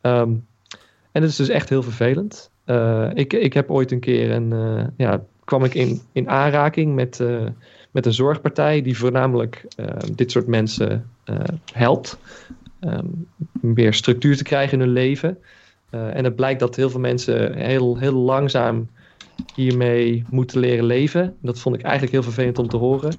[0.02, 0.30] Ehm,
[1.12, 2.52] en het is dus echt heel vervelend.
[2.66, 6.96] Eh, ik, ik heb ooit een keer een, eh, ja, kwam ik in, in aanraking
[6.96, 7.24] met,
[7.92, 11.10] met een zorgpartij die voornamelijk eh, dit soort mensen
[11.74, 12.18] helpt.
[12.80, 13.06] Ehm,
[13.52, 15.38] meer structuur te krijgen in hun leven.
[15.90, 18.90] En het blijkt dat heel veel mensen heel, heel langzaam
[19.56, 21.36] hiermee moeten leren leven.
[21.42, 23.18] Dat vond ik eigenlijk heel vervelend om te horen.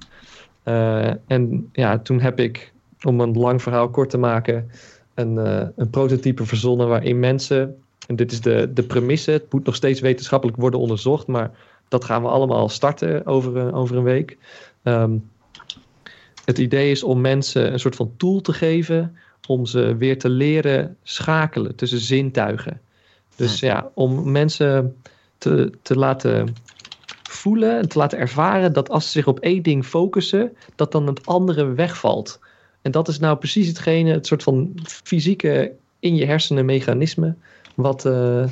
[0.62, 4.71] Eh, en ja, toen heb ik, om een lang verhaal kort te maken,
[5.14, 9.64] een, eh, een prototype verzonnen waarin mensen, en dit is de, de premisse, het moet
[9.64, 11.51] nog steeds wetenschappelijk worden onderzocht, maar
[11.89, 14.39] dat gaan we allemaal starten over, een- over een week.
[14.83, 15.17] Ehm,
[16.45, 19.17] het idee is om mensen een soort van tool te geven
[19.49, 22.81] om ze weer te leren schakelen tussen zintuigen.
[23.37, 24.97] Dus ja, om mensen
[25.39, 26.55] te, te laten
[27.22, 31.07] voelen en te laten ervaren dat als ze zich op één ding focussen, dat dan
[31.07, 32.39] het andere wegvalt.
[32.82, 37.34] En dat is nou precies hetgene, het soort van fysieke in je hersenen mechanisme,
[37.74, 38.49] wat, eh,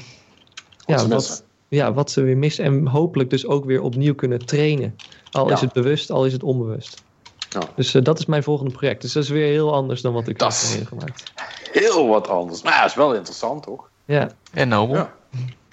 [0.87, 2.64] ja, ze wat, ja, wat ze weer missen.
[2.64, 4.97] En hopelijk dus ook weer opnieuw kunnen trainen.
[5.30, 7.03] Al is het bewust, al is het onbewust.
[7.49, 7.61] Ja.
[7.76, 9.03] Dus eh, dat is mijn volgende project.
[9.03, 11.32] Dus dat is weer heel anders dan wat ik Dat heb meegemaakt.
[11.72, 12.62] Heel wat anders.
[12.62, 13.89] Maar ja, is wel interessant, toch?
[14.05, 14.97] Ja, En nobel.
[14.97, 15.14] Ja.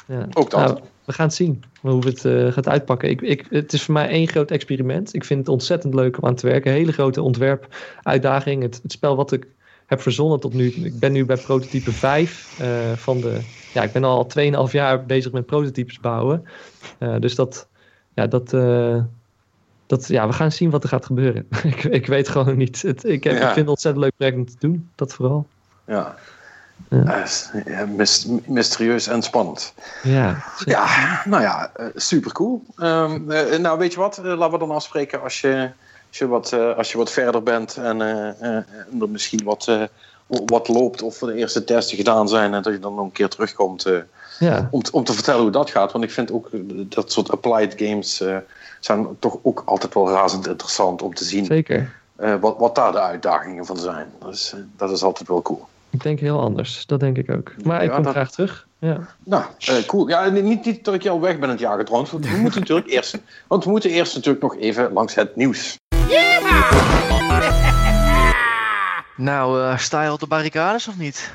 [0.07, 0.27] ja.
[0.33, 0.59] Ook dat.
[0.59, 3.09] Nou, we gaan het zien hoe het eh, gaat uitpakken.
[3.09, 5.13] Ik, ik, het is voor mij één groot experiment.
[5.13, 6.71] Ik vind het ontzettend leuk om aan te werken.
[6.71, 8.61] Hele grote ontwerpuitdaging.
[8.61, 9.47] Het, het spel wat ik
[9.85, 10.67] heb verzonnen tot nu.
[10.67, 13.39] Ik ben nu bij prototype 5 eh, van de.
[13.73, 14.29] Ja, ik ben al
[14.67, 16.45] 2,5 jaar bezig met prototypes bouwen.
[16.97, 17.67] Eh, dus dat.
[18.13, 18.49] Ja, dat.
[19.87, 21.47] dat, ja, we gaan zien wat er gaat gebeuren.
[21.63, 22.81] ik, ik weet gewoon niet.
[22.81, 23.39] Het, ik, heb, Ja.
[23.39, 24.89] ik vind het ontzettend leuk project om te doen.
[24.95, 25.47] Dat vooral.
[25.87, 26.15] Ja.
[26.89, 27.25] Ja.
[27.65, 27.83] Eh,
[28.45, 29.73] mysterieus en spannend.
[30.03, 30.85] Ja, Ja,
[31.25, 32.63] nou ja, super cool.
[32.75, 34.17] nou, weet je wat?
[34.17, 35.69] Eh, laten we dan afspreken als je,
[36.09, 38.55] als je, wat, eh, als je wat verder bent en eh, eh,
[38.91, 39.81] en er misschien wat, eh,
[40.45, 43.29] wat loopt of de eerste testen gedaan zijn en dat je dan nog een keer
[43.29, 43.97] terugkomt eh,
[44.39, 44.67] ja.
[44.71, 45.91] om, te- om te vertellen hoe dat gaat.
[45.91, 48.37] Want ik vind ook eh, dat soort applied games eh,
[48.79, 51.93] zijn toch ook altijd wel razend interessant om te zien zeker.
[52.15, 54.07] eh, wat, wat daar de uitdagingen van zijn.
[54.25, 55.67] Dus, eh, dat is altijd wel cool.
[55.91, 56.85] Ik denk heel anders.
[56.85, 57.51] Dat denk ik ook.
[57.63, 58.67] Maar ik Ja, kom dat- graag terug.
[58.79, 58.97] Ja.
[59.23, 60.07] Nou, eh, cool.
[60.09, 62.11] Ja, niet, niet dat ik je al weg ben het jagen trouwens.
[62.11, 63.17] Want we moeten natuurlijk eerst,
[63.47, 65.77] want we moeten eerst natuurlijk nog even langs het nieuws.
[69.15, 71.31] Nou, eh, sta je op de barricades of niet?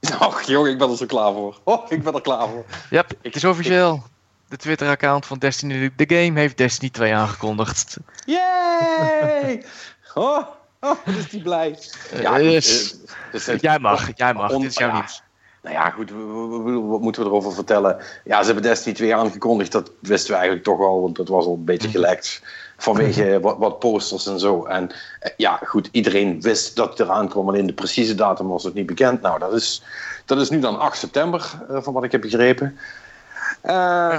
[0.20, 1.58] Och, jongen, ik ben er zo klaar voor.
[1.64, 2.64] Oh, ik ben er klaar voor.
[2.90, 4.02] Ja, het is officieel.
[4.48, 7.96] De Twitter-account van Destiny The Game heeft Destiny 2 aangekondigd.
[8.24, 9.64] Yay!
[10.14, 10.46] Oh,
[10.86, 11.78] oh, wat is die blij.
[12.20, 12.92] Ja, goed, Yes.
[12.92, 12.98] eh,
[13.32, 14.50] dus het- Jij mag, jij mag.
[14.52, 14.94] on- Dit is jouw ja.
[14.94, 15.22] nieuws.
[15.62, 16.10] Nou ja, goed,
[16.88, 17.96] wat moeten we erover vertellen?
[18.24, 21.44] Ja, ze hebben Destiny 2 aangekondigd, dat wisten we eigenlijk toch wel, want dat was
[21.44, 21.96] al een beetje Mhm.
[21.96, 22.42] gelekt.
[22.76, 24.64] Vanwege wat, wat posters en zo.
[24.64, 24.90] En
[25.20, 28.74] eh, ja, goed, iedereen wist dat het eraan kwam, alleen de precieze datum was het
[28.74, 29.20] niet bekend.
[29.20, 29.82] Nou, dat is,
[30.24, 32.78] dat is nu dan 8 september, eh, van wat ik heb begrepen.
[33.60, 33.72] Eh,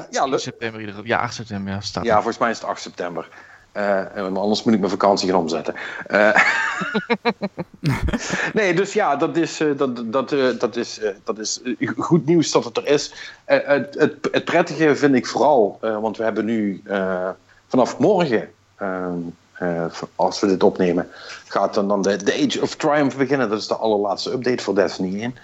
[0.10, 0.40] ja, 10 leuk.
[0.40, 1.06] september.
[1.08, 2.04] Ja, 8 september ja, staat.
[2.04, 3.28] Ja, volgens mij is het 8 september.
[3.74, 5.74] Maar anders moet ik mijn vakantie gaan omzetten.
[6.08, 6.44] Eh,
[8.54, 10.30] nee, dus ja, dat is, eh, dat, dat,
[10.60, 11.62] dat is, dat is
[11.98, 13.14] goed nieuws dat het er is.
[13.46, 16.84] Het, het, het prettige vind ik vooral, want we hebben nu
[17.68, 18.50] vanaf morgen,
[20.16, 21.08] als we dit opnemen,
[21.48, 23.50] gaat dan, dan de, de Age of Triumph beginnen.
[23.50, 25.36] Dat is de allerlaatste update voor Destiny 1.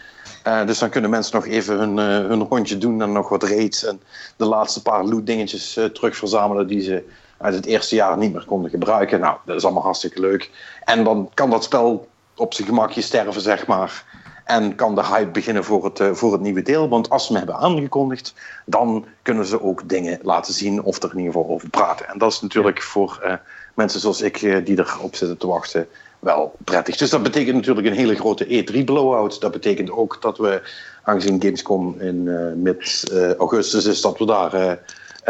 [0.48, 3.86] Eh, dus dan kunnen mensen nog even hun, hun rondje doen en nog wat raids
[3.86, 4.02] en
[4.36, 7.04] de laatste paar loot dingetjes uh, terug verzamelen die ze
[7.38, 9.20] uit het eerste jaar niet meer konden gebruiken.
[9.20, 10.50] Nou, dat is allemaal hartstikke leuk.
[10.84, 14.06] En dan kan dat spel op zijn gemakje sterven, zeg maar.
[14.48, 16.90] En kan de hype beginnen voor het, uh, voor het nieuwe deel.
[16.90, 18.34] Want als ze hem hebben aangekondigd,
[18.66, 22.08] dan kunnen ze ook dingen laten zien of er in ieder geval over praten.
[22.08, 23.34] En dat is natuurlijk voor uh,
[23.74, 25.88] mensen zoals ik, uh, die erop zitten te wachten,
[26.20, 26.98] wel prettig.
[26.98, 29.40] Dus dat betekent natuurlijk een hele grote E3-blowout.
[29.40, 30.62] Dat betekent ook dat we,
[31.04, 32.24] aangezien Gamescom in
[32.62, 34.80] mid-augustus is, dat we daar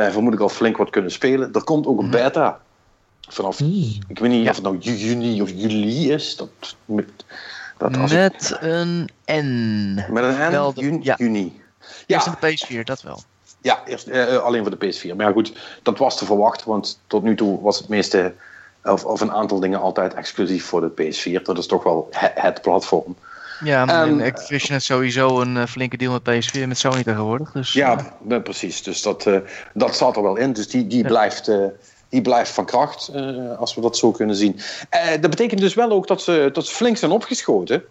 [0.03, 1.53] vermoedelijk al flink wat kunnen spelen.
[1.53, 2.59] Er komt ook een beta.
[3.29, 3.59] Vanaf,
[4.07, 4.49] ik weet niet ja.
[4.49, 6.35] of het nou juni of juli is.
[6.35, 6.49] Dat,
[6.85, 7.09] met,
[7.77, 8.57] dat als Met ik...
[8.61, 9.95] een N.
[10.09, 10.51] Met een N?
[10.51, 10.99] Wel de, juni.
[11.03, 11.15] ja.
[11.17, 11.61] juni.
[12.07, 12.15] Ja.
[12.15, 13.21] Eerst de PS4, dat wel.
[13.61, 15.15] Ja, eerst, uh, alleen voor de PS4.
[15.15, 18.33] Maar ja, goed, dat was te verwachten, want tot nu toe was het meeste,
[18.83, 21.41] of, of een aantal dingen altijd exclusief voor de PS4.
[21.41, 23.15] Dat is toch wel het, het platform.
[23.63, 27.51] Ja, maar en, Activision heeft sowieso een uh, flinke deal met PS4 met Sony tegenwoordig.
[27.51, 28.83] Dus, ja, uh, precies.
[28.83, 29.37] Dus dat, uh,
[29.73, 30.53] dat zat er wel in.
[30.53, 31.07] Dus die, die ja.
[31.07, 31.51] blijft
[32.09, 33.11] die blijft van kracht,
[33.57, 34.59] als we dat zo kunnen zien.
[35.21, 37.83] Dat betekent dus wel ook dat ze, dat ze flink zijn opgeschoten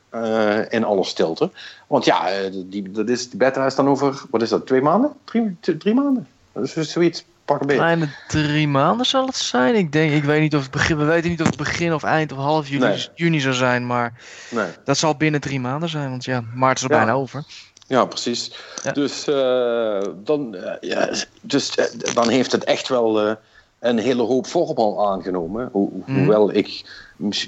[0.69, 1.51] in alle stilte.
[1.87, 2.29] Want ja,
[2.65, 5.13] die, dat is, die beta is dan over, wat is dat, twee maanden?
[5.25, 6.27] Drie, drie maanden?
[6.53, 7.83] Dus zoiets, pak een beetje.
[7.83, 9.75] Kleine drie maanden zal het zijn.
[9.75, 12.03] Ik denk, ik weet niet of het begin, we weten niet of het begin of
[12.03, 13.09] eind of half juni, nee.
[13.15, 14.13] juni zou zijn, maar
[14.51, 14.67] nee.
[14.85, 16.97] dat zal binnen drie maanden zijn, want ja, maart is er ja.
[16.97, 17.45] bijna over.
[17.87, 18.53] Ja, precies.
[18.83, 18.93] Ja.
[18.93, 21.09] Dus, uh, dan, uh, ja,
[21.41, 23.37] dus uh, dan heeft het echt wel
[23.79, 25.69] een hele hoop vorm al aangenomen.
[25.73, 26.19] Ho Mhm.
[26.19, 26.85] hoewel ik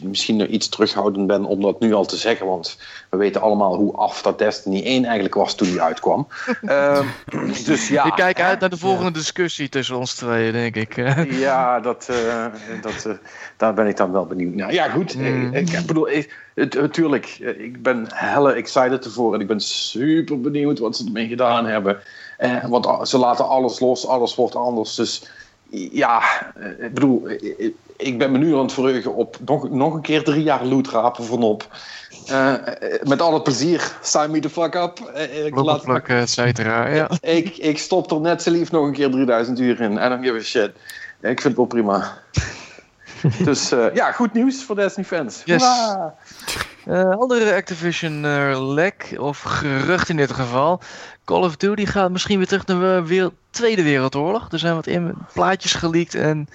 [0.02, 2.46] misschien nog iets terughoudend ben om dat nu al te zeggen.
[2.46, 2.78] Want
[3.10, 6.28] we weten allemaal hoe af dat Destiny 1 eigenlijk was toen die uitkwam.
[6.62, 7.00] uh,
[7.66, 8.04] dus ja.
[8.04, 10.96] Ik kijk uit naar de volgende discussie tussen ons tweeën, denk ik.
[11.46, 12.46] ja, dat, uh,
[12.82, 13.12] dat, uh,
[13.56, 14.72] daar ben ik dan wel benieuwd naar.
[14.72, 15.14] Ja, goed.
[15.14, 15.54] Mhm.
[15.54, 16.08] Ik, ik bedoel,
[16.54, 17.26] natuurlijk,
[17.58, 19.34] ik ben helle excited ervoor.
[19.34, 21.98] En ik ben super benieuwd wat ze ermee gedaan hebben.
[22.68, 24.94] Want ze laten alles los, alles wordt anders.
[24.94, 25.30] Dus
[25.90, 26.22] ja,
[26.78, 27.28] ik bedoel,
[27.98, 31.24] ik ben me nu aan het verheugen op nog, nog een keer drie jaar lootrapen
[31.24, 31.66] vanop.
[32.30, 32.54] Uh,
[33.02, 34.98] met al het plezier, sign me the fuck up.
[35.44, 37.10] Ik laat plakken, et cetera, ja.
[37.20, 39.92] ik, ik stop er net zo lief nog een keer 3000 uur in.
[39.92, 40.70] I don't give a shit.
[41.20, 42.18] Ik vind het wel prima.
[43.44, 45.42] dus uh, ja, goed nieuws voor Destiny fans.
[45.44, 45.62] Yes.
[46.86, 50.80] Uh, andere Activision uh, lek, of gerucht in dit geval.
[51.24, 54.52] Call of Duty gaat misschien weer terug naar de Tweede Wereldoorlog.
[54.52, 56.48] Er zijn wat in, plaatjes geleakt en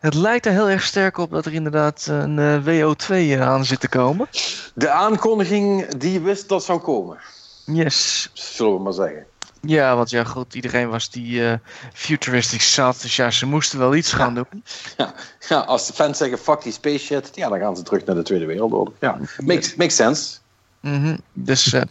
[0.00, 3.80] het lijkt er heel erg sterk op dat er inderdaad een uh, WO2 aan zit
[3.80, 4.28] te komen.
[4.74, 7.18] De aankondiging die wist dat zou komen.
[7.64, 8.30] Yes.
[8.32, 9.26] Zullen we maar zeggen.
[9.60, 11.52] Ja, want ja, goed, iedereen was die uh,
[11.92, 13.02] futuristic zat.
[13.02, 14.64] Dus ja, ze moesten wel iets gaan doen.
[14.96, 15.14] Ja,
[15.48, 18.14] ja als de fans zeggen fuck die space shit, ja, dan gaan ze terug naar
[18.14, 18.94] de Tweede Wereldoorlog.
[19.00, 20.38] Ja, makes, makes sense.
[20.80, 21.20] Mm -hmm.
[21.32, 21.82] Dus uh,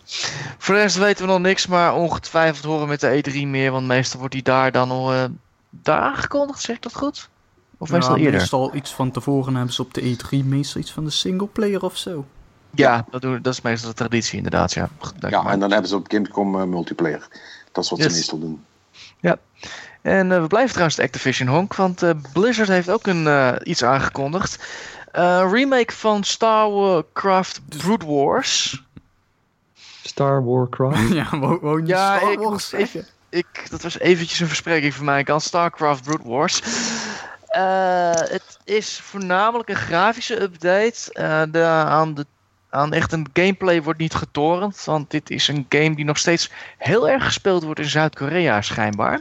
[0.57, 3.71] voor de rest weten we nog niks, maar ongetwijfeld horen met de E3 meer.
[3.71, 5.23] Want meestal wordt die daar dan al uh,
[5.69, 7.29] daar aangekondigd, zeg ik dat goed?
[7.77, 8.39] Of meestal ja, eerder?
[8.39, 11.97] Meestal iets van tevoren hebben ze op de E3 meestal iets van de singleplayer of
[11.97, 12.25] zo.
[12.71, 14.89] Ja, dat, doen, dat is meestal de traditie inderdaad, ja.
[15.29, 17.27] Ja, en dan hebben ze op Gamescom uh, multiplayer.
[17.71, 18.07] Dat is wat yes.
[18.07, 18.65] ze meestal doen.
[19.19, 19.37] Ja.
[20.01, 23.55] En uh, we blijven trouwens de Activision honk, want uh, Blizzard heeft ook een, uh,
[23.63, 24.65] iets aangekondigd.
[25.51, 28.83] remake van Star Warcraft Brood Wars.
[30.03, 31.13] Star Warcraft?
[31.19, 35.05] ja, wou je ja, Star ik, Wars ik, ik, dat was eventjes een verspreking van
[35.05, 35.43] mij kant.
[35.43, 36.61] Starcraft Brood Wars.
[37.55, 41.09] Uh, het is voornamelijk een grafische update.
[41.13, 42.25] Uh, de, aan, de,
[42.69, 44.83] aan echt een gameplay wordt niet getorend.
[44.85, 49.19] Want dit is een game die nog steeds heel erg gespeeld wordt in Zuid-Korea schijnbaar.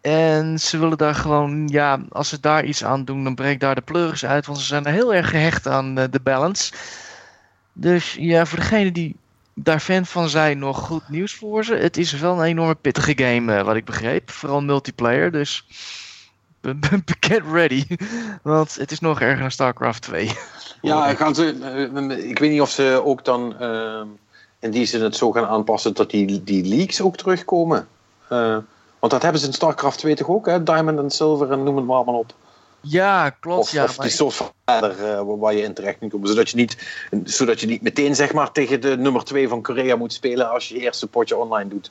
[0.00, 3.74] En ze willen daar gewoon, ja, als ze daar iets aan doen, dan breekt daar
[3.74, 4.46] de pleuris uit.
[4.46, 6.72] Want ze zijn heel erg gehecht aan uh, de balance.
[7.72, 9.16] Dus ja, voor degene die
[9.54, 11.74] daar fan van zijn, nog goed nieuws voor ze.
[11.74, 14.30] Het is wel een enorme pittige game, uh, wat ik begreep.
[14.30, 15.66] Vooral multiplayer, dus
[17.20, 17.86] get ready.
[18.42, 20.30] Want het is nog erger dan StarCraft 2.
[20.82, 24.00] Ja, gaan ze, uh, ik weet niet of ze ook dan uh,
[24.58, 27.88] in die zin het zo gaan aanpassen dat die, die leaks ook terugkomen.
[28.32, 28.56] Uh,
[28.98, 30.62] want dat hebben ze in StarCraft 2 toch ook, hè?
[30.62, 32.34] Diamond en Silver en noem het maar allemaal op.
[32.80, 33.60] Ja, klopt.
[33.60, 36.28] Of, ja, of die soort van verder uh, waar je in terecht moet komen.
[36.28, 36.76] Zodat je, niet,
[37.24, 40.68] zodat je niet meteen zeg maar, tegen de nummer 2 van Korea moet spelen als
[40.68, 41.90] je je eerste potje online doet.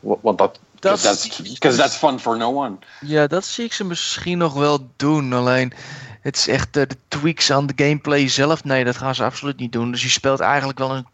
[0.00, 2.76] Want dat, Because that's fun for no one.
[3.00, 5.32] Ja, dat zie ik ze misschien nog wel doen.
[5.32, 5.72] Alleen,
[6.20, 8.64] het is echt uh, de tweaks aan de gameplay zelf.
[8.64, 9.90] Nee, dat gaan ze absoluut niet doen.
[9.90, 11.06] Dus je speelt eigenlijk wel een,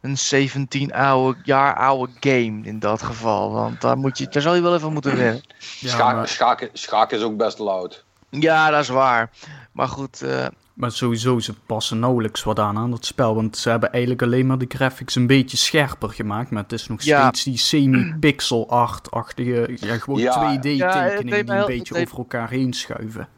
[0.00, 3.52] een 17 oude, jaar oude game in dat geval.
[3.52, 5.42] Want daar, moet je, daar zal je wel even moeten wennen.
[5.78, 6.28] Ja, Scha maar...
[6.28, 8.04] schaken, schaken is ook best loud.
[8.30, 9.30] Ja, dat is waar.
[9.72, 13.34] Maar goed, eh, Maar sowieso, ze passen nauwelijks wat aan aan dat spel.
[13.34, 16.50] Want ze hebben eigenlijk alleen maar de graphics een beetje scherper gemaakt.
[16.50, 17.22] Maar het is nog Ja.
[17.22, 19.70] steeds die semi-pixel art-achtige...
[19.80, 20.32] Ja, gewoon Ja.
[20.56, 23.28] 2D-tekeningen Ja, het die een heel- beetje over elkaar heen schuiven.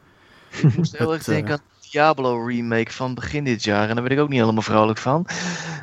[0.63, 3.89] Ik moest heel erg Het, eh, denken aan de Diablo remake van begin dit jaar.
[3.89, 5.27] En daar ben ik ook niet helemaal vrolijk van.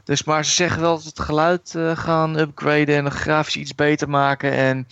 [0.04, 3.56] Dus, maar ze zeggen wel dat ze het geluid eh, gaan upgraden en de grafisch
[3.56, 4.52] iets beter maken.
[4.52, 4.86] En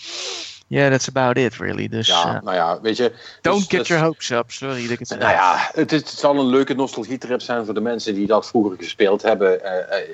[0.67, 1.89] yeah, that's about it really.
[1.89, 3.13] Dus Ja, eh, nou ja, weet je.
[3.41, 4.51] don't dus- get dus- your hopes up.
[4.53, 5.19] Sorry dat ik het zeg.
[5.19, 8.47] Nou ja, het, is, het zal een leuke nostalgietrip zijn voor de mensen die dat
[8.47, 9.55] vroeger gespeeld hebben.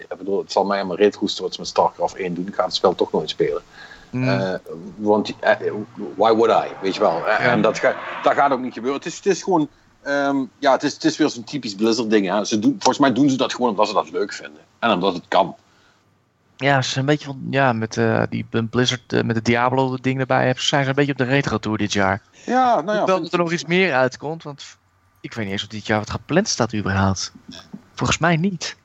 [0.08, 2.46] Ik bedoel, het zal mij maar reet goed wat ze met StarCraft 1 doen.
[2.46, 3.62] Ik ga het spel toch nooit spelen.
[4.16, 4.28] Mm.
[4.28, 4.54] Eh,
[4.96, 5.52] want eh,
[6.16, 6.72] why would I?
[6.82, 7.26] Weet je wel.
[7.26, 7.50] Eh, Ja.
[7.50, 8.98] En dat, ga, dat gaat ook niet gebeuren.
[8.98, 9.68] Het is, het is gewoon.
[10.02, 12.26] ehm, ja, het is, het is weer zo'n typisch Blizzard ding.
[12.28, 12.44] Hè.
[12.44, 14.60] Ze doen, volgens mij doen ze dat gewoon omdat ze dat leuk vinden.
[14.78, 15.56] En omdat het kan.
[16.56, 20.20] Ja, ze zijn een beetje van, ja, met eh, die Blizzard, met de Diablo ding
[20.20, 22.22] erbij, hebben- zijn ze een beetje op de retro tour dit jaar.
[22.46, 23.00] Ja, nou ja.
[23.00, 24.76] ik wel vind- dat er nog iets meer uitkomt, want
[25.20, 27.32] ik weet niet eens of dit jaar wat gepland staat überhaupt.
[27.94, 28.76] Volgens mij niet.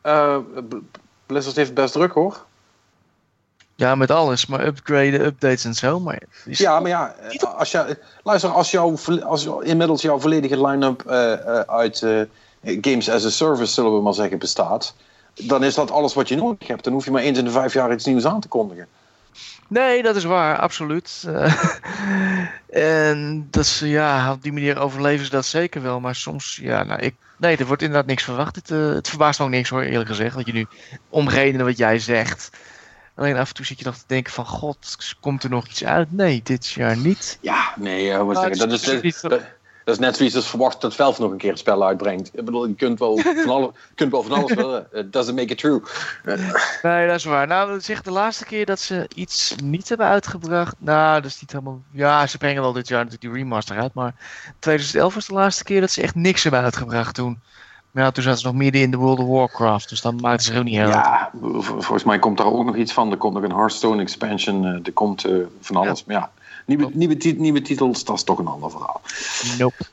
[0.00, 0.36] eh,
[1.26, 2.44] Blizzard heeft het best druk hoor.
[3.80, 6.00] Ja, met alles, maar upgraden, updates en zo.
[6.00, 7.14] Maar Ja, maar ja,
[7.56, 8.96] als je, luister, als, jouw,
[9.26, 12.20] als inmiddels jouw volledige line-up eh, eh, uit eh,
[12.80, 14.94] Games as a Service, zullen we maar zeggen, bestaat,
[15.34, 16.84] dan is dat alles wat je nodig hebt.
[16.84, 18.86] Dan hoef je maar eens in de vijf jaar iets nieuws aan te kondigen.
[19.68, 21.24] Nee, dat is waar, absoluut.
[22.70, 26.00] En dat is, ja, op die manier overleven ze dat zeker wel.
[26.00, 28.56] Maar soms, ja, nou, ik, nee, er wordt inderdaad niks verwacht.
[28.56, 30.36] Het, het verbaast me ook niks hoor, eerlijk gezegd.
[30.36, 30.66] Dat je nu,
[31.08, 32.50] om redenen wat jij zegt.
[33.20, 35.84] Alleen af en toe zit je nog te denken van, god, komt er nog iets
[35.84, 36.12] uit?
[36.12, 37.38] Nee, dit jaar niet.
[37.40, 39.44] Ja, nee, eh, Nou, zeggen, dat, is, is dat, zo- dat-
[39.84, 42.30] dat is net zoiets als verwacht dat Valve nog een keer het spel uitbrengt.
[42.32, 44.86] Ik bedoel, je kunt wel van, alle, je kunt wel van alles willen.
[44.92, 45.82] It doesn't make it true.
[46.82, 47.46] Nee, dat is waar.
[47.46, 50.74] Nou, zeg de laatste keer dat ze iets niet hebben uitgebracht.
[50.78, 51.82] Nou, dat is niet helemaal.
[51.92, 53.94] Ja, ze brengen wel dit jaar natuurlijk die remaster uit.
[53.94, 54.14] Maar
[54.58, 57.40] 2011 was de laatste keer dat ze echt niks hebben uitgebracht toen.
[57.90, 59.88] Maar ja, toen zaten ze nog midden in de World of Warcraft.
[59.88, 60.94] Dus dan maakten ze er ook niet heel uit.
[60.94, 61.30] Ja,
[61.60, 63.10] volgens mij komt daar ook nog iets van.
[63.10, 64.64] Er komt nog een Hearthstone expansion.
[64.64, 66.04] eh, er komt eh, van alles.
[66.04, 66.30] Maar ja,
[66.66, 69.00] nieuwe, nieuwe, tit- nieuwe titels, dat is toch een ander verhaal.
[69.58, 69.84] Nope.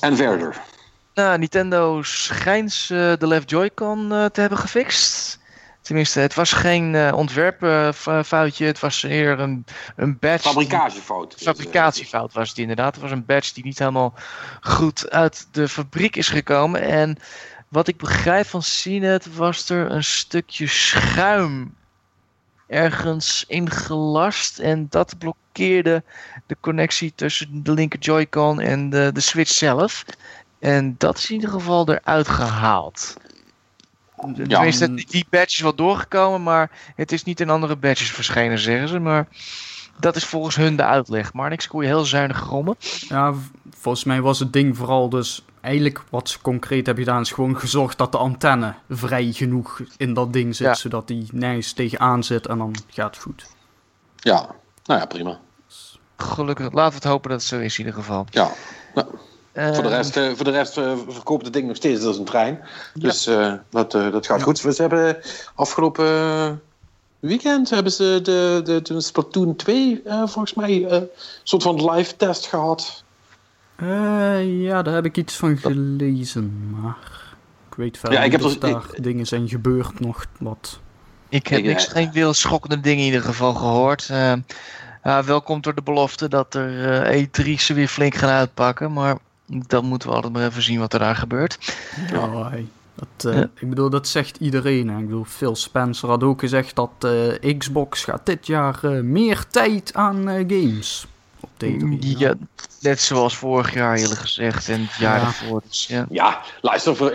[0.00, 0.60] En verder.
[1.14, 2.88] Nou, Nintendo schijnt eh,
[3.18, 5.38] de Left Joy-Con eh, te hebben gefixt.
[5.86, 8.66] Tenminste, het was geen eh, ontwerpfoutje.
[8.66, 9.64] het was eerder een,
[9.96, 10.48] een badge.
[10.48, 11.30] Fabrikagefout.
[11.30, 12.94] Dus, eh, fabricatiefout was het inderdaad.
[12.94, 14.14] Het was een badge die niet helemaal
[14.60, 16.80] goed uit de fabriek is gekomen.
[16.80, 17.16] En
[17.68, 21.74] wat ik begrijp van CNET was er een stukje schuim
[22.66, 24.58] ergens ingelast.
[24.58, 26.02] En dat blokkeerde
[26.46, 30.04] de connectie tussen de linker Joy-Con en de, de Switch zelf.
[30.58, 33.16] En dat is in ieder geval eruit gehaald.
[34.48, 38.58] Tenminste, die- die badge is wel doorgekomen, maar het is niet in andere badges verschenen,
[38.58, 38.98] zeggen ze.
[38.98, 39.26] Maar
[40.00, 41.32] dat is volgens hun de uitleg.
[41.32, 42.76] Maar niks kon je heel zuinig grommen.
[43.08, 43.34] Ja,
[43.78, 45.44] volgens mij was het ding vooral dus...
[45.60, 50.14] Eigenlijk wat ze concreet hebben gedaan is gewoon gezorgd dat de antenne vrij genoeg in
[50.14, 50.66] dat ding zit.
[50.66, 50.74] Ja.
[50.74, 53.46] Zodat die nergens tegenaan zit en dan gaat het goed.
[54.16, 54.46] Ja,
[54.84, 55.38] nou ja, prima.
[56.16, 58.26] Gelukkig, laten we het hopen dat het zo is in ieder geval.
[58.30, 58.50] Ja.
[58.94, 59.04] Eh,
[59.56, 62.24] Voor de rest, eh, voor de rest eh, verkoopt het ding nog steeds als een
[62.24, 62.60] trein.
[62.94, 64.58] Dus eh, dat, eh, dat gaat goed.
[64.58, 65.16] Ze hebben
[65.54, 66.50] afgelopen eh,
[67.20, 71.08] weekend hebben ze de, de, de Splatoon 2 eh, volgens mij eh, een
[71.42, 73.04] soort van live test gehad.
[73.76, 76.96] Eh, ja, daar heb ik iets van gelezen, maar...
[77.70, 80.78] Ik weet verder Ja, ik niet heb of er- daar dingen zijn gebeurd nog wat...
[81.28, 84.08] Ik heb eh, geen veel schokkende dingen in ieder geval gehoord.
[84.10, 84.32] Eh
[85.04, 88.92] ja, wel komt door de belofte dat er eh, E3 ze weer flink gaan uitpakken.
[88.92, 89.16] Maar
[89.46, 91.58] dan moeten we altijd maar even zien wat er daar gebeurt.
[92.50, 93.48] Hey, dat, eh, Ja.
[93.60, 94.88] Ik bedoel, dat zegt iedereen.
[94.88, 94.98] hè.
[94.98, 96.90] Ik bedoel, Phil Spencer had ook gezegd dat
[97.42, 101.06] eh, Xbox gaat dit jaar eh, meer tijd aan eh, games
[101.40, 101.98] op D3.
[101.98, 102.34] Ja,
[102.80, 105.22] net zoals vorig jaar eerlijk gezegd en het jaar Ja.
[105.22, 105.62] daarvoor.
[105.68, 106.06] Dus, ja.
[106.10, 107.12] Ja, luister, voor,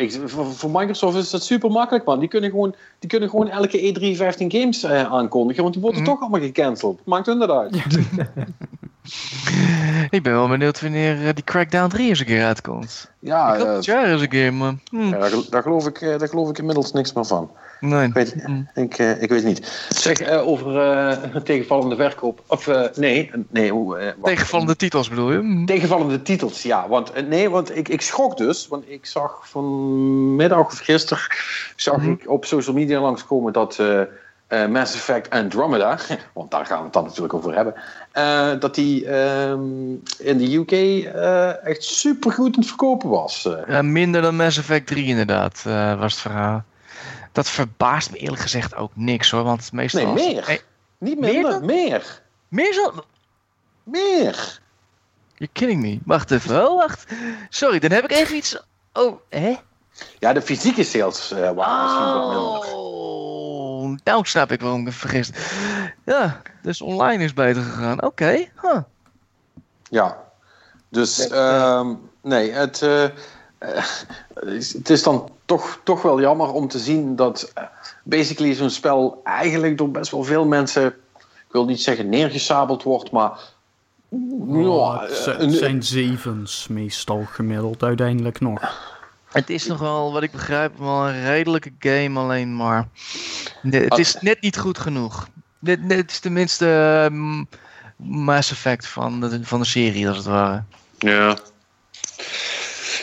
[0.54, 2.20] voor, Microsoft is dat super makkelijk, man.
[2.20, 3.78] Die kunnen gewoon, die kunnen gewoon elke
[4.14, 6.10] E3 15 games eh, aankondigen, want die worden Mhm.
[6.12, 7.00] toch allemaal gecanceld.
[7.06, 7.72] Maakt hun dat uit.
[10.10, 13.12] Ik ben wel benieuwd wanneer eh, die Crackdown 3 eens een keer uitkomt.
[13.20, 14.74] Ja, ik hoop eh, het jaar eens een keer, maar...
[14.90, 17.52] hm, ja, daar, gel- daar, geloof ik, eh, daar geloof ik inmiddels niks meer van.
[17.80, 18.08] nee.
[18.08, 18.62] Ik weet, Hm.
[18.80, 19.86] ik, ik weet niet.
[19.90, 22.44] Zeg, over eh, tegenvallende verkoop.
[22.48, 23.72] Of eh, nee, nee.
[23.72, 24.12] hoe, eh.
[24.24, 25.38] Tegenvallende titels bedoel je?
[25.40, 25.66] Hm.
[25.66, 26.88] Tegenvallende titels, ja.
[26.88, 28.68] Want, nee, want ik, ik schrok dus.
[28.68, 31.24] Want ik zag vanmiddag of gisteren
[31.76, 32.12] zag Mhm.
[32.12, 33.80] ik op social media langskomen dat
[34.52, 35.98] eh, Mass Effect Andromeda,
[36.34, 37.74] want daar gaan we het dan natuurlijk over hebben,
[38.12, 43.50] eh, dat die ehm, in de UK eh, echt supergoed aan het verkopen was.
[43.68, 45.62] Ja, minder dan Mass Effect 3 inderdaad,
[46.00, 46.64] was het verhaal.
[47.32, 50.14] Dat verbaast me eerlijk gezegd ook niks hoor, want meestal...
[50.14, 50.64] Nee, meer.
[50.98, 51.66] Niet Meer minder, dan?
[51.66, 52.22] meer.
[52.48, 52.94] meer zo...
[53.84, 54.60] Meer.
[55.36, 56.00] You're kidding me.
[56.06, 56.68] Wacht even.
[56.68, 57.06] Oh, wacht.
[57.50, 58.62] Sorry, dan heb ik even iets...
[58.94, 59.56] Oh, hè?
[60.20, 63.00] Ja, de fysieke sales waren misschien wat minder.
[64.04, 65.40] Nou snap ik waarom ik me vergist.
[66.06, 68.04] Ja, dus online is beter gegaan.
[68.04, 68.78] Oké, huh.
[69.90, 70.18] Ja.
[70.90, 73.86] Dus, ehm, nee, het, eh, eh,
[74.34, 77.64] het is dan toch, toch wel jammer om te zien dat eh,
[78.04, 80.86] basically zo'n spel eigenlijk door best wel veel mensen,
[81.18, 83.40] ik wil niet zeggen neergesabeld wordt, maar
[84.50, 88.62] Oh, het zijn zevens meestal gemiddeld uiteindelijk nog.
[89.32, 92.88] Het is nog wel, wat ik begrijp, wel een redelijke game, alleen maar...
[93.62, 94.00] Het Ah.
[94.00, 95.28] is net niet goed genoeg.
[95.60, 96.66] Net, net, het is tenminste
[97.10, 97.44] ehm,
[97.96, 100.64] Mass Effect van de, van de serie, als het ware.
[100.98, 101.38] Ja.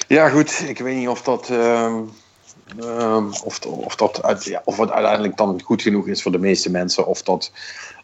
[0.09, 0.64] Ja, goed.
[0.68, 1.50] Ik weet niet of dat.
[1.50, 1.94] ehm,
[2.80, 6.70] ehm, of, of, dat ja, of het uiteindelijk dan goed genoeg is voor de meeste
[6.70, 7.06] mensen.
[7.06, 7.52] Of dat,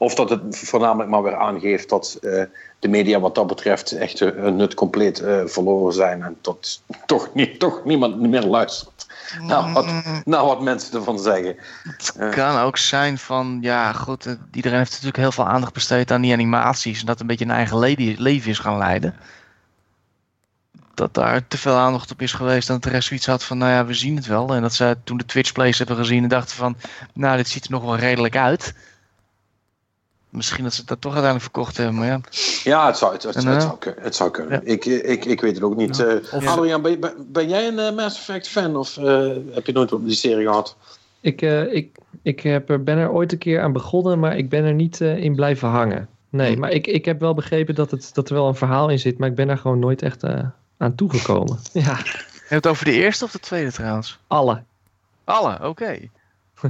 [0.05, 2.43] of dat het voornamelijk maar weer aangeeft dat eh,
[2.79, 6.23] de media wat dat betreft echt eh, hun nut compleet eh, verloren zijn.
[6.23, 9.07] En dat toch, niet, toch niemand meer luistert
[9.41, 9.87] naar wat,
[10.25, 11.57] naar wat mensen ervan zeggen.
[11.83, 16.21] Het kan ook zijn van, ja goed, iedereen heeft natuurlijk heel veel aandacht besteed aan
[16.21, 17.01] die animaties.
[17.01, 19.15] En dat een beetje een eigen le- leven is gaan leiden.
[20.95, 23.59] Dat daar te veel aandacht op is geweest en dat de rest zoiets had van,
[23.59, 24.55] nou ja, we zien het wel.
[24.55, 26.77] En dat ze toen de Twitch plays hebben gezien en dachten van,
[27.13, 28.75] nou, dit ziet er nog wel redelijk uit.
[30.35, 32.21] Misschien dat ze dat toch uiteindelijk verkocht hebben, maar ja.
[32.65, 34.61] Ja, het zou, het, het, En, het eh, zou, kun- het zou kunnen.
[34.65, 34.73] Ja.
[34.73, 35.97] Ik, ik, ik weet het ook niet.
[35.97, 36.05] Ja.
[36.05, 39.67] eh Of- Adriaan, ben, ben- ben jij een eh, Mass Effect fan of eh, heb
[39.67, 40.77] je nooit op die serie gehad?
[41.21, 44.49] Ik, eh, ik, ik heb er, ben er ooit een keer aan begonnen, maar ik
[44.49, 46.09] ben er niet eh, in blijven hangen.
[46.29, 46.59] Nee, Hm.
[46.61, 49.19] maar ik, ik heb wel begrepen dat, het, dat er wel een verhaal in zit,
[49.19, 50.39] maar ik ben daar gewoon nooit echt eh,
[50.77, 51.59] aan toegekomen.
[51.73, 54.19] Ja, Heb je het over de eerste of de tweede trouwens?
[54.27, 54.63] alle.
[55.25, 55.97] Alle, oké.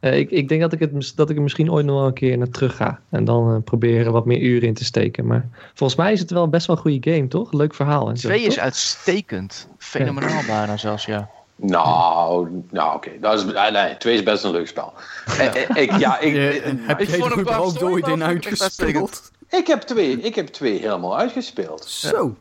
[0.00, 2.12] Eh, ik, ik denk dat ik, het, dat ik er misschien ooit nog wel een
[2.12, 3.00] keer naar terug ga.
[3.10, 5.26] En dan eh, proberen wat meer uren in te steken.
[5.26, 7.52] Maar volgens mij is het wel best wel een goede game, toch?
[7.52, 8.08] Leuk verhaal.
[8.08, 8.64] En zo, Twee is toch?
[8.64, 9.68] uitstekend.
[9.78, 11.28] Fenomenaal bijna zelfs, ja.
[11.56, 13.10] Nou, nou oké.
[13.20, 14.92] Dat is, ah, nee, twee is best een leuk spel.
[15.26, 19.30] Eh, eh, ik, ja, ik, Je- eh, heb ik vond ooit wel in uitgespeeld?
[19.50, 21.84] ik, heb twee, ik heb twee helemaal uitgespeeld.
[21.84, 22.36] Zo.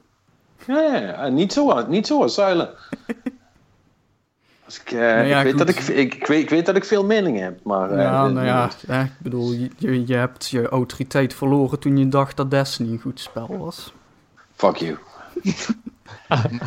[0.67, 1.13] Ja, ja, ja.
[1.13, 2.69] En niet zo, niet zo zuilen.
[4.67, 6.75] Als ik, eh, Nou ja, ik, weet dat ik, ik, ik, weet, ik weet dat
[6.75, 7.91] ik veel meningen heb, maar...
[7.91, 12.07] eh, Ja, dit- nou ja, eh, ik bedoel, je- hebt je autoriteit verloren toen je
[12.07, 13.93] dacht dat Destiny een goed spel was.
[14.55, 14.97] Fuck you.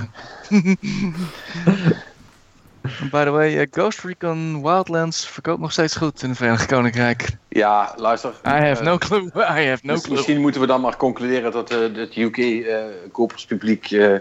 [3.10, 7.28] By the way, eh, Ghost Recon Wildlands verkoopt nog steeds goed in het Verenigd Koninkrijk.
[7.48, 8.31] Ja, luister.
[8.31, 9.31] I have eh, no clue.
[9.59, 10.14] I have no clue.
[10.14, 14.14] Misschien moeten we dan maar concluderen dat eh, het UK-koperspubliek eh,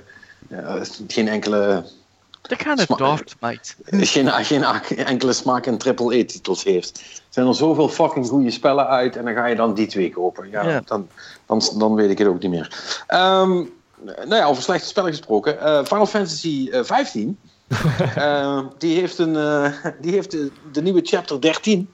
[1.08, 1.86] geen enkele
[2.42, 3.74] Kind of Sma- daft, mate.
[3.86, 4.64] geen, geen
[5.06, 6.98] enkele smaak in triple-E-titels heeft.
[7.00, 10.10] Er zijn er zoveel fucking goede spellen uit en dan ga je dan die twee
[10.12, 10.50] kopen.
[10.50, 10.82] Ja.
[10.86, 11.08] Dan,
[11.46, 13.02] dan, dan weet ik het ook niet meer.
[13.08, 13.50] Ehm,
[14.06, 15.60] nou ja, over slechte spellen gesproken.
[15.62, 17.40] eh, Final Fantasy eh, 15.
[18.16, 21.90] eh, die heeft, een, eh, die heeft de, de nieuwe chapter 13.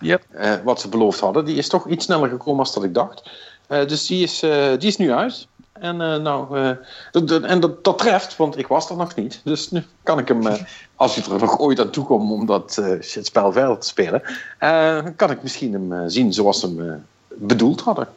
[0.00, 0.22] Yep.
[0.30, 1.44] eh, wat ze beloofd hadden.
[1.44, 3.30] Die is toch iets sneller gekomen dan dat ik dacht.
[3.66, 5.46] Eh, dus die is, eh, die is nu uit.
[5.80, 6.70] En, eh, nou, eh,
[7.10, 9.40] dat- dat- en dat, dat treft, want ik was er nog niet.
[9.44, 10.62] Dus nu kan ik hem, eh,
[10.96, 14.22] als ik er nog ooit aan toe kom om dat eh, shitspel verder te spelen,
[14.58, 18.08] eh, kan ik misschien hem eh, zien zoals ze hem bedoeld hadden.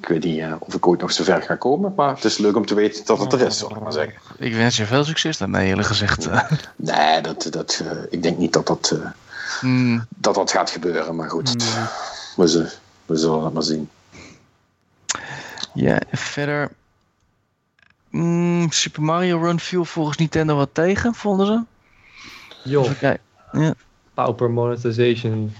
[0.00, 2.38] Ik weet niet eh, of ik ooit nog zo ver ga komen, maar het is
[2.38, 4.14] leuk om te weten dat het er is, zal ik maar zeggen.
[4.38, 6.26] Ik wens je veel succes daarmee, eerlijk gezegd.
[6.76, 9.10] Nee, dat, dat, eh, ik denk niet dat dat, eh,
[9.60, 11.54] Hmm, dat dat gaat gebeuren, maar goed,
[12.36, 12.70] we, zullen,
[13.06, 13.88] we zullen het maar zien.
[15.74, 16.70] Ja, verder.
[18.10, 21.62] Hmm, Super Mario Run viel volgens Nintendo wat tegen, vonden ze?
[22.70, 23.76] Joh, Even kijken.
[24.14, 25.52] pauper monetization.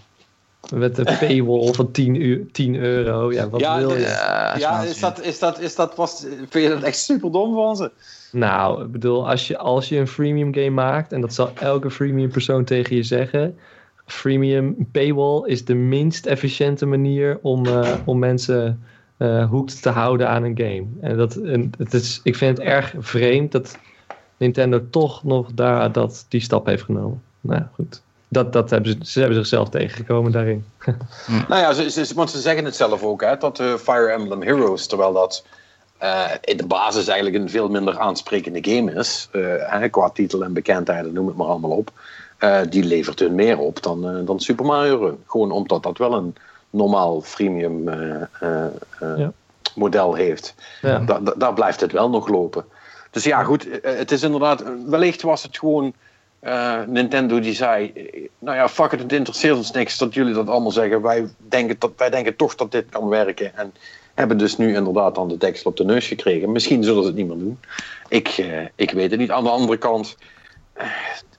[0.74, 3.32] Met een paywall van 10, uur, 10 euro.
[3.32, 4.00] Ja, wat Ja, wil je?
[4.00, 7.54] Ja, Ja, is dat, is dat, is dat, was, vind je dat echt super dom
[7.54, 7.90] van ze?
[8.32, 11.90] Nou, ik bedoel, als je, als je een freemium game maakt, en dat zal elke
[11.90, 13.58] freemium persoon tegen je zeggen.
[14.06, 18.82] Freemium paywall is de minst efficiënte manier om, eh, om mensen
[19.24, 20.86] eh hooked te houden aan een game.
[21.00, 23.78] En dat, en het is, ik vind het erg vreemd dat
[24.36, 27.22] Nintendo toch nog daar dat, die stap heeft genomen.
[27.40, 28.02] Nou ja, goed.
[28.28, 30.64] Dat, dat hebben ze, ze hebben zichzelf tegengekomen daarin.
[31.48, 34.42] Nou ja, ze, ze, want ze zeggen het zelf ook, hè, dat eh, Fire Emblem
[34.42, 35.44] Heroes, terwijl dat
[35.98, 40.44] eh, in de basis eigenlijk een veel minder aansprekende game is, eh, hè, qua titel
[40.44, 41.92] en bekendheid, noem het maar allemaal op,
[42.38, 45.18] eh, die levert hun meer op dan, eh, dan Super Mario Run.
[45.26, 46.34] Gewoon omdat dat wel een
[46.74, 48.64] normaal freemium eh, eh,
[49.00, 49.32] eh, Ja.
[49.74, 50.54] model heeft.
[50.82, 50.98] Ja.
[50.98, 52.64] Da- da- daar blijft het wel nog lopen.
[53.10, 55.92] Dus ja, goed, het is inderdaad, wellicht was het gewoon
[56.86, 57.92] Nintendo die zei,
[58.38, 61.02] nou ja, fuck it, het interesseert ons niks dat jullie dat allemaal zeggen.
[61.02, 63.56] Wij denken, dat, wij denken toch dat dit kan werken.
[63.56, 63.74] En
[64.14, 66.52] hebben dus nu inderdaad dan de deksel op de neus gekregen.
[66.52, 67.58] Misschien zullen ze het niet meer doen.
[68.08, 68.44] Ik,
[68.74, 69.30] ik weet het niet.
[69.30, 70.16] Aan de andere kant,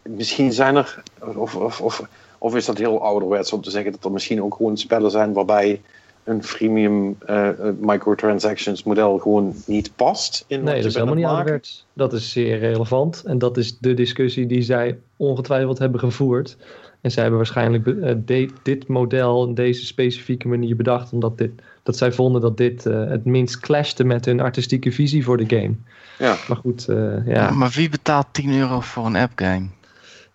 [0.02, 1.04] misschien zijn er,
[1.36, 2.02] of, of, of,
[2.38, 5.34] of is dat heel ouderwets om te zeggen dat er misschien ook gewoon spellen zijn
[5.34, 5.82] waarbij
[6.24, 11.26] een freemium eh, eh, microtransactions model gewoon niet past in Nee, dat is helemaal niet
[11.26, 11.86] ouderwets.
[11.94, 13.24] Dat is zeer relevant.
[13.26, 16.58] En dat is de discussie die zij ongetwijfeld hebben gevoerd.
[17.02, 21.14] En zij hebben waarschijnlijk eh, de- dit model en deze specifieke manier bedacht.
[21.14, 21.52] Omdat dit,
[21.84, 25.56] dat zij vonden dat dit eh, het minst clashte met hun artistieke visie voor de
[25.58, 25.74] game.
[26.20, 26.36] Ja.
[26.48, 27.52] Maar goed, eh, ja.
[27.52, 29.66] Maar wie betaalt 10 euro voor een appgame?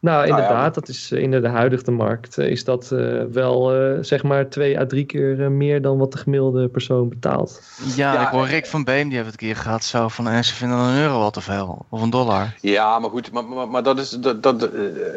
[0.01, 3.75] Nou, ja, inderdaad, dat is eh, in de huidige markt eh, is dat eh, wel
[3.75, 7.63] eh, zeg maar twee à drie keer meer dan wat de gemiddelde persoon betaalt.
[7.97, 9.85] Ja, Ja, ik hoor Rick van Beem, die heeft het een keer gehad.
[9.85, 11.87] Zo van, en ze vinden een euro al te veel.
[11.89, 12.55] Of een dollar.
[12.61, 14.69] Ja, maar goed, maar, maar, maar dat, is, dat, dat,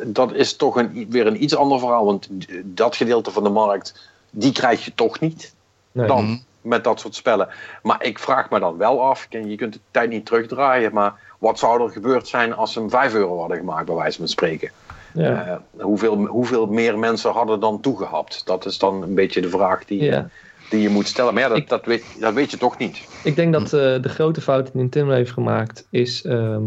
[0.05, 2.05] dat is toch een, weer een iets ander verhaal.
[2.05, 2.29] Want
[2.63, 5.53] dat gedeelte van de markt, die krijg je toch niet
[5.91, 6.07] Nee.
[6.07, 6.37] dan Mhm.
[6.61, 7.47] met dat soort spellen.
[7.83, 11.13] Maar ik vraag me dan wel af, en je kunt de tijd niet terugdraaien, maar
[11.43, 14.27] wat zou er gebeurd zijn als ze hem 5 euro hadden gemaakt, bij wijze van
[14.27, 14.71] spreken?
[15.13, 15.45] Ja.
[15.75, 18.45] Eh, hoeveel, hoeveel meer mensen hadden dan toegehapt?
[18.45, 20.29] Dat is dan een beetje de vraag die, Ja.
[20.67, 21.33] die je moet stellen.
[21.33, 23.07] Maar ja, dat, Ik- dat, weet, dat weet je toch niet.
[23.23, 26.63] Ik denk dat eh, de grote fout die Nintendo heeft gemaakt is, ehm,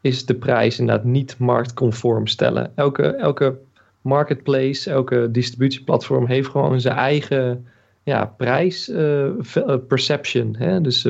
[0.00, 2.72] is de prijs inderdaad niet marktconform stellen.
[2.74, 3.58] Elke, elke
[4.00, 7.66] marketplace, elke distributieplatform heeft gewoon zijn eigen
[8.02, 10.56] ja, prijs eh, ve- perception.
[10.58, 10.80] Hè?
[10.80, 11.08] Dus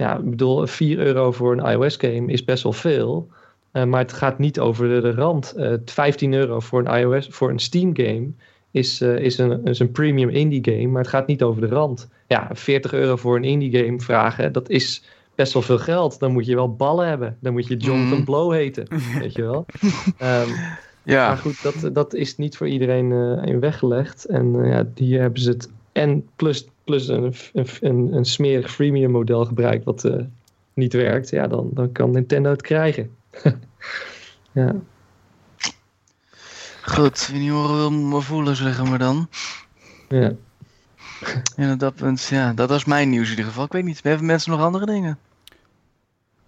[0.00, 3.28] ja, ik bedoel, 4 euro voor een iOS game is best wel veel.
[3.72, 5.52] Eh, maar het gaat niet over de, de rand.
[5.52, 8.28] Eh 15 euro voor een iOS, voor een Steam game
[8.70, 11.68] is, eh, is, een, is een premium indie game, maar het gaat niet over de
[11.74, 12.08] rand.
[12.26, 15.04] Ja, 40 euro voor een indie game vragen, dat is
[15.34, 16.18] best wel veel geld.
[16.18, 17.36] Dan moet je wel ballen hebben.
[17.40, 18.24] Dan moet je Jonathan Mhm.
[18.24, 18.86] Blow heten,
[19.18, 19.66] weet je wel.
[20.18, 23.12] Ehm, Maar Ja, goed, dat, dat is niet voor iedereen
[23.44, 24.24] in weggelegd.
[24.24, 29.10] En ja, hier hebben ze het en plus, plus een, een, een, een smerig freemium
[29.10, 30.24] model gebruikt wat eh,
[30.74, 31.30] niet werkt.
[31.30, 33.10] Ja, dan, dan kan Nintendo het krijgen.
[34.52, 34.74] ja.
[36.82, 37.28] goed.
[37.32, 39.28] Wie niet horen wil, maar voelen, zeggen we dan.
[40.08, 40.32] Ja.
[41.56, 43.64] En op dat punt, ja, dat was mijn nieuws in ieder geval.
[43.64, 45.18] Ik weet niet, hebben mensen nog andere dingen?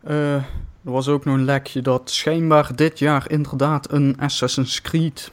[0.00, 5.32] Eh, er was ook nog een lekje dat schijnbaar dit jaar inderdaad een Assassin's Creed,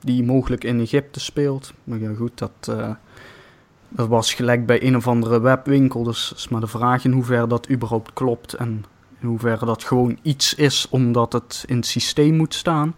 [0.00, 1.72] die mogelijk in Egypte speelt.
[1.84, 2.90] Maar ja, goed, dat, eh,
[3.96, 6.02] dat was gelijk bij een of andere webwinkel.
[6.02, 8.84] Dus is maar de vraag in hoeverre dat überhaupt klopt en
[9.20, 12.94] in hoeverre dat gewoon iets is omdat het in het systeem moet staan.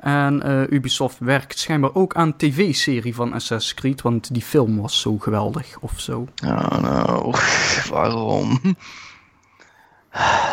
[0.00, 5.00] En eh, Ubisoft werkt schijnbaar ook aan tv-serie van Assassin's Creed, want die film was
[5.00, 6.26] zo geweldig of zo.
[6.44, 7.30] Oh no,
[7.90, 8.60] waarom?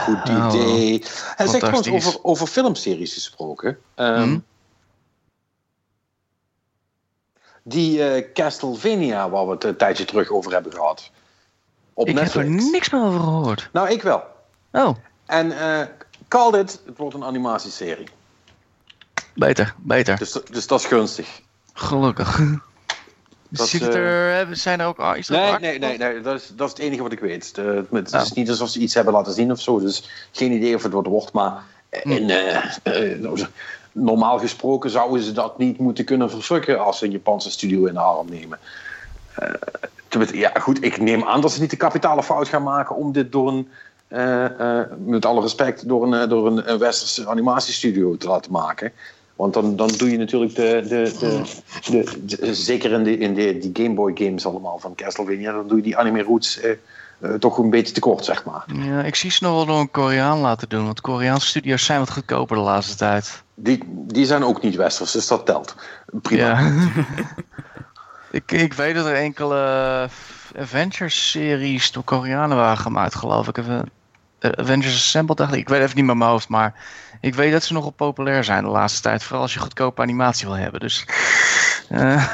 [0.03, 1.03] Goed Oh, idee.
[1.35, 2.05] Hij zegt trouwens fantastisch.
[2.07, 3.77] over, over filmseries gesproken.
[3.95, 4.37] Ehm, Hm?
[7.69, 11.11] Die eh, Castlevania, waar we het een tijdje terug over hebben gehad.
[11.93, 13.69] Op Ik heb er niks meer over gehoord.
[13.71, 14.23] Nou, ik wel.
[14.71, 14.95] Oh,
[15.25, 15.81] En eh
[16.27, 18.07] called it, het wordt een animatieserie.
[19.33, 20.17] beter, beter.
[20.17, 21.41] Dus, dus dat is gunstig.
[21.73, 22.41] Gelukkig.
[23.49, 26.41] Dat, Ziet eh, er, zijn er ook ah, is er Nee, nee, nee, nee dat,
[26.41, 27.55] is, dat is het enige wat ik weet.
[27.55, 28.21] De, het Oh.
[28.21, 29.79] is niet alsof ze iets hebben laten zien of zo.
[29.79, 31.31] Dus geen idee of het wat wordt.
[31.31, 31.63] Maar
[32.03, 32.11] Hm.
[32.11, 33.45] in, nou, zo-
[33.97, 37.93] normaal gesproken zouden ze dat niet moeten kunnen versukken als ze een Japanse studio in
[37.93, 38.59] de arm nemen.
[39.35, 43.11] Eh, ja, goed, ik neem aan dat ze niet de kapitale fout gaan maken om
[43.11, 43.67] dit door een,
[44.07, 48.91] eh, eh, met alle respect, door een, door een, westerse animatiestudio te laten maken.
[49.35, 51.41] Want dan, dan doe je natuurlijk de, de, de,
[51.91, 55.67] de, de- zeker in, de, in de, die Game Boy games allemaal van Castlevania, dan
[55.67, 56.59] doe je die anime roots
[57.19, 58.63] eh, eh, toch een beetje tekort, zeg maar.
[58.73, 60.85] Ja, ik zie ze nog wel door een Koreaan laten doen.
[60.85, 63.43] Want Koreaanse studio's zijn wat goedkoper de laatste tijd.
[63.55, 65.75] Die, die zijn ook niet westers, dus dat telt.
[66.21, 66.59] Prima.
[66.59, 66.71] Ja.
[68.31, 70.09] ik, ik weet dat er enkele
[70.59, 73.57] Avengers-series door Koreanen waren gemaakt, geloof ik.
[73.57, 73.79] Eh,
[74.39, 75.59] Avengers Assembled, dacht ik.
[75.59, 76.73] Ik weet even niet meer mijn hoofd, maar
[77.21, 79.23] ik weet dat ze nogal populair zijn de laatste tijd.
[79.23, 80.79] Vooral als je goedkope animatie wil hebben.
[80.79, 81.05] Dus
[81.89, 82.27] eh,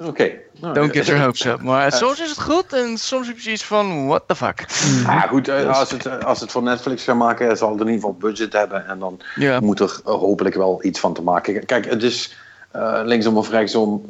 [0.00, 0.30] Oké.
[0.60, 1.60] Nou, don't get eh, your hopes up.
[1.62, 4.64] Maar soms is het goed en soms heb je iets van, what the fuck.
[5.06, 7.86] Ja, goed, eh, als het, eh, als het voor Netflix gaan maken, zal het in
[7.86, 8.86] ieder geval budget hebben.
[8.86, 11.66] En dan Ja, moet er eh, hopelijk wel iets van te maken.
[11.66, 12.36] Kijk, het is
[12.70, 14.04] eh, linksom of rechtsom,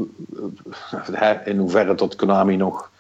[1.13, 2.91] eh, in hoeverre tot Konami nog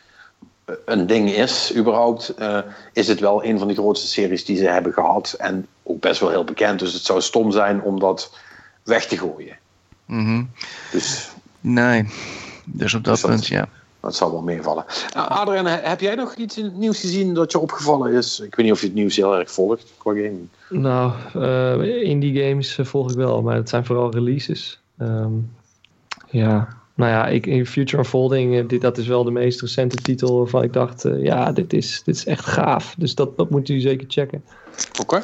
[0.65, 2.59] eh, een ding is, überhaupt, eh,
[2.93, 5.35] is het wel een van de grootste series die ze hebben gehad.
[5.39, 6.79] En ook best wel heel bekend.
[6.79, 8.33] Dus het zou stom zijn om dat
[8.83, 9.57] weg te gooien.
[10.07, 10.43] mhm.
[10.91, 11.29] Dus
[11.65, 12.05] nee.
[12.65, 13.69] Dus op dat Dus dat- punt, ja.
[14.01, 14.85] dat zal wel meevallen.
[15.15, 18.41] Nou, Adrian, he- heb jij nog iets in het nieuws gezien dat je opgevallen is?
[18.41, 20.49] Ik weet niet of je het nieuws heel erg volgt qua gaming.
[20.71, 24.81] Nou, eh, indie games eh, volg ik wel, maar het zijn vooral releases.
[24.99, 25.33] Ehm,
[26.31, 29.97] ja, nou ja, ik, in Future Unfolding, eh, dit, dat is wel de meest recente
[29.97, 32.95] titel waarvan ik dacht, eh, ja, dit is, dit is echt gaaf.
[32.99, 34.45] Dus dat, dat moet u zeker checken.
[35.01, 35.23] Oké.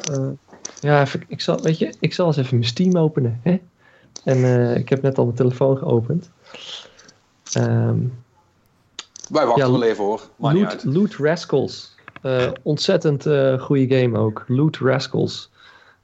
[0.79, 3.39] Ja, even, ik zal, weet je, ik zal eens even mijn Steam openen.
[3.43, 3.59] Hè?
[4.23, 6.29] En eh, ik heb net al mijn telefoon geopend.
[7.53, 7.99] Ehm,
[9.29, 10.21] Wij wachten Ja, wel even hoor.
[10.35, 10.83] Niet Loot, uit.
[10.83, 11.95] Loot Rascals.
[12.21, 14.43] Eh, ontzettend eh goede game ook.
[14.47, 15.49] Loot Rascals.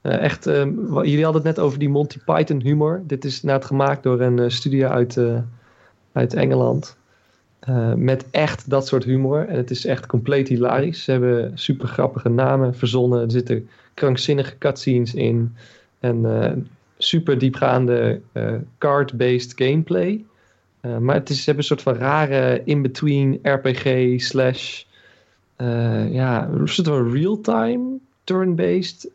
[0.01, 3.01] Echt, ehm, jullie hadden het net over die Monty Python humor.
[3.05, 5.19] Dit is inderdaad gemaakt door een studio uit,
[6.11, 6.97] uit Engeland.
[7.95, 9.47] Met echt dat soort humor.
[9.47, 11.03] En het is echt compleet hilarisch.
[11.03, 13.21] Ze hebben super grappige namen verzonnen.
[13.21, 15.55] Er zitten krankzinnige cutscenes in.
[15.99, 16.25] En
[16.97, 20.23] super diepgaande eh, card-based gameplay.
[20.81, 24.83] Eh, maar het is, ze hebben een soort van rare in-between RPG slash...
[25.55, 29.09] eh, ja, een soort van real-time turn-based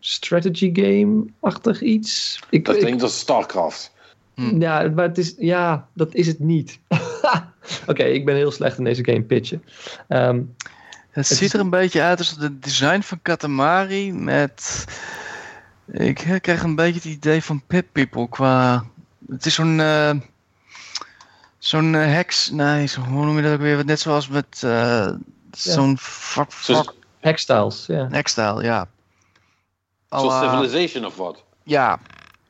[0.00, 2.40] strategy game-achtig iets.
[2.50, 3.92] Ik, Dat ik- klinkt als StarCraft.
[4.58, 6.78] ja, maar het is, ja, dat is het niet.
[7.86, 9.62] Oké, ik ben heel slecht in deze game pitchen.
[10.08, 10.40] Ehm,
[11.10, 14.84] Het, ziet er een beetje uit als het design van Katamari met...
[15.92, 18.84] Ik krijg een beetje het idee van Pip People qua...
[19.28, 19.80] Het is zo'n...
[19.80, 20.10] eh,
[21.58, 22.50] zo'n eh, heks...
[22.50, 23.84] Nee, zo, hoe noem je dat ook weer?
[23.84, 25.10] Net zoals met eh,
[25.50, 26.94] zo'n fuck, fuck
[27.86, 28.08] ja.
[28.10, 28.88] hekstijl, ja.
[30.08, 31.44] zoals Civilization of wat.
[31.64, 31.98] Ja,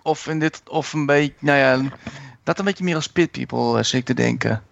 [0.02, 1.90] of in dit, of een beetje, nou ja,
[2.42, 4.62] dat een beetje meer als Pit People, zit ik te denken.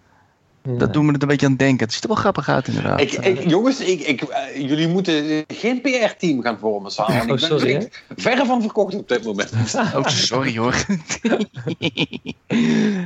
[0.63, 0.73] Ja.
[0.77, 1.85] Dat doen we het een beetje aan het denken.
[1.85, 3.01] Het ziet er wel grappig uit, inderdaad.
[3.01, 7.15] Ik, ik, jongens, ik, ik, eh, jullie moeten geen PR-team gaan vormen samen.
[7.15, 9.51] Oh, ik ben sorry, verre van verkocht op dit moment.
[9.95, 10.75] Oh, sorry hoor.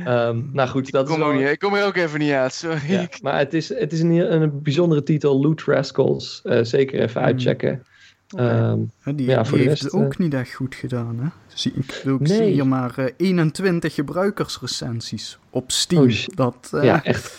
[0.04, 2.30] Ehm, nou goed, dat ik, kom is wel- niet, ik kom er ook even niet
[2.32, 2.80] uit, sorry.
[2.92, 6.40] ja, maar het is, het is een, een bijzondere titel, Loot Rascals.
[6.44, 7.30] Eh, zeker even Hmm.
[7.30, 7.82] uitchecken.
[8.36, 11.28] Ehm, Die, Ja, die voor de heeft het ook eh, niet echt goed gedaan, hè?
[11.46, 12.36] Zie, ik ik Nee.
[12.36, 16.02] zie hier maar eh, 21 gebruikersrecensies op Steam.
[16.02, 17.34] Oh, dat, eh, ja, echt.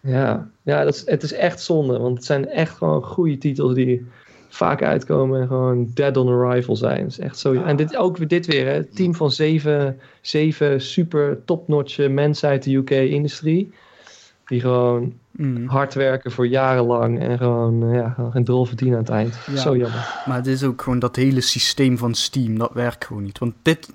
[0.00, 1.98] Ja, ja dat is, het is echt zonde.
[1.98, 4.06] Want het zijn echt gewoon goede titels die
[4.48, 7.00] vaak uitkomen en gewoon dead on arrival zijn.
[7.02, 7.52] Dat is echt zo.
[7.54, 8.72] En dit, ook weer dit weer, hè.
[8.72, 13.72] Het team van zeven, zeven super top-notch mensen uit de UK-industrie.
[14.46, 15.68] Die gewoon mm.
[15.68, 19.38] hard werken voor jarenlang en gewoon, eh, ja, gewoon geen drol verdienen aan het eind.
[19.46, 19.56] Ja.
[19.56, 20.22] Zo jammer.
[20.26, 23.38] Maar het is ook gewoon dat hele systeem van Steam, dat werkt gewoon niet.
[23.38, 23.92] Want dit,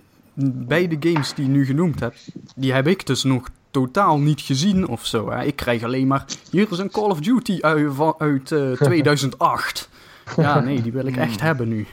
[0.53, 4.87] beide games die je nu genoemd hebt, die heb ik dus nog totaal niet gezien
[4.87, 5.31] of zo.
[5.31, 5.43] Hè.
[5.43, 9.89] Ik krijg alleen maar, hier is een Call of Duty uit, van- uit eh, 2008.
[10.37, 11.87] Ja, nee, die wil ik echt hebben nu.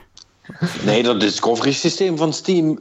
[0.85, 2.79] Nee, dat discovery systeem van Steam,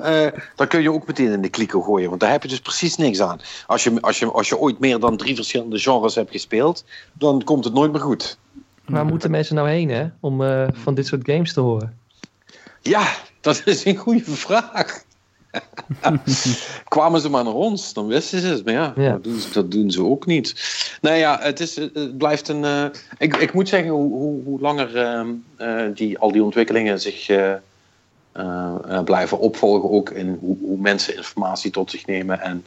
[0.55, 2.09] daar kun je ook meteen in de kliko gooien.
[2.09, 3.39] Want daar heb je dus precies niks aan.
[3.67, 7.43] Als je, als je, als je ooit meer dan drie verschillende genres hebt gespeeld, dan
[7.43, 8.37] komt het nooit meer goed.
[8.85, 10.07] Waar moeten mensen nou heen, hè?
[10.19, 11.97] Om eh, van dit soort games te horen?
[12.81, 15.03] Ja, dat is een goede vraag.
[16.87, 18.65] Kwamen ze maar naar ons, dan wisten ze het.
[18.65, 19.11] Maar ja, Ja.
[19.11, 20.55] Dat, doen ze, dat doen ze ook niet.
[21.01, 22.63] Nou ja, het, is, het blijft een...
[22.63, 22.85] eh,
[23.17, 27.29] ik, ik moet zeggen, hoe, hoe, hoe langer ehm, eh, die, al die ontwikkelingen zich
[27.29, 27.53] eh,
[29.03, 29.89] blijven opvolgen...
[29.89, 32.65] ook in hoe, hoe mensen informatie tot zich nemen en,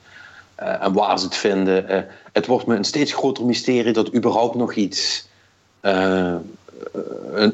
[0.55, 2.07] en waar ze het vinden.
[2.32, 5.28] het wordt me een steeds groter mysterie dat überhaupt nog iets...
[5.81, 6.43] een,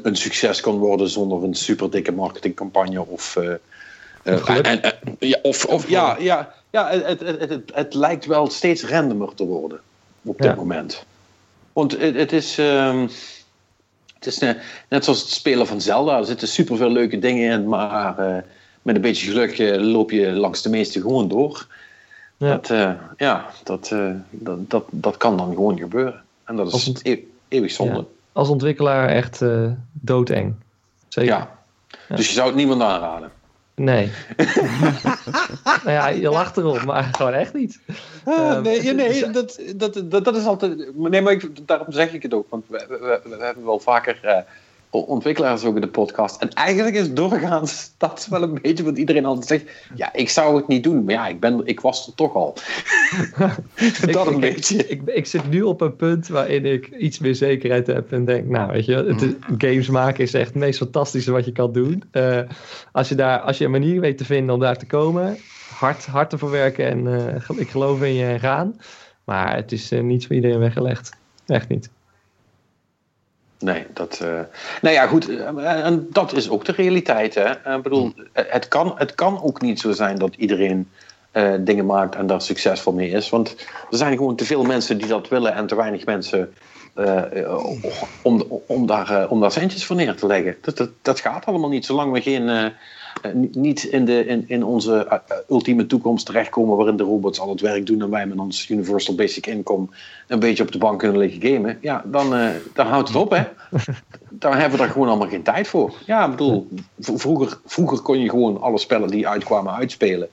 [0.03, 3.37] een succes kan worden zonder een super dikke marketingcampagne of...
[4.27, 8.49] en- en- ja, of, of ja, ja, ja het, het, het, het, het lijkt wel
[8.49, 9.79] steeds randomer te worden
[10.21, 10.55] op dit Ja.
[10.55, 11.05] moment.
[11.73, 13.07] Want het, het is, ehm,
[14.15, 14.49] het is eh,
[14.89, 16.17] net zoals het spelen van Zelda.
[16.17, 18.37] Er zitten superveel leuke dingen in, maar eh,
[18.81, 21.67] met een beetje geluk eh, loop je langs de meeste gewoon door.
[22.37, 22.49] Ja.
[22.49, 26.23] Dat, eh, ja, dat, eh, dat, dat, dat kan dan gewoon gebeuren.
[26.43, 27.93] En dat Als is het- e- eeuwig zonde.
[27.95, 28.03] Ja.
[28.31, 30.53] Als ontwikkelaar echt eh, doodeng.
[31.07, 31.31] Zeker.
[31.33, 31.55] Ja.
[32.15, 33.31] Dus je zou het niemand aanraden.
[33.81, 34.11] Nee.
[35.83, 37.79] nou ja, je lacht erom, maar gewoon echt niet.
[38.25, 40.95] Ehm, nee, nee het dat, dat, dat, dat is altijd.
[40.95, 42.49] Nee, maar ik, daarom zeg ik het ook.
[42.49, 42.97] Want we, we,
[43.29, 44.37] we- we hebben wel vaker eh,
[44.89, 46.41] ontwikkelaars ook in de podcast.
[46.41, 49.87] En eigenlijk is doorgaans dat wel een beetje wat iedereen altijd zegt.
[49.95, 51.03] Ja, ik zou het niet doen.
[51.03, 52.53] Maar ja, ik, ben, ik was er toch al.
[54.11, 54.87] dat een ik, beetje.
[54.87, 58.47] Ik, ik zit nu op een punt waarin ik iets meer zekerheid heb en denk,
[58.47, 61.71] nou weet je, het is- games maken is echt het meest fantastische wat je kan
[61.71, 62.03] doen.
[62.11, 62.39] Eh,
[62.91, 65.37] als, je daar, als je een manier weet te vinden om daar te komen,
[65.73, 68.75] hard, hard ervoor werken en eh, ik geloof in je en gaan.
[69.23, 71.09] Maar het is eh, niet voor iedereen weggelegd.
[71.45, 71.89] Echt niet.
[73.59, 74.19] Nee, dat.
[74.21, 74.39] eh
[74.81, 75.29] nou ja, goed.
[75.29, 77.35] eh, En dat is ook de realiteit.
[77.35, 77.43] Hè?
[77.43, 80.89] Eh, Ik bedoel, het kan, het kan ook niet zo zijn dat iedereen
[81.59, 83.29] dingen maakt en daar succesvol mee is.
[83.29, 83.55] Want
[83.91, 86.53] er zijn gewoon te veel mensen die dat willen en te weinig mensen
[88.21, 90.55] om, om, daar, om daar centjes voor neer te leggen.
[90.61, 92.73] Dat, dat, dat gaat allemaal niet zolang we geen.
[93.21, 97.03] Eh, ni- niet in, de, in, in onze eh, eh, ultieme toekomst terechtkomen waarin de
[97.03, 99.87] robots al het werk doen en wij met ons Universal Basic Income
[100.27, 102.35] een beetje op de bank kunnen liggen gamen, ja, dan,
[102.73, 103.43] dan houdt het op, hè.
[104.29, 105.93] Dan hebben we daar gewoon allemaal geen tijd voor.
[106.05, 106.67] Ja, ik bedoel,
[106.99, 110.29] vroeger, vroeger kon je gewoon alle spellen die uitkwamen uitspelen.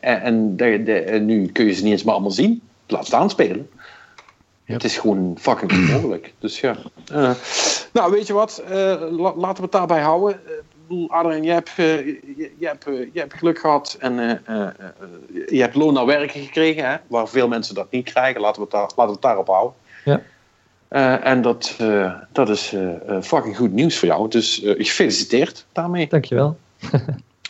[0.00, 2.62] En, en, de, de, nu kun je ze niet eens meer allemaal zien.
[2.86, 3.70] Laat staan spelen.
[4.64, 6.34] Het is gewoon fucking onmogelijk.
[6.38, 6.76] Dus ja.
[7.92, 8.62] Nou, weet je wat?
[9.10, 10.40] La- laten we het daarbij houden.
[10.88, 14.68] Bedoel, Adrien, je hebt, eh, je, je hebt, eh, je hebt geluk gehad en eh,
[15.48, 18.40] je hebt loon naar werken gekregen, hè, waar veel mensen dat niet krijgen.
[18.40, 19.74] Laten we het, daar, laten we het daarop houden.
[20.04, 20.20] Ja.
[21.20, 21.76] En dat,
[22.32, 22.74] dat is
[23.22, 24.28] fucking goed nieuws voor jou.
[24.28, 26.08] Dus gefeliciteerd daarmee.
[26.08, 26.56] Dankjewel.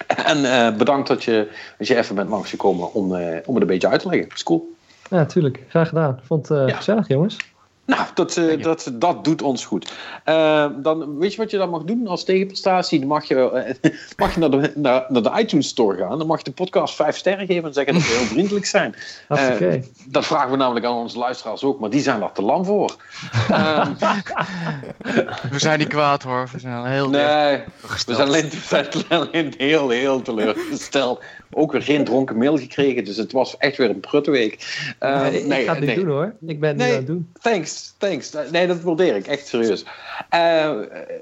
[0.06, 1.48] En bedankt dat je,
[1.78, 4.28] dat je even bent langsgekomen om, eh, om het een beetje uit te leggen.
[4.34, 4.76] is cool.
[5.10, 5.60] Ja, natuurlijk.
[5.68, 6.20] Graag gedaan.
[6.22, 6.76] Vond het Ja.
[6.76, 7.36] gezellig, jongens.
[7.88, 9.92] Nou, dat, eh, dat, dat doet ons goed.
[10.24, 12.98] Eh, dan, weet je wat je dan mag doen als tegenprestatie?
[12.98, 13.50] Dan mag je,
[13.82, 16.18] eh, mag je naar, de, naar, naar de iTunes Store gaan.
[16.18, 18.94] Dan mag je de podcast vijf sterren geven en zeggen dat we heel vriendelijk zijn.
[19.28, 19.74] Eh,
[20.04, 22.96] dat vragen we namelijk aan onze luisteraars ook, maar die zijn daar te lam voor.
[23.50, 23.92] Ehm,
[25.50, 26.48] We zijn niet kwaad hoor.
[26.52, 31.22] We zijn heel nee, we zijn alleen, we zijn alleen heel, heel teleurgesteld.
[31.52, 34.66] Ook weer geen dronken mail gekregen, dus het was echt weer een prutte week.
[35.00, 36.34] Nee, ik ga het niet doen hoor.
[36.46, 36.90] Ik ben het Nee.
[36.90, 37.32] aan het doen.
[37.40, 38.32] Thanks, thanks.
[38.50, 39.84] Nee, dat waardeer ik, echt serieus.
[40.28, 40.76] Eh,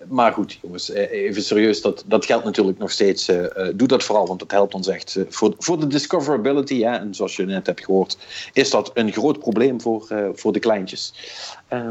[0.09, 1.81] maar goed, jongens, eh, even serieus.
[1.82, 3.28] Dat, dat geldt natuurlijk nog steeds.
[3.28, 5.19] eh, eh, doe dat vooral, want dat helpt ons echt.
[5.28, 8.19] voor, voor de discoverability, hè, en zoals je net hebt gehoord,
[8.53, 11.12] is dat een groot probleem voor, voor de kleintjes.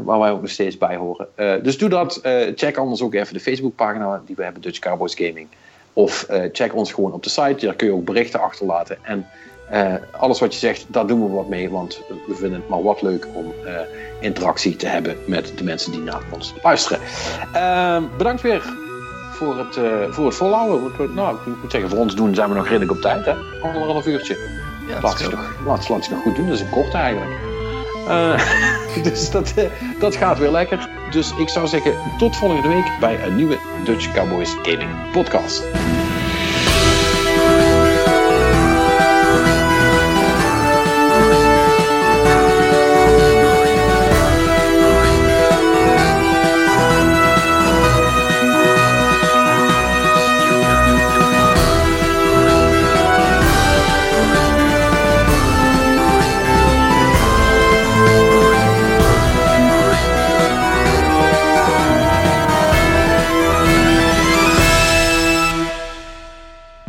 [0.04, 1.28] waar wij ook nog steeds bij horen.
[1.62, 2.20] Dus doe dat.
[2.54, 5.48] Check anders ook even de Facebookpagina die we hebben, Dutch Cowboys Gaming.
[5.96, 7.66] Of eh, check ons gewoon op de site.
[7.66, 8.98] Daar kun je ook berichten achterlaten.
[9.02, 9.26] En
[9.70, 11.70] eh, alles wat je zegt, daar doen we wat mee.
[11.70, 13.72] Want we vinden het maar wat leuk om eh,
[14.20, 17.00] interactie te hebben met de mensen die naar ons luisteren.
[17.52, 18.62] Eh, bedankt weer
[19.32, 19.78] voor het,
[20.14, 20.96] voor het volhouden.
[20.96, 23.24] Want Nou, ik moet zeggen, voor ons doen zijn we nog redelijk op tijd.
[23.24, 23.34] Hè?
[23.62, 24.36] Anderhalf uurtje.
[24.88, 26.46] Ja, Laat het nog, laat, laat het nog goed doen.
[26.46, 27.45] Dat is een kort eigenlijk.
[28.06, 28.40] Eh,
[29.12, 29.64] dus dat, eh,
[29.98, 30.88] dat gaat weer lekker.
[31.10, 35.64] Dus ik zou zeggen, tot volgende week bij een nieuwe Dutch Cowboys Gaming podcast.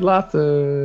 [0.08, 0.77] Later.